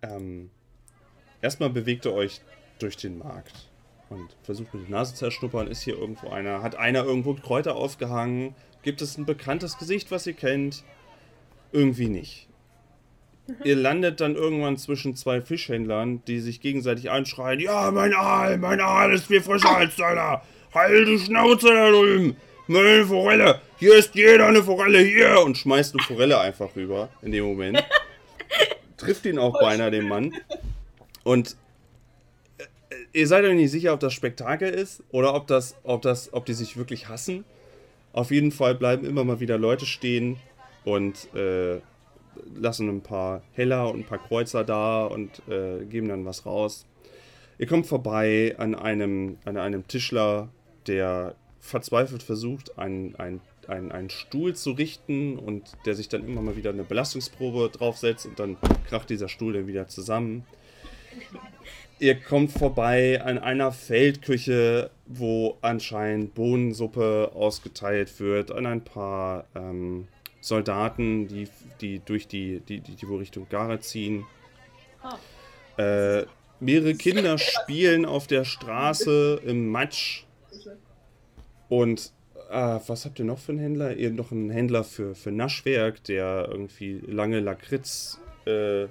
Ähm, 0.00 0.50
erstmal 1.40 1.70
bewegt 1.70 2.06
ihr 2.06 2.14
euch 2.14 2.40
durch 2.80 2.96
den 2.96 3.18
Markt 3.18 3.70
und 4.12 4.36
versucht 4.42 4.74
mit 4.74 4.84
der 4.84 4.90
Nase 4.90 5.14
zu 5.14 5.24
erschnuppern. 5.24 5.66
Ist 5.66 5.82
hier 5.82 5.98
irgendwo 5.98 6.30
einer? 6.30 6.62
Hat 6.62 6.76
einer 6.76 7.04
irgendwo 7.04 7.34
Kräuter 7.34 7.76
aufgehangen? 7.76 8.54
Gibt 8.82 9.02
es 9.02 9.16
ein 9.16 9.26
bekanntes 9.26 9.78
Gesicht, 9.78 10.10
was 10.10 10.26
ihr 10.26 10.32
kennt? 10.34 10.84
Irgendwie 11.72 12.08
nicht. 12.08 12.48
Ihr 13.64 13.76
landet 13.76 14.20
dann 14.20 14.36
irgendwann 14.36 14.76
zwischen 14.76 15.16
zwei 15.16 15.40
Fischhändlern, 15.40 16.22
die 16.26 16.40
sich 16.40 16.60
gegenseitig 16.60 17.10
anschreien: 17.10 17.60
Ja, 17.60 17.90
mein 17.90 18.14
Aal, 18.14 18.58
mein 18.58 18.80
Aal 18.80 19.12
ist 19.12 19.26
viel 19.26 19.42
frischer 19.42 19.76
als 19.76 19.96
deiner. 19.96 20.42
Halt 20.72 21.08
die 21.08 21.18
Schnauze 21.18 21.68
da 21.68 21.90
drüben. 21.90 22.36
Meine 22.66 23.04
Forelle. 23.04 23.60
Hier 23.78 23.96
ist 23.96 24.14
jeder 24.14 24.46
eine 24.46 24.62
Forelle 24.62 25.00
hier. 25.00 25.40
Und 25.44 25.58
schmeißt 25.58 25.94
eine 25.94 26.02
Forelle 26.04 26.40
einfach 26.40 26.74
rüber 26.76 27.08
in 27.20 27.32
dem 27.32 27.44
Moment 27.44 27.82
trifft 29.02 29.26
ihn 29.26 29.38
auch 29.38 29.58
beinahe, 29.60 29.90
den 29.90 30.08
Mann. 30.08 30.32
Und 31.24 31.56
ihr 33.12 33.26
seid 33.26 33.44
euch 33.44 33.54
nicht 33.54 33.70
sicher, 33.70 33.92
ob 33.92 34.00
das 34.00 34.12
Spektakel 34.12 34.70
ist 34.70 35.02
oder 35.10 35.34
ob 35.34 35.46
das, 35.46 35.76
ob 35.82 36.02
das, 36.02 36.32
ob 36.32 36.46
die 36.46 36.54
sich 36.54 36.76
wirklich 36.76 37.08
hassen. 37.08 37.44
Auf 38.12 38.30
jeden 38.30 38.52
Fall 38.52 38.74
bleiben 38.74 39.06
immer 39.06 39.24
mal 39.24 39.40
wieder 39.40 39.58
Leute 39.58 39.86
stehen 39.86 40.36
und 40.84 41.34
äh, 41.34 41.80
lassen 42.54 42.88
ein 42.88 43.02
paar 43.02 43.42
Heller 43.52 43.90
und 43.90 44.00
ein 44.00 44.04
paar 44.04 44.18
Kreuzer 44.18 44.64
da 44.64 45.04
und 45.04 45.42
äh, 45.48 45.84
geben 45.84 46.08
dann 46.08 46.24
was 46.24 46.46
raus. 46.46 46.86
Ihr 47.58 47.66
kommt 47.66 47.86
vorbei 47.86 48.54
an 48.58 48.74
einem, 48.74 49.38
an 49.44 49.56
einem 49.56 49.86
Tischler, 49.86 50.48
der 50.86 51.34
verzweifelt 51.60 52.22
versucht, 52.22 52.76
einen, 52.78 53.14
einen, 53.16 53.40
einen, 53.68 53.92
einen 53.92 54.10
Stuhl 54.10 54.56
zu 54.56 54.72
richten 54.72 55.38
und 55.38 55.70
der 55.86 55.94
sich 55.94 56.08
dann 56.08 56.26
immer 56.26 56.42
mal 56.42 56.56
wieder 56.56 56.70
eine 56.70 56.82
Belastungsprobe 56.82 57.70
draufsetzt 57.70 58.26
und 58.26 58.38
dann 58.40 58.56
kracht 58.88 59.10
dieser 59.10 59.28
Stuhl 59.28 59.52
dann 59.52 59.66
wieder 59.66 59.86
zusammen. 59.86 60.44
Ihr 62.02 62.16
kommt 62.16 62.50
vorbei 62.50 63.22
an 63.22 63.38
einer 63.38 63.70
Feldküche, 63.70 64.90
wo 65.06 65.56
anscheinend 65.62 66.34
Bohnensuppe 66.34 67.30
ausgeteilt 67.32 68.18
wird, 68.18 68.50
an 68.50 68.66
ein 68.66 68.82
paar 68.82 69.44
ähm, 69.54 70.08
Soldaten, 70.40 71.28
die, 71.28 71.46
die 71.80 72.00
durch 72.00 72.26
die, 72.26 72.58
die, 72.58 72.80
die, 72.80 72.96
die 72.96 73.06
Richtung 73.06 73.46
Gara 73.48 73.80
ziehen. 73.80 74.26
Äh, 75.78 76.24
mehrere 76.58 76.96
Kinder 76.96 77.38
spielen 77.38 78.04
auf 78.04 78.26
der 78.26 78.44
Straße 78.44 79.40
im 79.46 79.68
Matsch. 79.68 80.24
Und 81.68 82.12
äh, 82.50 82.80
was 82.84 83.04
habt 83.04 83.20
ihr 83.20 83.26
noch 83.26 83.38
für 83.38 83.52
einen 83.52 83.60
Händler? 83.60 83.94
Ihr 83.94 84.10
noch 84.10 84.32
einen 84.32 84.50
Händler 84.50 84.82
für, 84.82 85.14
für 85.14 85.30
Naschwerk, 85.30 86.02
der 86.02 86.48
irgendwie 86.50 87.00
lange 87.06 87.38
Lakritz 87.38 88.18
äh, 88.44 88.88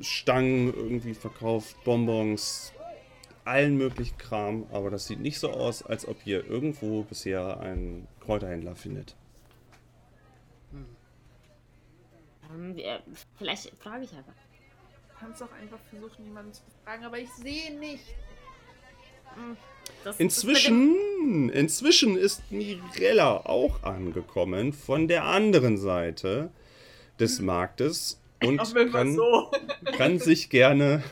Stangen 0.00 0.72
irgendwie 0.74 1.14
verkauft, 1.14 1.76
Bonbons, 1.84 2.72
allen 3.44 3.76
möglichen 3.76 4.16
Kram. 4.18 4.66
Aber 4.72 4.90
das 4.90 5.06
sieht 5.06 5.20
nicht 5.20 5.38
so 5.38 5.50
aus, 5.50 5.82
als 5.82 6.06
ob 6.08 6.26
ihr 6.26 6.44
irgendwo 6.46 7.02
bisher 7.02 7.60
einen 7.60 8.06
Kräuterhändler 8.20 8.74
findet. 8.76 9.14
Ähm, 12.54 12.76
ja, 12.76 13.00
vielleicht 13.38 13.72
frage 13.80 14.04
ich 14.04 14.12
einfach. 14.12 14.32
Du 14.32 15.18
kannst 15.20 15.40
doch 15.40 15.52
einfach 15.52 15.78
versuchen, 15.90 16.24
jemanden 16.24 16.52
zu 16.52 16.62
fragen, 16.84 17.04
aber 17.04 17.18
ich 17.18 17.30
sehe 17.32 17.78
nicht. 17.78 18.04
Hm, 19.34 19.56
das- 20.04 20.20
Inzwischen, 20.20 21.48
inzwischen 21.50 22.16
ist 22.16 22.42
Mirella 22.50 23.36
auch 23.46 23.82
angekommen 23.82 24.72
von 24.72 25.08
der 25.08 25.24
anderen 25.24 25.76
Seite 25.78 26.50
des 27.18 27.40
Marktes 27.40 28.20
und 28.46 28.92
kann, 28.92 29.14
so. 29.14 29.50
kann 29.96 30.18
sich 30.18 30.50
gerne 30.50 31.02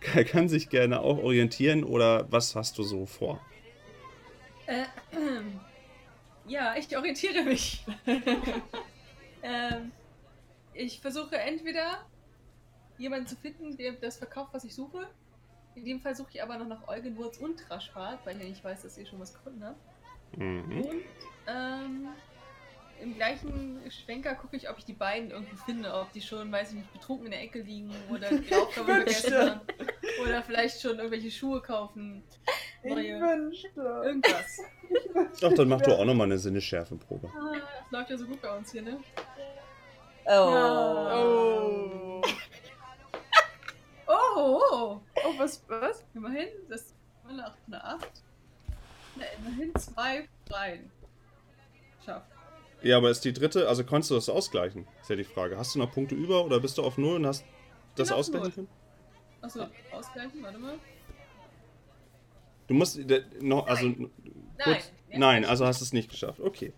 kann 0.00 0.48
sich 0.48 0.68
gerne 0.68 1.00
auch 1.00 1.18
orientieren 1.18 1.84
oder 1.84 2.30
was 2.30 2.56
hast 2.56 2.78
du 2.78 2.82
so 2.82 3.06
vor? 3.06 3.40
Äh, 4.66 4.84
ja, 6.46 6.74
ich 6.76 6.96
orientiere 6.96 7.42
mich. 7.42 7.84
ähm, 9.42 9.92
ich 10.74 11.00
versuche 11.00 11.36
entweder 11.36 12.06
jemanden 12.98 13.26
zu 13.26 13.36
finden, 13.36 13.76
der 13.76 13.92
das 13.92 14.16
verkauft, 14.18 14.50
was 14.52 14.64
ich 14.64 14.74
suche. 14.74 15.08
In 15.74 15.84
dem 15.84 16.00
Fall 16.00 16.14
suche 16.14 16.30
ich 16.34 16.42
aber 16.42 16.58
noch 16.58 16.66
nach 16.66 16.88
Eugen 16.88 17.16
Wurz 17.16 17.38
und 17.38 17.68
Raschfahrt, 17.70 18.24
weil 18.24 18.36
ich 18.36 18.42
ja 18.42 18.48
nicht 18.48 18.64
weiß, 18.64 18.82
dass 18.82 18.98
ihr 18.98 19.06
schon 19.06 19.20
was 19.20 19.32
gefunden 19.32 19.64
habt. 19.64 20.38
Mhm. 20.38 20.80
Und 20.82 21.04
ähm, 21.46 22.08
im 23.02 23.14
gleichen 23.14 23.80
Schwenker 23.90 24.34
gucke 24.34 24.56
ich, 24.56 24.68
ob 24.70 24.78
ich 24.78 24.84
die 24.84 24.92
beiden 24.92 25.30
irgendwo 25.30 25.56
finde, 25.64 25.92
ob 25.94 26.12
die 26.12 26.20
schon, 26.20 26.50
weiß 26.52 26.70
ich 26.70 26.78
nicht, 26.78 26.92
betrunken 26.92 27.26
in 27.26 27.32
der 27.32 27.42
Ecke 27.42 27.60
liegen 27.62 27.94
oder 28.10 28.28
die 28.30 28.54
Aufgabe 28.54 28.92
vergessen 28.94 29.34
haben. 29.34 29.60
Oder 30.22 30.42
vielleicht 30.42 30.80
schon 30.80 30.96
irgendwelche 30.98 31.30
Schuhe 31.30 31.60
kaufen. 31.60 32.22
Ich 32.82 32.90
Neue. 32.94 33.20
wünschte. 33.20 33.80
Irgendwas. 33.80 34.58
Ach, 35.42 35.52
dann 35.54 35.68
mach 35.68 35.80
du 35.82 35.92
auch 35.98 36.04
nochmal 36.04 36.26
eine 36.26 36.38
Sinneschärfenprobe. 36.38 37.28
Ah, 37.28 37.52
Das 37.82 37.90
läuft 37.90 38.10
ja 38.10 38.16
so 38.18 38.26
gut 38.26 38.40
bei 38.42 38.56
uns 38.56 38.72
hier, 38.72 38.82
ne? 38.82 38.98
Oh. 40.26 42.20
Oh, 44.06 44.60
oh, 44.72 45.00
Oh, 45.24 45.34
was, 45.38 45.62
was? 45.68 46.04
immerhin, 46.14 46.48
das 46.68 46.94
war 47.24 47.32
eine 47.32 47.46
8, 47.46 47.58
eine 47.68 47.84
8. 47.84 48.08
Na, 49.16 49.24
immerhin 49.38 49.74
zwei 49.76 50.28
Freien. 50.48 50.90
Schafft. 52.04 52.30
Ja, 52.82 52.96
aber 52.96 53.10
ist 53.10 53.24
die 53.24 53.32
dritte, 53.32 53.68
also 53.68 53.84
konntest 53.84 54.10
du 54.10 54.14
das 54.14 54.28
ausgleichen? 54.28 54.86
Ist 55.02 55.10
ja 55.10 55.16
die 55.16 55.24
Frage. 55.24 55.58
Hast 55.58 55.74
du 55.74 55.78
noch 55.78 55.92
Punkte 55.92 56.14
über 56.14 56.44
oder 56.44 56.60
bist 56.60 56.78
du 56.78 56.82
auf 56.82 56.96
Null 56.98 57.16
und 57.16 57.26
hast 57.26 57.44
das 57.94 58.10
ausgleichen 58.10 58.52
können? 58.54 58.68
Achso, 59.42 59.66
ausgleichen, 59.90 60.42
warte 60.42 60.58
mal. 60.58 60.78
Du 62.68 62.74
musst 62.74 62.98
äh, 62.98 63.24
noch, 63.40 63.66
also 63.66 63.88
Nein. 63.88 64.10
kurz, 64.62 64.92
nein, 65.12 65.42
ich- 65.42 65.48
also 65.48 65.66
hast 65.66 65.80
du 65.80 65.84
es 65.84 65.92
nicht 65.92 66.08
geschafft. 66.10 66.40
Okay. 66.40 66.72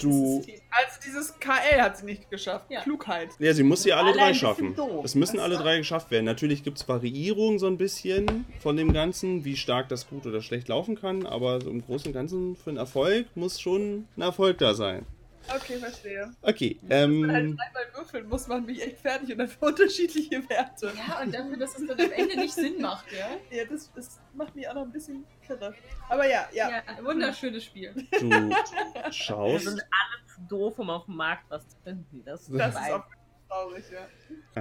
Du- 0.00 0.42
Also 0.70 1.00
dieses 1.06 1.38
KL 1.40 1.80
hat 1.80 1.96
sie 1.98 2.04
nicht 2.04 2.30
geschafft. 2.30 2.66
Ja. 2.70 2.82
Klugheit. 2.82 3.30
Ja, 3.38 3.52
sie 3.54 3.62
muss 3.62 3.82
sie 3.82 3.92
alle 3.92 4.08
Alle 4.10 4.18
drei 4.18 4.34
schaffen. 4.34 4.74
doof. 4.74 5.04
Es 5.04 5.14
müssen 5.14 5.38
alle 5.40 5.56
drei 5.56 5.78
geschafft 5.78 6.10
werden. 6.10 6.24
Natürlich 6.24 6.62
gibt 6.64 6.78
es 6.78 6.88
Variierungen 6.88 7.58
so 7.58 7.66
ein 7.66 7.78
bisschen 7.78 8.44
von 8.60 8.76
dem 8.76 8.92
Ganzen, 8.92 9.44
wie 9.44 9.56
stark 9.56 9.88
das 9.88 10.08
gut 10.08 10.26
oder 10.26 10.42
schlecht 10.42 10.68
laufen 10.68 10.96
kann, 11.00 11.26
aber 11.26 11.60
so 11.60 11.70
im 11.70 11.84
Großen 11.84 12.08
und 12.08 12.12
Ganzen 12.12 12.56
für 12.56 12.70
einen 12.70 12.76
Erfolg 12.78 13.26
muss 13.34 13.60
schon 13.60 14.06
ein 14.16 14.22
Erfolg 14.22 14.58
da 14.58 14.74
sein. 14.74 15.06
Okay, 15.54 15.78
verstehe. 15.78 16.32
Okay, 16.42 16.78
Wenn 16.82 17.20
man 17.20 17.32
halt 17.32 17.44
ähm, 17.44 17.56
dreimal 17.56 17.94
würfeln 17.94 18.28
muss, 18.28 18.46
man 18.48 18.66
mich 18.66 18.82
echt 18.82 18.98
fertig 18.98 19.30
und 19.32 19.38
dann 19.38 19.48
für 19.48 19.64
unterschiedliche 19.66 20.48
Werte. 20.48 20.92
Ja, 20.96 21.22
und 21.22 21.32
dafür, 21.34 21.56
dass 21.56 21.78
es 21.78 21.86
dann 21.86 22.00
am 22.00 22.12
Ende 22.12 22.36
nicht 22.36 22.54
Sinn 22.54 22.80
macht, 22.80 23.06
ja? 23.12 23.28
Ja, 23.56 23.64
das, 23.64 23.90
das 23.94 24.20
macht 24.34 24.54
mich 24.56 24.68
auch 24.68 24.74
noch 24.74 24.82
ein 24.82 24.92
bisschen 24.92 25.24
kirre. 25.46 25.74
Aber 26.08 26.26
ja, 26.28 26.48
ja. 26.52 26.70
Ja, 26.70 26.82
wunderschönes 27.04 27.64
Spiel. 27.64 27.94
du 28.20 28.28
Wir 28.30 29.12
schaust. 29.12 29.64
sind 29.66 29.80
alle 29.80 30.26
zu 30.26 30.40
doof, 30.48 30.78
um 30.78 30.90
auf 30.90 31.04
dem 31.06 31.16
Markt 31.16 31.44
was 31.48 31.68
zu 31.68 31.76
finden. 31.84 32.22
Das, 32.24 32.48
Das 32.48 32.74
ist 32.74 32.90
auch 32.92 33.04
traurig, 33.48 33.84
ja. 33.92 34.06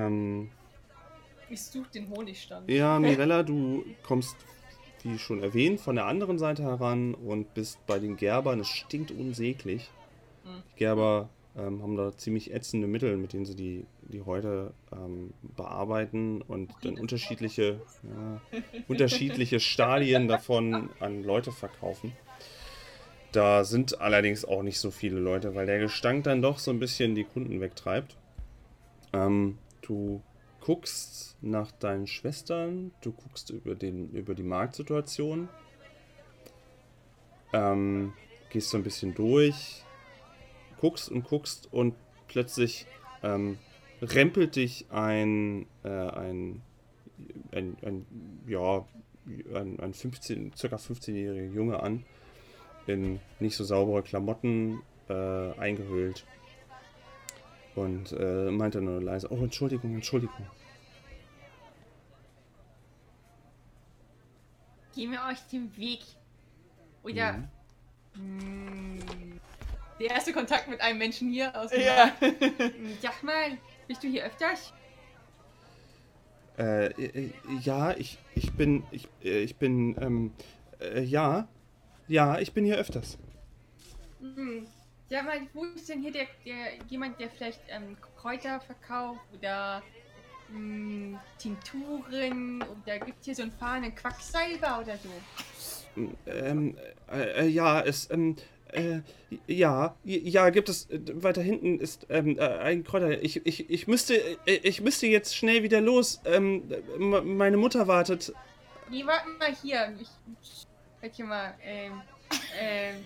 Ähm, 0.01 0.51
Ich 1.49 1.63
suche 1.63 1.89
den 1.89 2.09
Honigstand. 2.09 2.69
ja, 2.69 2.99
Mirella, 2.99 3.41
du 3.43 3.83
kommst, 4.03 4.35
wie 5.03 5.17
schon 5.17 5.41
erwähnt, 5.41 5.79
von 5.81 5.95
der 5.95 6.05
anderen 6.05 6.37
Seite 6.37 6.63
heran 6.63 7.15
und 7.15 7.53
bist 7.55 7.83
bei 7.87 7.97
den 7.99 8.17
Gerbern. 8.17 8.59
Es 8.59 8.67
stinkt 8.67 9.09
unsäglich. 9.11 9.89
Hm. 10.45 10.63
Die 10.73 10.79
Gerber 10.79 11.29
ähm, 11.57 11.81
haben 11.81 11.95
da 11.95 12.15
ziemlich 12.15 12.53
ätzende 12.53 12.87
Mittel, 12.87 13.17
mit 13.17 13.33
denen 13.33 13.45
sie 13.45 13.55
die, 13.55 13.85
die 14.01 14.21
Häute 14.21 14.73
ähm, 14.91 15.33
bearbeiten 15.55 16.41
und 16.41 16.71
dann 16.83 16.95
unterschiedliche, 16.95 17.81
ja, 18.03 18.41
unterschiedliche 18.87 19.59
Stadien 19.61 20.27
davon 20.27 20.89
an 20.99 21.23
Leute 21.23 21.51
verkaufen. 21.51 22.11
Da 23.31 23.65
sind 23.65 23.99
allerdings 23.99 24.45
auch 24.45 24.63
nicht 24.63 24.79
so 24.79 24.91
viele 24.91 25.19
Leute, 25.19 25.55
weil 25.55 25.65
der 25.65 25.79
Gestank 25.79 26.23
dann 26.23 26.41
doch 26.41 26.59
so 26.59 26.71
ein 26.71 26.79
bisschen 26.79 27.15
die 27.15 27.25
Kunden 27.25 27.59
wegtreibt. 27.59 28.15
Ähm, 29.13 29.57
du 29.81 30.21
guckst 30.61 31.37
nach 31.41 31.71
deinen 31.71 32.07
Schwestern, 32.07 32.91
du 33.01 33.11
guckst 33.11 33.49
über, 33.49 33.75
den, 33.75 34.09
über 34.11 34.35
die 34.35 34.43
Marktsituation, 34.43 35.47
ähm, 37.53 38.13
gehst 38.49 38.69
so 38.69 38.77
ein 38.77 38.83
bisschen 38.83 39.13
durch, 39.13 39.84
guckst 40.79 41.09
und 41.09 41.23
guckst 41.23 41.71
und 41.71 41.95
plötzlich 42.27 42.85
ähm, 43.23 43.57
rempelt 44.01 44.55
dich 44.55 44.85
ein, 44.89 45.65
äh, 45.83 45.89
ein, 45.89 46.61
ein, 47.51 47.77
ein, 47.81 48.05
ja, 48.47 48.85
ein, 49.53 49.79
ein 49.79 49.93
15, 49.93 50.53
circa 50.55 50.75
15-jähriger 50.75 51.51
Junge 51.51 51.81
an, 51.81 52.05
in 52.87 53.19
nicht 53.39 53.55
so 53.55 53.63
saubere 53.63 54.03
Klamotten 54.03 54.81
äh, 55.09 55.51
eingehüllt. 55.57 56.25
Und 57.75 58.13
äh, 58.13 58.51
meinte 58.51 58.81
nur 58.81 59.01
leise, 59.01 59.29
oh, 59.31 59.43
Entschuldigung, 59.43 59.95
Entschuldigung. 59.95 60.47
Gehen 64.95 65.11
wir 65.11 65.19
euch 65.29 65.41
den 65.51 65.75
Weg. 65.75 65.99
Oder. 67.03 67.33
Mhm. 67.33 67.49
Hm, 68.15 69.41
der 69.99 70.11
erste 70.11 70.33
Kontakt 70.33 70.67
mit 70.67 70.81
einem 70.81 70.99
Menschen 70.99 71.29
hier 71.29 71.55
aus 71.59 71.71
dem 71.71 71.81
Ja. 71.81 72.11
Hm, 72.19 72.97
Sag 73.01 73.23
mal, 73.23 73.57
bist 73.87 74.03
du 74.03 74.07
hier 74.07 74.25
öfters? 74.25 74.73
Äh, 76.57 76.87
äh, 76.87 77.31
ja, 77.61 77.91
ich, 77.91 78.17
ich 78.33 78.53
bin, 78.53 78.83
ich, 78.91 79.07
äh, 79.23 79.41
ich 79.41 79.57
bin, 79.57 79.95
ähm, 80.01 80.33
äh, 80.79 81.01
ja, 81.01 81.47
ja, 82.07 82.39
ich 82.39 82.53
bin 82.53 82.65
hier 82.65 82.77
öfters. 82.77 83.17
Hm. 84.21 84.65
Sag 85.09 85.25
mal, 85.25 85.41
wo 85.53 85.65
ist 85.65 85.87
denn 85.89 86.01
hier 86.01 86.11
der, 86.11 86.27
der 86.45 86.83
jemand, 86.89 87.19
der 87.19 87.29
vielleicht 87.29 87.61
ähm, 87.69 87.95
Kräuter 88.17 88.59
verkauft 88.59 89.21
oder 89.37 89.83
hm, 90.49 91.19
Tinkturen 91.37 92.63
oder 92.63 92.99
gibt 92.99 93.23
hier 93.23 93.35
so 93.35 93.43
einen 93.43 93.51
fahrenden 93.51 93.93
Quacksalber 93.93 94.81
oder 94.81 94.97
so? 94.97 95.09
Ähm, 96.25 96.75
äh, 97.11 97.45
äh, 97.45 97.47
ja, 97.47 97.81
es, 97.81 98.09
ähm, 98.09 98.35
äh, 98.75 99.01
ja, 99.47 99.95
ja, 100.03 100.49
gibt 100.49 100.69
es, 100.69 100.89
äh, 100.89 100.99
weiter 101.23 101.41
hinten 101.41 101.79
ist, 101.79 102.05
ähm, 102.09 102.37
äh, 102.37 102.41
ein 102.41 102.83
Kräuter. 102.83 103.21
Ich, 103.23 103.45
ich, 103.45 103.69
ich 103.69 103.87
müsste, 103.87 104.15
äh, 104.45 104.59
ich 104.63 104.81
müsste 104.81 105.07
jetzt 105.07 105.35
schnell 105.35 105.63
wieder 105.63 105.81
los. 105.81 106.21
Ähm, 106.25 106.63
meine 106.99 107.57
Mutter 107.57 107.87
wartet. 107.87 108.33
Die 108.91 109.05
warten 109.05 109.37
mal 109.39 109.53
hier. 109.61 109.93
Ich, 109.99 110.09
ich 111.01 111.17
mal, 111.25 111.53
ähm, 111.63 112.01
ähm, 112.59 113.05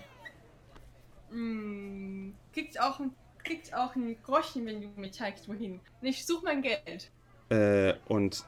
mh, 1.31 2.33
kriegst 2.53 2.79
auch, 2.79 2.99
ein- 2.99 3.13
kriegst 3.43 3.73
auch 3.73 3.95
einen 3.95 4.21
Groschen, 4.23 4.65
wenn 4.65 4.81
du 4.81 4.87
mir 4.95 5.11
zeigst, 5.11 5.47
wohin. 5.47 5.79
Und 6.01 6.07
ich 6.07 6.25
suche 6.25 6.43
mein 6.45 6.61
Geld. 6.61 7.11
Äh, 7.49 7.93
und 8.07 8.43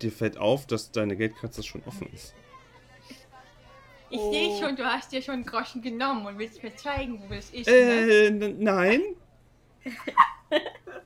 dir 0.00 0.12
fällt 0.12 0.36
auf, 0.38 0.66
dass 0.66 0.90
deine 0.90 1.16
Geldkatze 1.16 1.62
schon 1.62 1.82
offen 1.86 2.08
ist. 2.12 2.34
Ich 4.12 4.18
Oh. 4.20 4.30
sehe 4.32 4.58
schon, 4.60 4.76
du 4.76 4.84
hast 4.84 5.10
dir 5.10 5.22
schon 5.22 5.34
einen 5.34 5.46
Groschen 5.46 5.80
genommen 5.80 6.26
und 6.26 6.38
willst 6.38 6.62
mir 6.62 6.74
zeigen, 6.76 7.18
wo 7.22 7.34
das 7.34 7.48
ist. 7.50 7.66
ne? 7.66 7.72
Äh, 7.72 8.30
nein. 8.30 9.02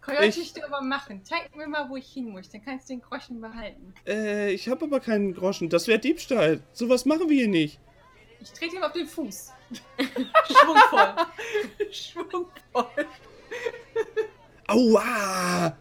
Könntest 0.00 0.56
du 0.56 0.64
aber 0.66 0.80
machen. 0.82 1.20
Zeig 1.24 1.54
mir 1.56 1.66
mal, 1.68 1.88
wo 1.88 1.96
ich 1.96 2.06
hin 2.12 2.30
muss. 2.30 2.48
Dann 2.50 2.64
kannst 2.64 2.88
du 2.88 2.94
den 2.94 3.00
Groschen 3.02 3.40
behalten. 3.40 3.94
Äh, 4.06 4.52
ich 4.52 4.68
habe 4.68 4.84
aber 4.84 5.00
keinen 5.00 5.34
Groschen. 5.34 5.68
Das 5.68 5.86
wäre 5.86 5.98
Diebstahl. 5.98 6.60
Sowas 6.72 7.04
machen 7.06 7.28
wir 7.28 7.36
hier 7.36 7.48
nicht. 7.48 7.78
Ich 8.40 8.52
trete 8.52 8.76
ihm 8.76 8.82
auf 8.82 8.92
den 8.92 9.06
Fuß. 9.06 9.52
Schwungvoll. 10.48 11.14
Schwungvoll. 11.90 13.06
Aua! 14.68 15.76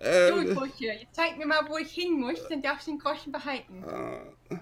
Äh, 0.00 0.30
Du, 0.30 0.54
Bursche, 0.54 0.84
jetzt 0.84 1.14
zeig 1.14 1.36
mir 1.38 1.46
mal, 1.46 1.66
wo 1.68 1.76
ich 1.78 1.92
hin 1.92 2.20
muss, 2.20 2.46
dann 2.48 2.60
darfst 2.62 2.86
du 2.86 2.92
den 2.92 2.98
Groschen 2.98 3.32
behalten. 3.32 3.84
äh, 4.50 4.56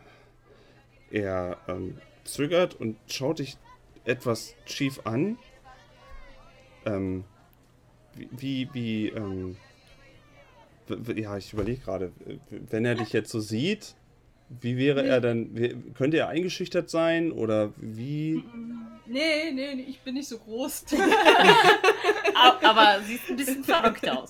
er 1.12 1.58
ähm, 1.68 1.98
zögert 2.24 2.74
und 2.74 2.96
schaut 3.06 3.38
dich 3.38 3.56
etwas 4.04 4.54
schief 4.64 5.00
an. 5.04 5.38
Ähm, 6.84 7.24
wie, 8.14 8.68
wie, 8.72 9.08
ähm, 9.08 9.56
ja, 11.14 11.36
ich 11.36 11.52
überlege 11.52 11.80
gerade, 11.80 12.12
wenn 12.50 12.84
er 12.84 12.94
dich 12.94 13.12
jetzt 13.12 13.30
so 13.30 13.40
sieht, 13.40 13.94
wie 14.60 14.76
wäre 14.76 15.06
er 15.06 15.20
dann, 15.20 15.54
könnte 15.94 16.18
er 16.18 16.28
eingeschüchtert 16.28 16.90
sein 16.90 17.32
oder 17.32 17.72
wie? 17.76 18.44
Nee, 19.06 19.50
nee, 19.52 19.74
nee, 19.74 19.82
ich 19.88 20.00
bin 20.00 20.14
nicht 20.14 20.28
so 20.28 20.38
groß. 20.38 20.84
Aber 22.62 23.00
siehst 23.04 23.30
ein 23.30 23.36
bisschen 23.36 23.64
verrückt 23.64 24.06
aus. 24.08 24.28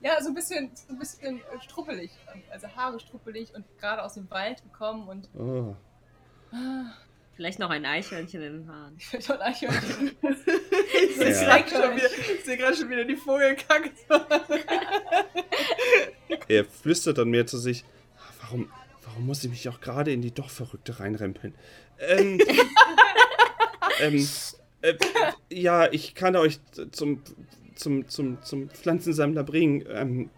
ja, 0.00 0.20
so 0.22 0.28
ein 0.28 0.34
bisschen, 0.34 0.70
so 0.74 0.94
ein 0.94 0.98
bisschen 0.98 1.40
struppelig. 1.62 2.10
Also 2.50 2.68
Haare 2.68 2.98
struppelig 3.00 3.54
und 3.54 3.64
gerade 3.78 4.02
aus 4.02 4.14
dem 4.14 4.30
Wald 4.30 4.62
gekommen 4.62 5.08
und. 5.08 5.28
Oh. 5.38 5.74
Vielleicht 7.36 7.58
noch 7.58 7.70
ein 7.70 7.84
Eichhörnchen 7.86 8.42
in 8.42 8.52
den 8.52 8.68
Haaren. 8.68 8.94
ich 8.98 9.12
will 9.12 9.22
schon 9.22 9.40
Eichhörnchen. 9.40 10.10
Ich 11.02 11.16
sehe 11.16 11.30
Ja. 11.46 11.58
gerade 11.58 11.98
schon, 12.44 12.56
gerade 12.58 12.76
schon 12.76 12.90
wieder 12.90 13.04
die 13.04 13.16
Vogelkacke. 13.16 13.90
Er 16.48 16.64
flüstert 16.64 17.18
dann 17.18 17.30
mehr 17.30 17.46
zu 17.46 17.58
sich. 17.58 17.84
Warum, 18.42 18.70
warum 19.04 19.26
muss 19.26 19.42
ich 19.44 19.50
mich 19.50 19.68
auch 19.68 19.80
gerade 19.80 20.12
in 20.12 20.20
die 20.22 20.32
doch 20.32 20.50
Verrückte 20.50 20.98
reinrempeln? 21.00 21.54
Ähm, 21.98 22.40
ähm, 24.00 24.28
äh, 24.82 24.94
ja, 25.50 25.90
ich 25.90 26.14
kann 26.14 26.36
euch 26.36 26.60
zum, 26.90 27.22
zum, 27.74 28.08
zum, 28.08 28.42
zum 28.42 28.70
Pflanzensammler 28.70 29.44
bringen. 29.44 29.84
Ähm, 29.88 30.30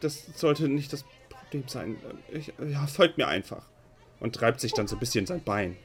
das 0.00 0.26
sollte 0.34 0.68
nicht 0.68 0.92
das 0.92 1.04
Problem 1.30 1.64
sein. 1.68 1.96
Ich, 2.30 2.52
ja, 2.68 2.86
folgt 2.86 3.16
mir 3.18 3.28
einfach. 3.28 3.66
Und 4.20 4.34
treibt 4.34 4.60
sich 4.60 4.72
dann 4.72 4.86
so 4.86 4.96
ein 4.96 5.00
bisschen 5.00 5.26
sein 5.26 5.42
Bein. 5.42 5.76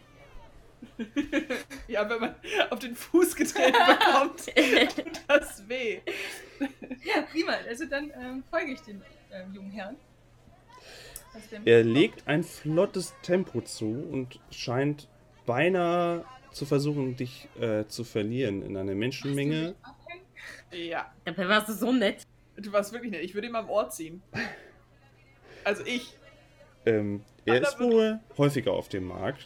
Ja, 1.88 2.10
wenn 2.10 2.20
man 2.20 2.36
auf 2.70 2.80
den 2.80 2.96
Fuß 2.96 3.36
getreten 3.36 3.74
bekommt, 3.74 4.46
tut 4.96 5.22
das 5.28 5.68
weh. 5.68 6.00
Ja, 7.04 7.22
prima. 7.30 7.54
Also 7.68 7.86
dann 7.86 8.12
ähm, 8.20 8.44
folge 8.50 8.72
ich 8.74 8.82
dem 8.82 9.02
ähm, 9.32 9.54
jungen 9.54 9.72
Herrn. 9.72 9.96
Er 11.66 11.84
legt 11.84 12.28
ein 12.28 12.44
flottes 12.44 13.14
Tempo 13.22 13.62
zu 13.62 13.86
und 13.86 14.40
scheint 14.52 15.08
beinahe 15.46 16.26
zu 16.52 16.66
versuchen, 16.66 17.16
dich 17.16 17.48
äh, 17.60 17.86
zu 17.86 18.04
verlieren 18.04 18.62
in 18.62 18.76
einer 18.76 18.96
Menschenmenge. 18.96 19.76
Ja, 20.72 21.14
Dabei 21.26 21.48
warst 21.48 21.70
du 21.70 21.74
so 21.74 21.92
nett. 21.92 22.24
du 22.58 22.72
warst 22.74 22.92
wirklich 22.92 23.12
nett. 23.12 23.24
Ich 23.24 23.34
würde 23.34 23.48
ihm 23.48 23.56
am 23.56 23.70
Ohr 23.70 23.90
ziehen. 23.90 24.22
Also 25.64 25.86
ich. 25.86 26.18
Ähm, 26.86 27.24
er 27.46 27.62
ist 27.62 27.80
wohl 27.80 28.20
häufiger 28.38 28.74
auf 28.74 28.90
dem 28.90 29.06
Markt. 29.06 29.46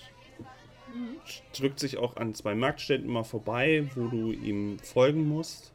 Drückt 1.57 1.79
sich 1.79 1.97
auch 1.97 2.15
an 2.15 2.33
zwei 2.33 2.55
Marktständen 2.55 3.11
mal 3.11 3.23
vorbei, 3.23 3.89
wo 3.95 4.07
du 4.07 4.31
ihm 4.31 4.79
folgen 4.79 5.27
musst. 5.27 5.73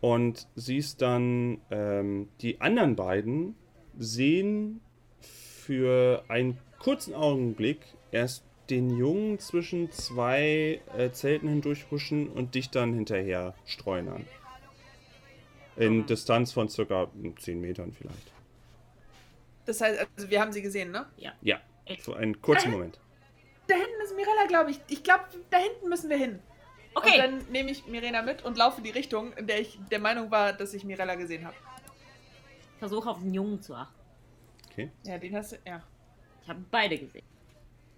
Und 0.00 0.46
siehst 0.54 1.02
dann 1.02 1.60
ähm, 1.70 2.28
die 2.40 2.60
anderen 2.60 2.94
beiden, 2.94 3.56
sehen 3.96 4.80
für 5.20 6.24
einen 6.28 6.58
kurzen 6.78 7.14
Augenblick 7.14 7.80
erst 8.12 8.44
den 8.70 8.96
Jungen 8.96 9.38
zwischen 9.38 9.90
zwei 9.90 10.80
äh, 10.96 11.10
Zelten 11.10 11.48
hindurchhuschen 11.48 12.28
und 12.28 12.54
dich 12.54 12.70
dann 12.70 12.94
hinterher 12.94 13.54
streunern. 13.64 14.24
In. 15.76 16.06
Distanz 16.06 16.52
von 16.52 16.68
circa 16.68 17.08
10 17.38 17.60
Metern 17.60 17.92
vielleicht. 17.92 18.32
Das 19.68 19.82
heißt, 19.82 20.00
also 20.16 20.30
wir 20.30 20.40
haben 20.40 20.50
sie 20.50 20.62
gesehen, 20.62 20.92
ne? 20.92 21.04
Ja, 21.42 21.60
für 21.98 22.16
einen 22.16 22.40
kurzen 22.40 22.70
Moment. 22.70 22.98
Da 23.66 23.74
hinten 23.74 24.00
ist 24.02 24.16
Mirella, 24.16 24.46
glaube 24.48 24.70
ich. 24.70 24.80
Ich 24.88 25.04
glaube, 25.04 25.24
da 25.50 25.58
hinten 25.58 25.90
müssen 25.90 26.08
wir 26.08 26.16
hin. 26.16 26.38
Und 26.94 27.04
Okay, 27.04 27.18
dann 27.18 27.44
nehme 27.50 27.70
ich 27.70 27.86
Mirena 27.86 28.22
mit 28.22 28.42
und 28.46 28.56
laufe 28.56 28.78
in 28.78 28.84
die 28.84 28.90
Richtung, 28.90 29.34
in 29.34 29.46
der 29.46 29.60
ich 29.60 29.78
der 29.90 29.98
Meinung 29.98 30.30
war, 30.30 30.54
dass 30.54 30.72
ich 30.72 30.84
Mirella 30.84 31.16
gesehen 31.16 31.44
habe. 31.44 31.54
versuche 32.78 33.10
auf 33.10 33.18
den 33.18 33.34
Jungen 33.34 33.60
zu 33.60 33.74
achten. 33.74 33.94
Okay. 34.70 34.90
Ja, 35.04 35.18
den 35.18 35.36
hast 35.36 35.52
du. 35.52 35.56
Ja. 35.66 35.82
Ich 36.42 36.48
habe 36.48 36.64
beide 36.70 36.96
gesehen. 36.96 37.26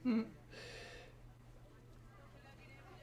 Hm. 0.02 0.26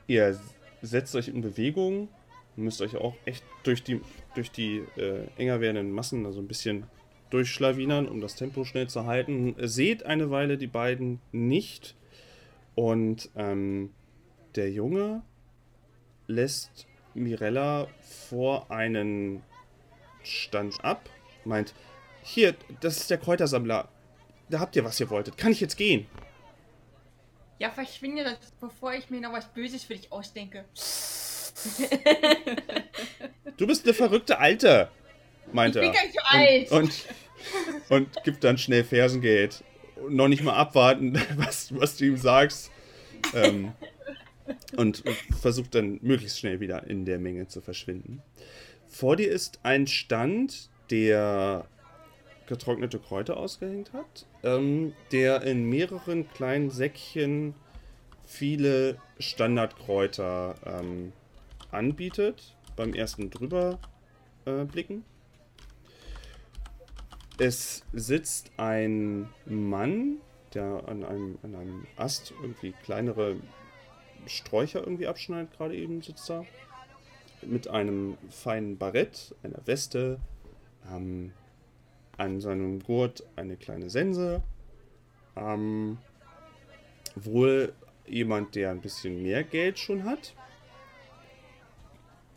Ihr 0.07 0.38
setzt 0.82 1.15
euch 1.15 1.30
in 1.30 1.39
Bewegung, 1.39 2.09
müsst 2.57 2.82
euch 2.82 2.97
auch 2.97 3.15
echt 3.24 3.45
durch 3.63 3.82
die, 3.82 4.01
durch 4.36 4.51
die 4.51 4.80
äh, 4.97 5.26
enger 5.38 5.61
werdenden 5.61 5.93
Massen 5.93 6.26
da 6.26 6.34
so 6.34 6.41
ein 6.41 6.49
bisschen 6.49 6.86
durchschlawinern, 7.30 8.08
um 8.08 8.22
das 8.22 8.36
Tempo 8.36 8.64
schnell 8.64 8.88
zu 8.88 9.06
halten. 9.06 9.56
Seht 9.60 10.06
eine 10.06 10.32
Weile 10.32 10.58
die 10.58 10.68
beiden 10.68 11.20
nicht 11.32 11.96
und 12.76 13.30
ähm, 13.36 13.92
der 14.56 14.72
Junge 14.72 15.24
lässt 16.28 16.88
Mirella 17.14 17.88
vor 18.30 18.70
einen 18.72 19.44
Stand 20.24 20.84
ab, 20.84 21.10
meint, 21.46 21.74
hier, 22.22 22.56
das 22.82 22.98
ist 22.98 23.10
der 23.10 23.18
Kräutersammler. 23.18 23.88
Da 24.50 24.60
habt 24.60 24.76
ihr, 24.76 24.84
was 24.84 25.00
ihr 25.00 25.10
wolltet. 25.10 25.38
Kann 25.38 25.52
ich 25.52 25.62
jetzt 25.62 25.78
gehen? 25.78 26.06
Ja, 27.60 27.72
verschwinde 27.72 28.24
das, 28.24 28.38
bevor 28.60 28.94
ich 28.94 29.10
mir 29.10 29.22
noch 29.22 29.34
was 29.34 29.48
Böses 29.48 29.84
für 29.84 29.96
dich 29.96 30.12
ausdenke. 30.12 30.66
Du 33.58 33.66
bist 33.66 33.86
eine 33.86 33.94
verrückte 33.96 34.38
Alte, 34.40 34.90
meint 35.52 35.76
ich 35.76 35.82
er. 35.82 35.88
bin 35.88 35.94
gar 35.94 36.06
nicht 36.06 36.14
so 36.14 36.22
alt. 36.28 36.72
Und, 36.72 36.84
und, 36.84 37.06
und 37.90 38.24
gibt 38.24 38.44
dann 38.44 38.58
schnell 38.58 38.84
Fersengeld. 38.84 39.64
Und 39.96 40.16
noch 40.16 40.28
nicht 40.28 40.44
mal 40.44 40.56
abwarten, 40.56 41.14
was, 41.36 41.74
was 41.76 41.98
du 41.98 42.06
ihm 42.06 42.18
sagst. 42.18 42.72
Ähm, 43.34 43.74
und 44.78 45.04
versucht 45.42 45.76
dann 45.76 46.00
möglichst 46.02 46.40
schnell 46.40 46.60
wieder 46.60 46.88
in 46.88 47.06
der 47.06 47.20
Menge 47.20 47.48
zu 47.48 47.62
verschwinden. 47.62 48.22
Vor 48.88 49.16
dir 49.16 49.30
ist 49.30 49.60
ein 49.64 49.88
Stand, 49.88 50.70
der 50.90 51.66
getrocknete 52.48 53.00
Kräuter 53.00 53.38
ausgehängt 53.38 53.92
hat, 53.92 54.26
ähm, 54.44 54.94
der 55.12 55.42
in 55.42 55.70
mehreren 55.70 56.30
kleinen 56.30 56.70
Säckchen 56.70 57.54
viele 58.26 58.98
Standardkräuter 59.20 60.56
ähm, 60.66 61.12
anbietet. 61.72 62.56
Beim 62.76 62.94
ersten 62.94 63.30
drüber 63.30 63.80
äh, 64.46 64.64
blicken. 64.64 65.04
Es 67.40 67.84
sitzt 67.94 68.52
ein 68.58 69.30
Mann, 69.46 70.18
der 70.54 70.84
an 70.88 71.04
einem, 71.04 71.38
an 71.44 71.56
einem 71.56 71.88
Ast 71.96 72.34
irgendwie 72.42 72.72
kleinere 72.84 73.38
Sträucher 74.26 74.80
irgendwie 74.80 75.08
abschneidet, 75.08 75.56
gerade 75.56 75.76
eben 75.76 76.02
sitzt 76.02 76.30
da. 76.30 76.46
Mit 77.44 77.68
einem 77.68 78.18
feinen 78.32 78.78
Barett, 78.78 79.36
einer 79.44 79.66
Weste, 79.66 80.20
ähm, 80.92 81.32
an 82.18 82.42
seinem 82.42 82.82
Gurt 82.82 83.24
eine 83.36 83.56
kleine 83.56 83.92
Sense. 83.92 84.42
Ähm, 85.36 86.00
wohl 87.16 87.74
jemand, 88.08 88.56
der 88.56 88.72
ein 88.72 88.82
bisschen 88.82 89.22
mehr 89.22 89.44
Geld 89.44 89.78
schon 89.78 90.04
hat. 90.06 90.34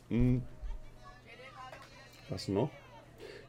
Hm. 0.09 0.43
Was 2.29 2.47
noch? 2.47 2.69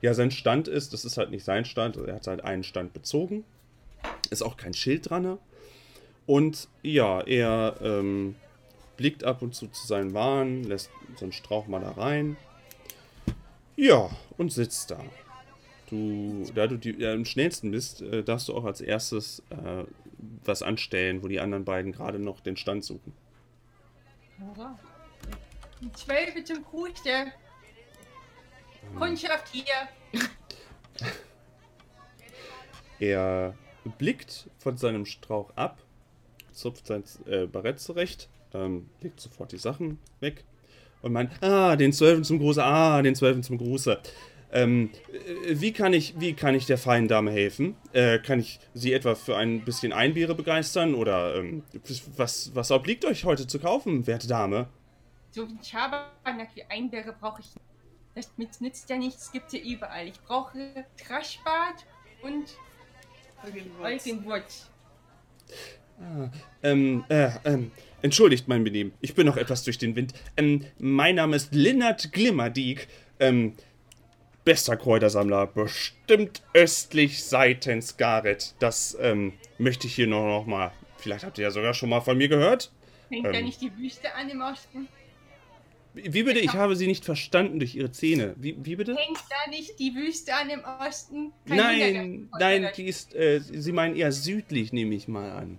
Ja, 0.02 0.14
sein 0.14 0.32
Stand 0.32 0.66
ist, 0.68 0.92
das 0.92 1.04
ist 1.04 1.16
halt 1.16 1.30
nicht 1.30 1.44
sein 1.44 1.64
Stand, 1.64 1.96
er 1.96 2.16
hat 2.16 2.26
halt 2.26 2.44
einen 2.44 2.64
Stand 2.64 2.92
bezogen. 2.92 3.44
Ist 4.30 4.42
auch 4.42 4.56
kein 4.56 4.74
Schild 4.74 5.08
dran. 5.08 5.38
Und 6.26 6.68
ja, 6.82 7.20
er 7.20 7.76
ähm, 7.80 8.34
blickt 8.96 9.22
ab 9.22 9.42
und 9.42 9.54
zu 9.54 9.68
zu 9.68 9.86
seinen 9.86 10.12
Waren, 10.12 10.64
lässt 10.64 10.90
so 11.16 11.24
einen 11.24 11.32
Strauch 11.32 11.68
mal 11.68 11.80
da 11.80 11.92
rein. 11.92 12.36
Ja, 13.76 14.10
und 14.38 14.52
sitzt 14.52 14.90
da. 14.90 15.00
Du, 15.88 16.46
da 16.52 16.66
du 16.66 16.78
die, 16.78 16.96
ja, 16.98 17.12
am 17.12 17.24
schnellsten 17.24 17.70
bist, 17.70 18.02
äh, 18.02 18.24
darfst 18.24 18.48
du 18.48 18.54
auch 18.54 18.64
als 18.64 18.80
erstes 18.80 19.40
äh, 19.50 19.84
was 20.44 20.62
anstellen, 20.62 21.22
wo 21.22 21.28
die 21.28 21.38
anderen 21.38 21.64
beiden 21.64 21.92
gerade 21.92 22.18
noch 22.18 22.40
den 22.40 22.56
Stand 22.56 22.84
suchen. 22.84 23.12
Hurra. 24.40 24.76
Die 25.80 25.92
Zwölfe 25.92 26.42
zum 26.42 26.64
Gruße. 26.64 26.92
Ähm, 27.08 27.41
Kundschaft 28.98 29.48
hier. 29.48 29.64
Er 33.00 33.54
blickt 33.98 34.48
von 34.58 34.76
seinem 34.76 35.06
Strauch 35.06 35.50
ab, 35.56 35.78
zupft 36.52 36.86
sein 36.86 37.02
äh, 37.26 37.46
Barett 37.46 37.80
zurecht, 37.80 38.28
ähm, 38.54 38.88
legt 39.00 39.18
sofort 39.18 39.50
die 39.50 39.58
Sachen 39.58 39.98
weg 40.20 40.44
und 41.02 41.12
meint, 41.12 41.32
ah, 41.42 41.74
den 41.74 41.92
Zwölfen 41.92 42.22
zum 42.22 42.38
Gruße, 42.38 42.62
ah, 42.62 43.02
den 43.02 43.16
Zwölfen 43.16 43.42
zum 43.42 43.58
Gruße. 43.58 43.98
Ähm, 44.52 44.90
äh, 45.12 45.60
wie, 45.60 45.72
kann 45.72 45.92
ich, 45.94 46.20
wie 46.20 46.34
kann 46.34 46.54
ich 46.54 46.66
der 46.66 46.78
feinen 46.78 47.08
Dame 47.08 47.32
helfen? 47.32 47.74
Äh, 47.92 48.18
kann 48.18 48.38
ich 48.38 48.60
sie 48.74 48.92
etwa 48.92 49.14
für 49.14 49.36
ein 49.36 49.64
bisschen 49.64 49.92
Einbiere 49.92 50.34
begeistern? 50.34 50.94
Oder 50.94 51.34
ähm, 51.34 51.64
was, 52.16 52.54
was 52.54 52.70
obliegt 52.70 53.04
euch 53.04 53.24
heute 53.24 53.46
zu 53.46 53.58
kaufen, 53.58 54.06
werte 54.06 54.28
Dame? 54.28 54.68
So 55.30 55.48
wie 55.48 55.58
Schabernack 55.64 56.54
wie 56.54 56.62
Einbeere 56.64 57.14
brauche 57.18 57.40
ich 57.40 57.46
nicht. 57.46 57.71
Das 58.14 58.30
mit- 58.36 58.60
nützt 58.60 58.90
ja 58.90 58.96
nichts, 58.96 59.32
gibt's 59.32 59.52
hier 59.52 59.62
überall. 59.64 60.06
Ich 60.06 60.20
brauche 60.20 60.84
Traschbad 61.02 61.86
und 62.22 62.44
Eugenwurz. 63.82 64.68
Ah, 66.00 66.30
ähm, 66.62 67.04
äh, 67.08 67.30
ähm, 67.44 67.70
entschuldigt 68.02 68.48
mein 68.48 68.64
Benehmen. 68.64 68.92
Ich 69.00 69.14
bin 69.14 69.26
noch 69.26 69.36
etwas 69.36 69.62
durch 69.64 69.78
den 69.78 69.94
Wind. 69.96 70.14
Ähm, 70.36 70.64
mein 70.78 71.14
Name 71.16 71.36
ist 71.36 71.54
Linnert 71.54 72.12
Glimmerdiek. 72.12 72.88
Ähm, 73.20 73.54
bester 74.44 74.76
Kräutersammler. 74.76 75.46
Bestimmt 75.46 76.42
östlich 76.54 77.22
seitens 77.24 77.96
Gareth. 77.96 78.54
Das, 78.58 78.96
ähm, 79.00 79.34
möchte 79.58 79.86
ich 79.86 79.94
hier 79.94 80.06
noch, 80.06 80.24
noch 80.26 80.46
mal. 80.46 80.72
Vielleicht 80.98 81.24
habt 81.24 81.38
ihr 81.38 81.44
ja 81.44 81.50
sogar 81.50 81.74
schon 81.74 81.88
mal 81.88 82.00
von 82.00 82.16
mir 82.18 82.28
gehört. 82.28 82.70
Fängt 83.08 83.24
ja 83.24 83.32
Ähm. 83.32 83.44
nicht 83.44 83.60
die 83.60 83.76
Wüste 83.76 84.12
an 84.14 84.28
im 84.28 84.40
Osten? 84.40 84.88
Wie 85.94 86.22
bitte? 86.22 86.40
Ich 86.40 86.54
habe 86.54 86.74
sie 86.74 86.86
nicht 86.86 87.04
verstanden 87.04 87.58
durch 87.58 87.74
ihre 87.74 87.90
Zähne. 87.90 88.34
Wie, 88.38 88.56
wie 88.62 88.76
bitte? 88.76 88.94
Fängt 88.94 89.18
da 89.28 89.50
nicht 89.50 89.78
die 89.78 89.94
Wüste 89.94 90.34
an 90.34 90.48
im 90.48 90.60
Osten? 90.86 91.32
Kein 91.46 91.56
Nein, 91.56 92.28
nein, 92.38 92.68
die 92.76 92.86
ist, 92.86 93.14
äh, 93.14 93.40
Sie 93.40 93.72
meinen 93.72 93.94
eher 93.96 94.12
südlich, 94.12 94.72
nehme 94.72 94.94
ich 94.94 95.06
mal 95.08 95.30
an. 95.30 95.58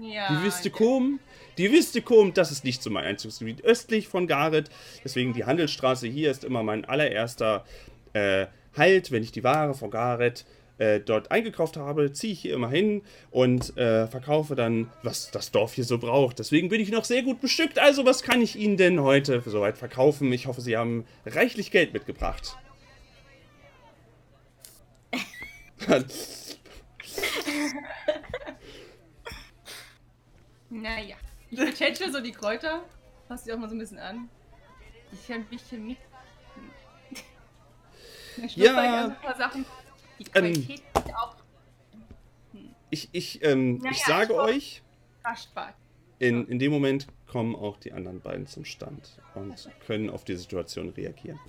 Ja, 0.00 0.28
Die 0.28 0.44
Wüste 0.44 0.70
Kom, 0.70 1.18
die 1.58 1.70
Wüste 1.70 2.00
Kom, 2.00 2.32
das 2.32 2.50
ist 2.50 2.64
nicht 2.64 2.82
so 2.82 2.90
mein 2.90 3.04
Einzugsgebiet. 3.04 3.62
Östlich 3.64 4.08
von 4.08 4.26
Gareth, 4.26 4.70
deswegen 5.04 5.34
die 5.34 5.44
Handelsstraße 5.44 6.06
hier 6.06 6.30
ist 6.30 6.44
immer 6.44 6.62
mein 6.62 6.84
allererster 6.84 7.64
äh, 8.12 8.46
Halt, 8.74 9.10
wenn 9.10 9.22
ich 9.22 9.32
die 9.32 9.44
Ware 9.44 9.74
von 9.74 9.90
Gareth 9.90 10.46
äh, 10.78 11.00
dort 11.00 11.30
eingekauft 11.30 11.76
habe, 11.76 12.12
ziehe 12.12 12.32
ich 12.32 12.40
hier 12.40 12.54
immer 12.54 12.70
hin 12.70 13.02
und 13.30 13.76
äh, 13.76 14.06
verkaufe 14.06 14.54
dann, 14.54 14.90
was 15.02 15.30
das 15.30 15.50
Dorf 15.50 15.74
hier 15.74 15.84
so 15.84 15.98
braucht. 15.98 16.38
Deswegen 16.38 16.68
bin 16.68 16.80
ich 16.80 16.90
noch 16.90 17.04
sehr 17.04 17.22
gut 17.22 17.40
bestückt. 17.40 17.78
Also, 17.78 18.04
was 18.04 18.22
kann 18.22 18.40
ich 18.40 18.56
Ihnen 18.56 18.76
denn 18.76 19.00
heute 19.00 19.42
soweit 19.44 19.78
verkaufen? 19.78 20.32
Ich 20.32 20.46
hoffe, 20.46 20.60
Sie 20.60 20.76
haben 20.76 21.04
reichlich 21.26 21.70
Geld 21.70 21.92
mitgebracht. 21.92 22.56
Naja. 30.72 31.16
Ich 31.50 31.58
betätsche 31.58 32.10
so 32.10 32.20
die 32.20 32.32
Kräuter. 32.32 32.82
Fass 33.28 33.44
sie 33.44 33.52
auch 33.52 33.58
mal 33.58 33.68
so 33.68 33.74
ein 33.74 33.78
bisschen 33.78 33.98
an. 33.98 34.30
Ist 35.12 35.28
ja 35.28 35.36
ein 35.36 35.44
bisschen 35.44 35.86
mit. 35.86 35.98
Ja. 38.36 38.44
ich 38.46 38.70
an 38.70 38.74
so 38.74 39.10
ein 39.10 39.20
paar 39.20 39.36
Sachen. 39.36 39.66
Die 40.22 40.30
Ähm. 40.34 40.52
Qualität 40.52 40.82
ist 40.94 41.14
auch 41.14 41.36
ich, 42.92 43.08
ich, 43.12 43.42
ähm, 43.42 43.78
Naja, 43.78 43.90
ich 43.90 44.04
sage 44.04 44.34
ich 44.34 44.38
euch. 44.38 44.82
In, 46.18 46.46
in 46.46 46.58
dem 46.58 46.70
Moment 46.70 47.06
kommen 47.26 47.56
auch 47.56 47.78
die 47.78 47.92
anderen 47.92 48.20
beiden 48.20 48.46
zum 48.46 48.66
Stand 48.66 49.18
und 49.34 49.70
können 49.86 50.10
auf 50.10 50.24
die 50.24 50.36
Situation 50.36 50.90
reagieren. 50.90 51.40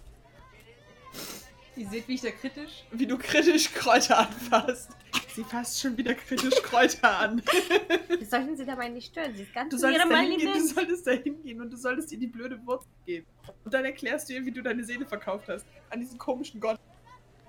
Ihr 1.76 1.90
seht, 1.90 2.08
wie 2.08 2.14
ich 2.14 2.22
da 2.22 2.32
kritisch. 2.32 2.86
Wie 2.92 3.06
du 3.06 3.18
kritisch 3.18 3.74
Kräuter 3.74 4.20
anfasst. 4.20 4.92
Sie 5.34 5.44
fasst 5.44 5.82
schon 5.82 5.98
wieder 5.98 6.14
kritisch 6.14 6.62
Kräuter 6.62 7.20
an. 7.20 7.42
Wir 8.08 8.26
sollten 8.26 8.56
sie 8.56 8.66
dabei 8.66 8.88
nicht 8.90 9.08
stören. 9.08 9.36
Sie 9.36 9.44
ist 9.44 9.54
ganz 9.54 9.70
Du 9.70 9.78
solltest 9.78 10.10
da 10.10 10.20
hingehen, 10.20 10.54
du 10.54 10.68
solltest 10.68 11.08
da 11.08 11.12
hingehen 11.12 11.60
und 11.60 11.72
du 11.72 11.78
solltest 11.78 12.12
ihr 12.12 12.20
die 12.20 12.28
blöde 12.28 12.64
Wurst 12.66 12.88
geben. 13.06 13.26
Und 13.66 13.74
dann 13.74 13.84
erklärst 13.84 14.30
du 14.30 14.34
ihr, 14.34 14.46
wie 14.46 14.52
du 14.52 14.62
deine 14.62 14.84
Seele 14.84 15.06
verkauft 15.06 15.50
hast. 15.50 15.66
An 15.90 16.00
diesen 16.00 16.18
komischen 16.18 16.62
Gott. 16.62 16.80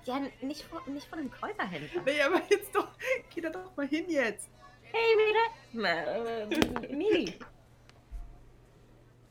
Ja, 0.05 0.21
nicht 0.41 0.61
vor, 0.63 0.81
nicht 0.87 1.07
vor 1.07 1.17
dem 1.17 1.31
Kräuterhändler. 1.31 2.01
Nee, 2.05 2.21
aber 2.21 2.41
jetzt 2.49 2.73
doch. 2.75 2.87
Geh 3.33 3.41
da 3.41 3.49
doch 3.49 3.75
mal 3.75 3.87
hin 3.87 4.05
jetzt. 4.07 4.49
Hey, 4.83 5.15
Mira. 5.73 5.89
Äh, 5.89 6.95
Miri. 6.95 7.33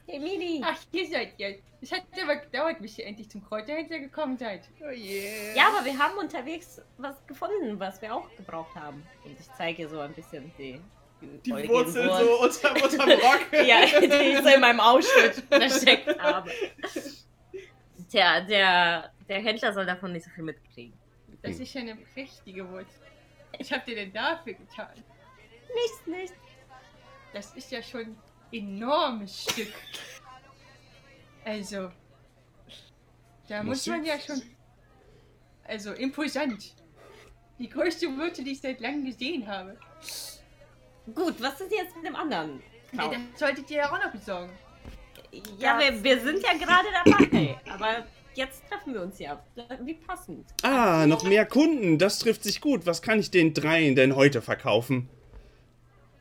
Hey, 0.07 0.19
Miri. 0.19 0.63
Ach, 0.65 0.79
hier 0.91 1.09
seid 1.09 1.39
ihr. 1.39 1.59
Es 1.81 1.93
hat 1.93 2.03
aber 2.23 2.37
gedauert, 2.37 2.81
bis 2.81 2.99
ihr 2.99 3.07
endlich 3.07 3.31
zum 3.31 3.45
Kräuterhändler 3.45 3.99
gekommen 3.99 4.37
seid. 4.37 4.63
Oh 4.81 4.91
yeah. 4.91 5.55
Ja, 5.55 5.69
aber 5.69 5.85
wir 5.85 5.99
haben 5.99 6.17
unterwegs 6.19 6.81
was 6.99 7.15
gefunden, 7.27 7.79
was 7.79 8.01
wir 8.03 8.15
auch 8.15 8.29
gebraucht 8.37 8.75
haben. 8.75 9.07
Und 9.25 9.39
ich 9.39 9.47
zeige 9.57 9.89
so 9.89 10.01
ein 10.01 10.13
bisschen 10.13 10.51
die, 10.59 10.81
Die 11.45 11.53
Wurzel 11.69 12.09
Wurst. 12.09 12.63
so 12.63 12.69
unterm, 12.71 12.83
unterm 12.83 13.11
Rock. 13.11 13.53
ja, 13.67 13.85
die 14.01 14.07
ich 14.07 14.39
so 14.39 14.49
in 14.49 14.61
meinem 14.61 14.81
Ausschnitt 14.81 15.35
versteckt 15.51 16.19
habe. 16.19 16.51
Tja, 18.11 18.41
der, 18.41 19.13
der 19.29 19.41
Händler 19.41 19.73
soll 19.73 19.87
davon 19.87 20.13
nicht 20.13 20.25
so 20.25 20.31
viel 20.31 20.45
mitkriegen. 20.45 20.99
Das 21.43 21.59
ist 21.59 21.75
ja 21.75 21.81
eine 21.81 21.97
prächtige 21.97 22.69
Wurst. 22.71 23.01
Was 23.59 23.71
habt 23.71 23.89
ihr 23.89 23.97
denn 23.97 24.13
dafür 24.13 24.55
getan? 24.55 24.95
Nichts, 25.75 26.07
nichts. 26.07 26.37
Das 27.33 27.55
ist 27.55 27.71
ja 27.71 27.83
schon 27.83 28.01
ein 28.01 28.17
enormes 28.53 29.43
Stück. 29.43 29.73
Also, 31.45 31.91
da 33.49 33.63
muss 33.63 33.79
Muss 33.79 33.87
man 33.89 34.05
ja 34.05 34.19
schon. 34.19 34.41
Also, 35.65 35.93
imposant. 35.93 36.75
Die 37.59 37.69
größte 37.69 38.07
Wurzel, 38.17 38.45
die 38.45 38.53
ich 38.53 38.61
seit 38.61 38.81
langem 38.81 39.05
gesehen 39.05 39.47
habe. 39.47 39.79
Gut, 41.15 41.41
was 41.41 41.61
ist 41.61 41.73
jetzt 41.73 41.95
mit 41.97 42.07
dem 42.07 42.17
anderen? 42.17 42.63
Kraut? 42.95 43.15
das 43.15 43.39
solltet 43.39 43.71
ihr 43.71 43.79
ja 43.79 43.93
auch 43.93 44.03
noch 44.03 44.11
besorgen. 44.11 44.53
Ja, 45.59 45.79
wir, 45.79 46.03
wir 46.03 46.21
sind 46.21 46.43
ja 46.43 46.53
gerade 46.55 46.89
dabei. 47.05 47.59
Aber 47.71 48.07
jetzt 48.37 48.63
treffen 48.69 48.95
wir 48.95 49.03
uns 49.03 49.19
ja. 49.19 49.43
Wie 49.83 49.95
passend. 49.95 50.47
Ah, 50.63 51.07
noch 51.07 51.25
mehr 51.25 51.47
Kunden. 51.47 51.99
Das 51.99 52.19
trifft 52.19 52.43
sich 52.43 52.61
gut. 52.61 52.87
Was 52.87 53.03
kann 53.03 53.19
ich 53.19 53.31
den 53.31 53.55
dreien 53.55 53.95
denn 53.95 54.17
heute 54.17 54.43
verkaufen? 54.43 55.09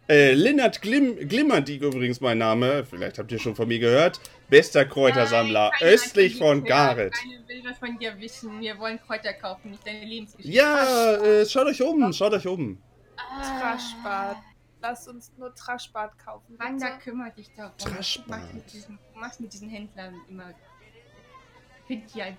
Äh, 0.10 0.34
Lennart 0.34 0.82
Glim 0.82 1.28
Glimmerdieg 1.30 1.82
übrigens 1.82 2.20
mein 2.20 2.38
Name. 2.38 2.86
Vielleicht 2.86 3.20
habt 3.20 3.32
ihr 3.32 3.40
schon 3.40 3.56
von 3.56 3.68
mir 3.68 3.80
gehört. 3.80 4.20
Bester 4.50 4.86
Kräutersammler 4.86 5.72
Nein, 5.80 5.90
östlich 5.90 6.38
von. 6.38 6.64
Gareth. 6.64 7.14
Will 7.48 7.74
von 7.80 7.98
dir 7.98 8.20
wissen. 8.20 8.60
Wir 8.60 8.78
wollen 8.80 9.00
Kräuter 9.00 9.34
kaufen, 9.34 9.72
nicht 9.72 9.88
deine 9.88 10.06
Lebensgeschichte. 10.06 10.58
Ja, 10.58 11.16
äh, 11.16 11.46
schaut 11.46 11.68
euch 11.68 11.82
um, 11.82 12.12
schaut 12.12 12.34
euch 12.34 12.46
um. 12.48 12.78
Traschbad. 13.42 14.38
Lass 14.82 15.08
uns 15.08 15.32
nur 15.38 15.56
Traschbad 15.56 16.20
kaufen. 16.20 16.56
Wanda, 16.60 16.98
kümmere 16.98 17.32
dich 17.32 17.50
darum. 17.56 17.78
Traschbad. 17.78 18.42
Diesen, 18.74 19.00
du 19.14 19.20
machst 19.20 19.40
mit 19.40 19.54
diesen 19.54 19.70
Händlern 19.70 20.16
immer. 20.28 20.54
Ein. 21.90 22.38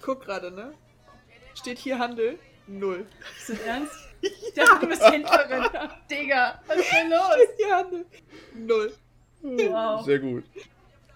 Guck 0.00 0.24
gerade, 0.24 0.50
ne? 0.50 0.74
Steht 1.54 1.78
hier 1.78 1.98
Handel? 1.98 2.38
Null. 2.66 3.06
Ist 3.38 3.50
das 3.50 3.58
ernst? 3.60 3.92
Ich 4.24 4.54
dachte, 4.54 4.78
du 4.80 4.86
bist 4.86 5.02
Händlerin. 5.02 5.64
Digga, 6.10 6.58
was 6.66 6.78
ist 6.78 6.92
denn 6.92 7.10
los? 7.10 7.18
Steht 7.34 7.56
hier 7.58 7.76
Handel? 7.76 8.06
Null. 8.54 8.94
Wow. 9.42 10.02
Sehr 10.02 10.18
gut. 10.18 10.44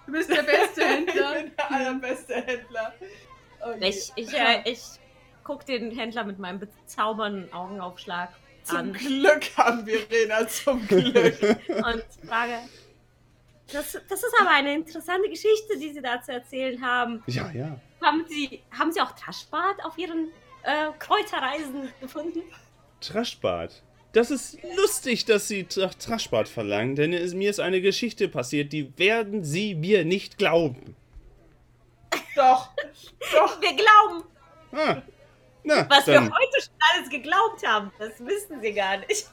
Du 0.04 0.12
bist 0.12 0.28
der 0.28 0.42
beste 0.42 0.80
Ich 0.82 0.86
Händler. 0.86 1.34
bin 1.34 1.52
der 1.56 1.70
allerbeste 1.72 2.34
Händler. 2.34 2.92
Je. 3.80 3.88
Ich, 3.88 4.12
ich, 4.16 4.34
äh, 4.34 4.60
ich 4.66 4.82
guck 5.42 5.64
den 5.64 5.90
Händler 5.90 6.24
mit 6.24 6.38
meinem 6.38 6.58
bezaubernden 6.58 7.50
Augenaufschlag 7.50 8.28
Zum 8.64 8.76
an 8.76 8.92
Glück 8.92 9.56
haben 9.56 9.86
wir 9.86 10.00
Rena, 10.10 10.46
zum 10.46 10.86
Glück. 10.86 11.40
und 11.68 12.04
frage. 12.28 12.58
Das, 13.72 13.92
das 14.08 14.22
ist 14.22 14.34
aber 14.40 14.50
eine 14.50 14.74
interessante 14.74 15.28
Geschichte, 15.28 15.78
die 15.78 15.92
Sie 15.92 16.00
da 16.00 16.22
zu 16.22 16.32
erzählen 16.32 16.80
haben. 16.82 17.22
Ja, 17.26 17.50
ja. 17.50 17.78
Haben 18.02 18.24
Sie, 18.28 18.62
haben 18.76 18.92
Sie 18.92 19.00
auch 19.00 19.12
Taschbad 19.12 19.84
auf 19.84 19.98
Ihren 19.98 20.28
äh, 20.62 20.88
Kräuterreisen 20.98 21.88
gefunden? 22.00 22.40
Traschbad. 23.00 23.82
Das 24.12 24.30
ist 24.30 24.58
lustig, 24.76 25.26
dass 25.26 25.48
Sie 25.48 25.66
nach 25.76 25.94
Traschbad 25.94 26.48
verlangen, 26.48 26.96
denn 26.96 27.12
es, 27.12 27.34
mir 27.34 27.50
ist 27.50 27.60
eine 27.60 27.80
Geschichte 27.82 28.28
passiert, 28.28 28.72
die 28.72 28.96
werden 28.98 29.44
Sie 29.44 29.74
mir 29.74 30.04
nicht 30.04 30.38
glauben. 30.38 30.96
Doch, 32.34 32.70
doch. 33.32 33.60
Wir 33.60 33.74
glauben, 33.74 34.24
Ah, 34.72 35.02
na, 35.64 35.88
was 35.90 36.06
wir 36.06 36.14
dann 36.14 36.32
heute 36.32 36.60
schon 36.62 36.74
alles 36.94 37.10
geglaubt 37.10 37.66
haben. 37.66 37.90
Das 37.98 38.18
wissen 38.24 38.60
Sie 38.60 38.72
gar 38.72 38.98
nicht. 38.98 39.26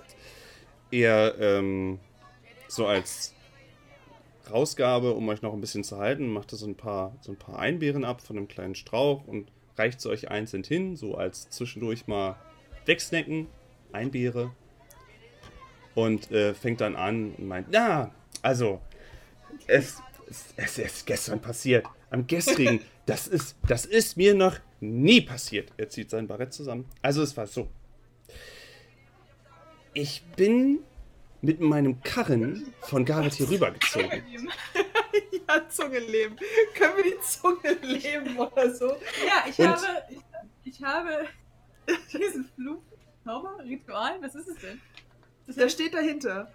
eher 0.92 1.36
ähm, 1.40 2.00
so 2.68 2.88
als 2.88 3.35
Rausgabe, 4.52 5.14
um 5.14 5.28
euch 5.30 5.41
noch 5.41 5.54
ein 5.54 5.62
bisschen 5.62 5.84
zu 5.84 5.98
halten, 5.98 6.32
macht 6.32 6.52
er 6.54 6.58
so 6.58 6.68
ein 6.68 6.76
paar, 6.76 7.16
so 7.22 7.32
ein 7.32 7.38
paar 7.38 7.60
Einbeeren 7.60 8.06
ab 8.06 8.22
von 8.22 8.38
einem 8.38 8.48
kleinen 8.48 8.76
Strauch 8.76 9.26
und 9.26 9.52
reicht 9.78 10.02
sie 10.02 10.10
euch 10.10 10.30
einzeln 10.30 10.64
hin, 10.64 10.96
so 10.96 11.16
als 11.16 11.50
zwischendurch 11.50 12.08
mal 12.08 12.38
wegsnacken, 12.86 13.48
Einbeere. 13.91 14.52
Und 15.93 16.30
äh, 16.32 16.54
fängt 16.54 16.82
dann 16.82 16.96
an 16.96 17.34
und 17.36 17.48
meint, 17.48 17.68
na, 17.72 18.12
also, 18.41 18.82
es, 19.66 20.02
es, 20.30 20.54
es 20.58 20.78
ist 20.78 21.06
gestern 21.06 21.39
passiert. 21.39 21.86
Am 22.10 22.28
gestrigen, 22.28 22.82
das 23.06 23.28
ist, 23.28 23.56
das 23.68 23.86
ist 23.86 24.18
mir 24.18 24.34
noch 24.34 24.58
nie 24.82 25.22
passiert. 25.22 25.72
Er 25.78 25.89
zieht 25.89 26.10
sein 26.10 26.28
Barett 26.28 26.54
zusammen. 26.54 26.86
Also 27.02 27.24
es 27.24 27.36
war 27.38 27.48
so. 27.48 27.70
Ich 29.93 30.24
bin 30.36 30.80
mit 31.46 31.60
meinem 31.62 32.02
Karren 32.02 32.74
von 32.82 33.06
Gareth 33.06 33.34
hier 33.36 33.50
rübergezogen. 33.50 34.24
Ja, 35.48 35.70
Zunge 35.70 36.00
leben. 36.00 36.36
Können 36.76 36.98
wir 36.98 37.04
die 37.04 37.20
Zunge 37.22 37.72
leben 37.84 38.36
oder 38.38 38.74
so? 38.74 38.88
Ja, 38.88 39.46
ich 39.48 39.58
Und- 39.60 39.68
habe. 39.68 40.04
Ich, 40.64 40.74
ich 40.74 40.84
habe 40.84 41.28
diesen 42.14 42.50
Fluch. 42.56 42.82
Zauber? 43.24 43.60
Ritual? 43.64 44.18
Was 44.22 44.34
ist 44.36 44.48
es 44.48 44.58
denn? 44.58 44.82
Das 45.46 45.56
Da 45.56 45.70
steht 45.70 45.93
dahinter. 45.93 46.52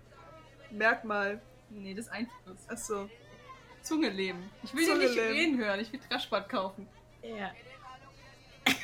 Merkmal. 0.72 1.40
Nee, 1.70 1.94
das 1.94 2.06
ist 2.06 2.10
Einfluss. 2.12 2.58
Achso. 2.68 3.08
Zunge 3.82 4.08
leben. 4.10 4.50
Ich 4.64 4.74
will 4.74 4.84
Zunge 4.86 4.98
dir 5.00 5.06
nicht 5.06 5.14
leben. 5.16 5.32
reden 5.34 5.58
hören, 5.58 5.80
ich 5.80 5.92
will 5.92 6.00
Traschbad 6.08 6.48
kaufen. 6.48 6.86
Ja. 7.22 7.52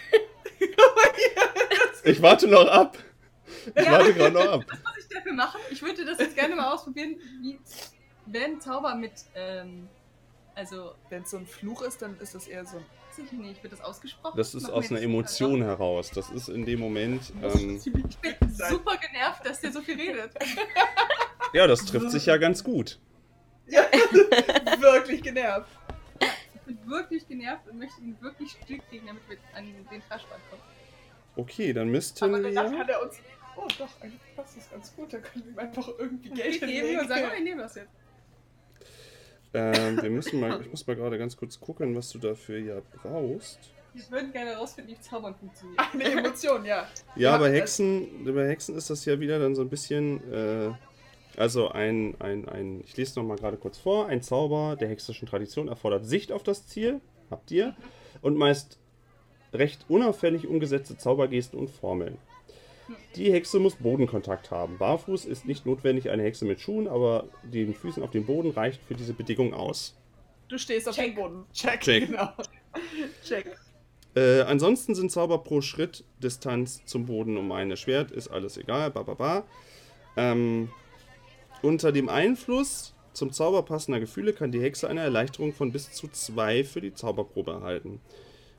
Ich 2.04 2.22
warte 2.22 2.46
noch 2.46 2.68
ab. 2.68 2.96
Ich 3.74 3.90
warte 3.90 4.14
gerade 4.14 4.34
noch 4.34 4.52
ab. 4.52 4.64
Was 4.68 4.78
muss 4.82 4.98
ich 4.98 5.08
dafür 5.08 5.32
machen? 5.32 5.60
Ich 5.70 5.82
würde 5.82 6.04
das 6.04 6.18
jetzt 6.18 6.34
gerne 6.36 6.54
mal 6.56 6.72
ausprobieren, 6.72 7.16
wie 7.42 7.58
wenn 8.26 8.60
Zauber 8.60 8.94
mit, 8.94 9.12
ähm, 9.34 9.88
also, 10.54 10.94
Wenn 11.10 11.22
es 11.22 11.30
so 11.30 11.36
ein 11.36 11.46
Fluch 11.46 11.82
ist, 11.82 12.00
dann 12.00 12.18
ist 12.18 12.34
das 12.34 12.48
eher 12.48 12.64
so 12.64 12.78
ein. 12.78 12.84
weiß 13.10 13.26
ich 13.26 13.32
nicht, 13.32 13.62
wird 13.62 13.74
das 13.74 13.80
ausgesprochen? 13.82 14.36
Das 14.38 14.54
ist 14.54 14.70
aus 14.70 14.90
einer 14.90 15.02
Emotion 15.02 15.62
heraus. 15.62 16.10
Das 16.14 16.30
ist 16.30 16.48
in 16.48 16.64
dem 16.64 16.80
Moment. 16.80 17.30
Ähm, 17.42 17.76
Ich 17.76 17.92
bin 17.92 18.08
super 18.48 18.96
genervt, 18.96 19.44
dass 19.44 19.60
der 19.60 19.72
so 19.72 19.82
viel 19.82 19.96
redet. 19.96 20.32
ja, 21.52 21.66
das 21.66 21.84
trifft 21.84 22.10
sich 22.10 22.24
ja 22.26 22.38
ganz 22.38 22.64
gut. 22.64 22.98
Ja, 23.66 23.82
wirklich 24.80 25.22
genervt. 25.22 25.68
Ich 26.54 26.60
bin 26.62 26.78
wirklich 26.90 27.28
genervt 27.28 27.68
und 27.68 27.78
möchte 27.78 28.00
ihn 28.00 28.16
wirklich 28.20 28.52
still 28.52 28.80
kriegen, 28.88 29.06
damit 29.06 29.28
wir 29.28 29.36
an 29.54 29.66
den 29.66 30.02
Traschbad 30.08 30.40
kommen. 30.48 30.62
Okay, 31.36 31.72
dann 31.74 31.88
müssten 31.88 32.32
wir. 32.32 32.54
kann 32.54 32.88
er 32.88 33.02
uns. 33.02 33.16
Oh, 33.56 33.66
doch, 33.78 33.88
das 34.36 34.70
ganz 34.70 34.94
gut. 34.94 35.12
Da 35.12 35.18
können 35.18 35.44
wir 35.44 35.52
ihm 35.52 35.58
einfach 35.58 35.88
irgendwie 35.98 36.30
Geld 36.30 36.54
Ich 36.54 36.60
gebe 36.60 36.88
ihm 36.88 36.98
und 36.98 37.08
sage, 37.08 37.28
oh, 37.30 37.34
ich 37.36 37.44
nehme 37.44 37.62
das 37.62 37.74
jetzt. 37.74 37.88
Ähm, 39.54 40.02
wir 40.02 40.10
müssen 40.10 40.40
mal. 40.40 40.60
Ich 40.60 40.70
muss 40.70 40.86
mal 40.86 40.96
gerade 40.96 41.18
ganz 41.18 41.36
kurz 41.36 41.58
gucken, 41.58 41.94
was 41.96 42.10
du 42.10 42.18
dafür 42.18 42.58
ja 42.58 42.82
brauchst. 43.02 43.58
Wir 43.94 44.10
würden 44.10 44.32
gerne 44.32 44.50
herausfinden, 44.50 44.90
wie 44.90 45.00
Zaubern 45.00 45.34
funktioniert. 45.34 45.80
Eine 45.94 46.04
Emotion, 46.04 46.66
ja. 46.66 46.86
Ja, 47.14 47.38
bei 47.38 47.50
Hexen, 47.50 48.24
bei 48.26 48.46
Hexen 48.46 48.76
ist 48.76 48.90
das 48.90 49.06
ja 49.06 49.18
wieder 49.20 49.38
dann 49.38 49.54
so 49.54 49.62
ein 49.62 49.70
bisschen, 49.70 50.20
äh, 50.30 50.70
also 51.38 51.70
ein, 51.70 52.14
ein, 52.20 52.46
ein, 52.46 52.80
ich 52.84 52.94
lese 52.98 53.18
noch 53.18 53.26
mal 53.26 53.38
gerade 53.38 53.56
kurz 53.56 53.78
vor, 53.78 54.06
ein 54.08 54.20
Zauber 54.20 54.76
der 54.76 54.88
hexischen 54.88 55.26
Tradition 55.26 55.68
erfordert 55.68 56.04
Sicht 56.04 56.30
auf 56.30 56.42
das 56.42 56.66
Ziel, 56.66 57.00
habt 57.30 57.50
ihr, 57.50 57.74
und 58.20 58.36
meist 58.36 58.78
recht 59.54 59.86
unauffällig 59.88 60.46
umgesetzte 60.46 60.98
Zaubergesten 60.98 61.58
und 61.58 61.70
Formeln. 61.70 62.18
Die 63.16 63.32
Hexe 63.32 63.58
muss 63.58 63.76
Bodenkontakt 63.76 64.50
haben. 64.50 64.78
Barfuß 64.78 65.24
ist 65.24 65.46
nicht 65.46 65.66
notwendig 65.66 66.10
eine 66.10 66.22
Hexe 66.22 66.44
mit 66.44 66.60
Schuhen, 66.60 66.86
aber 66.88 67.28
den 67.42 67.74
Füßen 67.74 68.02
auf 68.02 68.10
dem 68.10 68.26
Boden 68.26 68.50
reicht 68.50 68.82
für 68.82 68.94
diese 68.94 69.12
Bedingung 69.12 69.54
aus. 69.54 69.96
Du 70.48 70.58
stehst 70.58 70.88
auf 70.88 70.94
Check. 70.94 71.06
dem 71.06 71.14
Boden. 71.14 71.44
Check. 71.52 71.80
Check. 71.80 72.06
Genau. 72.06 72.30
Check. 73.24 73.56
Äh, 74.14 74.42
ansonsten 74.42 74.94
sind 74.94 75.10
Zauber 75.10 75.38
pro 75.38 75.60
Schritt 75.60 76.04
Distanz 76.22 76.84
zum 76.86 77.06
Boden 77.06 77.36
um 77.36 77.52
eine 77.52 77.76
Schwert, 77.76 78.10
ist 78.10 78.28
alles 78.28 78.56
egal, 78.56 78.90
ba, 78.90 79.02
ba, 79.02 79.14
ba. 79.14 79.44
Ähm, 80.16 80.70
unter 81.62 81.92
dem 81.92 82.08
Einfluss 82.08 82.94
zum 83.12 83.32
Zauber 83.32 83.62
passender 83.62 84.00
Gefühle 84.00 84.32
kann 84.32 84.52
die 84.52 84.60
Hexe 84.60 84.88
eine 84.88 85.00
Erleichterung 85.00 85.52
von 85.52 85.72
bis 85.72 85.92
zu 85.92 86.08
zwei 86.08 86.64
für 86.64 86.80
die 86.80 86.94
Zauberprobe 86.94 87.52
erhalten. 87.52 88.00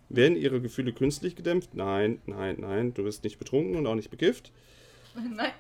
Werden 0.10 0.38
ihre 0.38 0.62
Gefühle 0.62 0.94
künstlich 0.94 1.36
gedämpft? 1.36 1.74
Nein, 1.74 2.22
nein, 2.26 2.58
nein, 2.60 2.94
du 2.94 3.04
bist 3.04 3.24
nicht 3.24 3.40
betrunken 3.40 3.76
und 3.76 3.88
auch 3.88 3.96
nicht 3.96 4.10
bekifft. 4.10 4.52
Nein. 5.36 5.52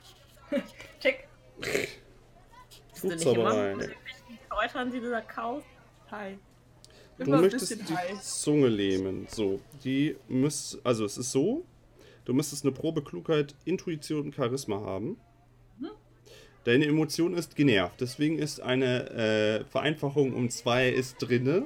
Check. 1.01 1.27
Bist 1.59 3.03
du 3.03 3.07
nicht 3.07 3.19
Zauberei. 3.19 3.71
immer 3.71 3.77
mit 3.77 3.89
irgendwelchen 3.89 4.39
Kräutern, 4.49 4.91
die 4.91 4.99
du 4.99 5.23
kaufst? 5.27 5.67
Hi. 6.11 6.37
Du 7.17 7.31
möchtest 7.31 7.89
die 7.89 7.95
high. 7.95 8.21
Zunge 8.21 8.67
lähmen. 8.67 9.27
So, 9.29 9.59
die 9.83 10.15
muss, 10.27 10.79
also 10.83 11.03
es 11.03 11.17
ist 11.17 11.31
so, 11.31 11.65
du 12.25 12.33
müsstest 12.33 12.63
eine 12.63 12.71
Probe 12.71 13.03
Klugheit, 13.03 13.55
Intuition 13.65 14.21
und 14.25 14.35
Charisma 14.35 14.79
haben. 14.79 15.19
Mhm. 15.79 15.89
Deine 16.63 16.85
Emotion 16.85 17.33
ist 17.33 17.55
genervt, 17.55 17.99
deswegen 17.99 18.37
ist 18.37 18.61
eine 18.61 19.09
äh, 19.09 19.65
Vereinfachung 19.65 20.33
um 20.33 20.49
zwei 20.49 20.89
ist 20.89 21.17
drinne. 21.17 21.65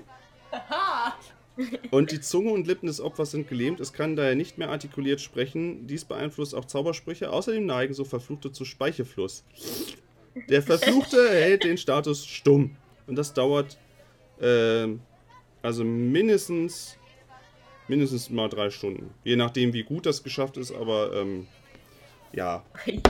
Haha! 0.51 0.80
Und 1.91 2.11
die 2.11 2.21
Zunge 2.21 2.51
und 2.51 2.67
Lippen 2.67 2.87
des 2.87 3.01
Opfers 3.01 3.31
sind 3.31 3.47
gelähmt. 3.47 3.79
Es 3.79 3.93
kann 3.93 4.15
daher 4.15 4.35
nicht 4.35 4.57
mehr 4.57 4.69
artikuliert 4.69 5.21
sprechen. 5.21 5.85
Dies 5.87 6.05
beeinflusst 6.05 6.55
auch 6.55 6.65
Zaubersprüche. 6.65 7.29
Außerdem 7.31 7.65
neigen 7.65 7.93
so 7.93 8.05
Verfluchte 8.05 8.51
zu 8.51 8.65
Speichelfluss. 8.65 9.43
Der 10.49 10.63
Verfluchte 10.63 11.17
erhält 11.29 11.63
den 11.63 11.77
Status 11.77 12.25
stumm. 12.25 12.75
Und 13.07 13.15
das 13.15 13.33
dauert 13.33 13.77
ähm, 14.41 15.01
also 15.61 15.83
mindestens 15.83 16.97
mindestens 17.87 18.29
mal 18.29 18.47
drei 18.49 18.69
Stunden. 18.69 19.13
Je 19.23 19.35
nachdem, 19.35 19.73
wie 19.73 19.83
gut 19.83 20.05
das 20.05 20.23
geschafft 20.23 20.57
ist, 20.57 20.71
aber 20.71 21.13
ähm, 21.13 21.47
ja. 22.31 22.63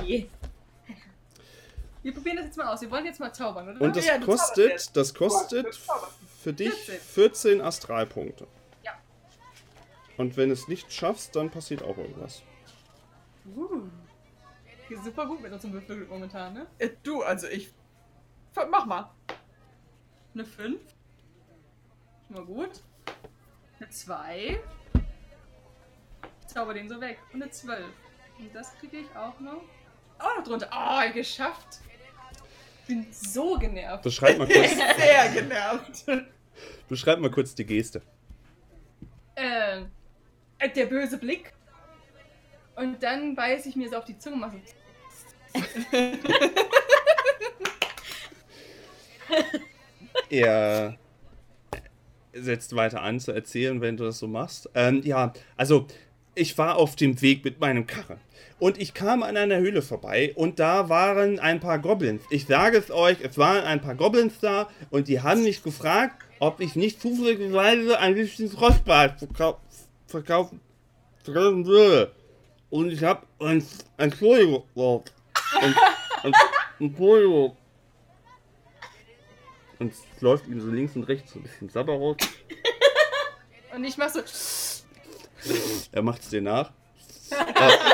Je. 0.04 0.26
Wir 2.04 2.14
probieren 2.14 2.38
das 2.38 2.46
jetzt 2.48 2.58
mal 2.58 2.74
aus. 2.74 2.82
Wir 2.82 2.90
wollen 2.90 3.06
jetzt 3.06 3.20
mal 3.20 3.32
zaubern, 3.32 3.70
oder? 3.70 3.82
Und 3.82 3.96
das 3.96 4.08
Ja, 4.08 4.18
kostet, 4.18 4.90
das 4.96 5.14
kostet. 5.14 5.80
Für 6.42 6.54
dich 6.54 6.74
14. 6.74 7.00
14 7.00 7.62
Astralpunkte. 7.62 8.48
Ja. 8.84 8.94
Und 10.18 10.38
wenn 10.38 10.52
es 10.52 10.68
nicht 10.68 10.92
schaffst, 10.92 11.36
dann 11.36 11.50
passiert 11.50 11.84
auch 11.84 11.98
irgendwas. 11.98 12.42
Uh. 13.56 13.84
Geht 14.90 15.04
super 15.04 15.26
gut 15.26 15.42
mit 15.42 15.54
unserem 15.54 15.74
Würfel 15.74 16.06
momentan, 16.08 16.54
ne? 16.54 16.68
Äh, 16.80 16.90
Du, 17.04 17.22
also 17.22 17.48
ich. 17.48 17.72
Mach 18.70 18.86
mal. 18.86 19.10
Eine 20.34 20.46
5. 20.46 20.80
Schon 22.28 22.36
mal 22.36 22.46
gut. 22.46 22.72
Eine 23.80 23.90
2. 23.90 24.60
Zauber 26.48 26.74
den 26.74 26.90
so 26.90 27.00
weg. 27.00 27.20
Und 27.32 27.42
eine 27.42 27.52
12. 27.52 27.86
Und 28.40 28.56
das 28.56 28.76
kriege 28.80 28.98
ich 28.98 29.16
auch 29.16 29.40
noch. 29.40 29.62
Auch 30.20 30.38
noch 30.38 30.44
drunter. 30.44 30.70
Oh, 30.74 31.14
geschafft. 31.14 31.80
Bin 32.88 33.08
so 33.12 33.58
genervt. 33.58 34.04
Beschreib 34.04 34.38
mal 34.38 34.48
kurz, 34.48 34.70
Sehr 34.76 35.30
genervt. 35.34 36.06
beschreib 36.88 37.20
mal 37.20 37.32
kurz 37.32 37.56
die 37.56 37.66
Geste. 37.66 38.02
Ähm, 39.36 39.90
äh, 40.60 40.70
der 40.70 40.86
böse 40.88 41.18
Blick. 41.18 41.54
Und 42.76 43.02
dann 43.02 43.36
beiß 43.36 43.66
ich 43.66 43.76
mir 43.76 43.90
so 43.90 43.98
auf 43.98 44.06
die 44.06 44.18
Zunge. 44.18 44.38
Mach 44.38 44.52
so. 44.52 44.60
Er 50.30 50.98
setzt 52.34 52.76
weiter 52.76 53.02
an 53.02 53.20
zu 53.20 53.32
erzählen, 53.34 53.82
wenn 53.82 53.98
du 53.98 54.06
das 54.06 54.20
so 54.20 54.28
machst. 54.28 54.70
Ähm, 54.74 55.02
ja, 55.04 55.34
also 55.58 55.88
ich 56.36 56.58
war 56.58 56.78
auf 56.78 56.96
dem 56.96 57.22
Weg 57.22 57.44
mit 57.44 57.60
meinem 57.60 57.86
Karren. 57.88 58.20
Und 58.60 58.80
ich 58.80 58.94
kam 58.94 59.24
an 59.24 59.38
einer 59.38 59.58
Höhle 59.58 59.82
vorbei 59.82 60.34
und 60.36 60.60
da 60.60 60.88
waren 60.88 61.40
ein 61.40 61.60
paar 61.60 61.80
Goblins. 61.80 62.22
Ich 62.30 62.46
sage 62.46 62.78
es 62.78 62.92
euch, 62.92 63.18
es 63.22 63.38
waren 63.38 63.64
ein 63.64 63.82
paar 63.82 63.96
Goblins 63.96 64.40
da 64.40 64.70
und 64.92 65.08
die 65.08 65.22
haben 65.22 65.44
mich 65.44 65.64
gefragt, 65.64 66.24
ob 66.40 66.60
ich 66.60 66.76
nicht 66.76 67.02
zufälligerweise 67.02 67.98
ein 68.00 68.14
bisschen 68.16 68.50
Frostbad 68.52 69.18
verkau 69.20 69.60
verkaufen 70.08 70.60
würde. 71.66 72.12
Und 72.70 72.92
ich 72.92 73.04
habe 73.04 73.26
ein 73.40 73.66
Entschuldigung. 73.98 74.64
oh, 74.76 75.04
Ent- 75.60 75.76
Ent- 76.24 76.36
Entschuldigung. 76.80 77.58
Und 79.80 79.92
es 79.94 80.02
läuft 80.22 80.48
ihm 80.48 80.62
so 80.62 80.68
links 80.70 80.96
und 80.96 81.04
rechts 81.04 81.34
so 81.34 81.40
ein 81.40 81.44
bisschen 81.44 81.70
Sabber 81.70 81.94
raus. 81.94 82.18
Und 83.76 83.84
ich 83.84 83.98
mach 83.98 84.10
so. 84.10 84.22
Er 85.92 86.02
macht 86.02 86.22
es 86.22 86.30
dir 86.30 86.42
nach. 86.42 86.72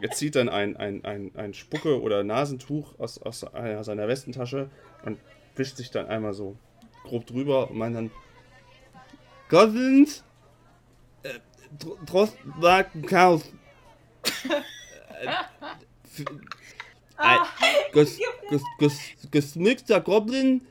Er 0.00 0.10
zieht 0.12 0.36
dann 0.36 0.48
ein, 0.48 0.76
ein, 0.76 1.04
ein, 1.04 1.32
ein 1.34 1.54
Spucke- 1.54 2.00
oder 2.00 2.22
Nasentuch 2.22 2.96
aus, 3.00 3.18
aus 3.20 3.42
einer 3.52 3.82
seiner 3.82 4.06
Westentasche 4.06 4.70
und 5.04 5.18
wischt 5.56 5.76
sich 5.76 5.90
dann 5.90 6.06
einmal 6.06 6.34
so 6.34 6.56
grob 7.02 7.26
drüber 7.26 7.68
und 7.68 7.78
meint 7.78 7.96
dann: 7.96 8.10
Goblins, 9.48 10.22
äh, 11.24 11.40
Dr- 11.80 11.98
Drostwagen 12.06 13.06
Chaos. 13.06 13.42
F- 16.04 16.24
ein 17.16 17.40
ges, 17.92 18.20
ges, 18.50 18.62
ges, 18.78 19.00
gesmückter 19.32 20.00
Goblin 20.00 20.64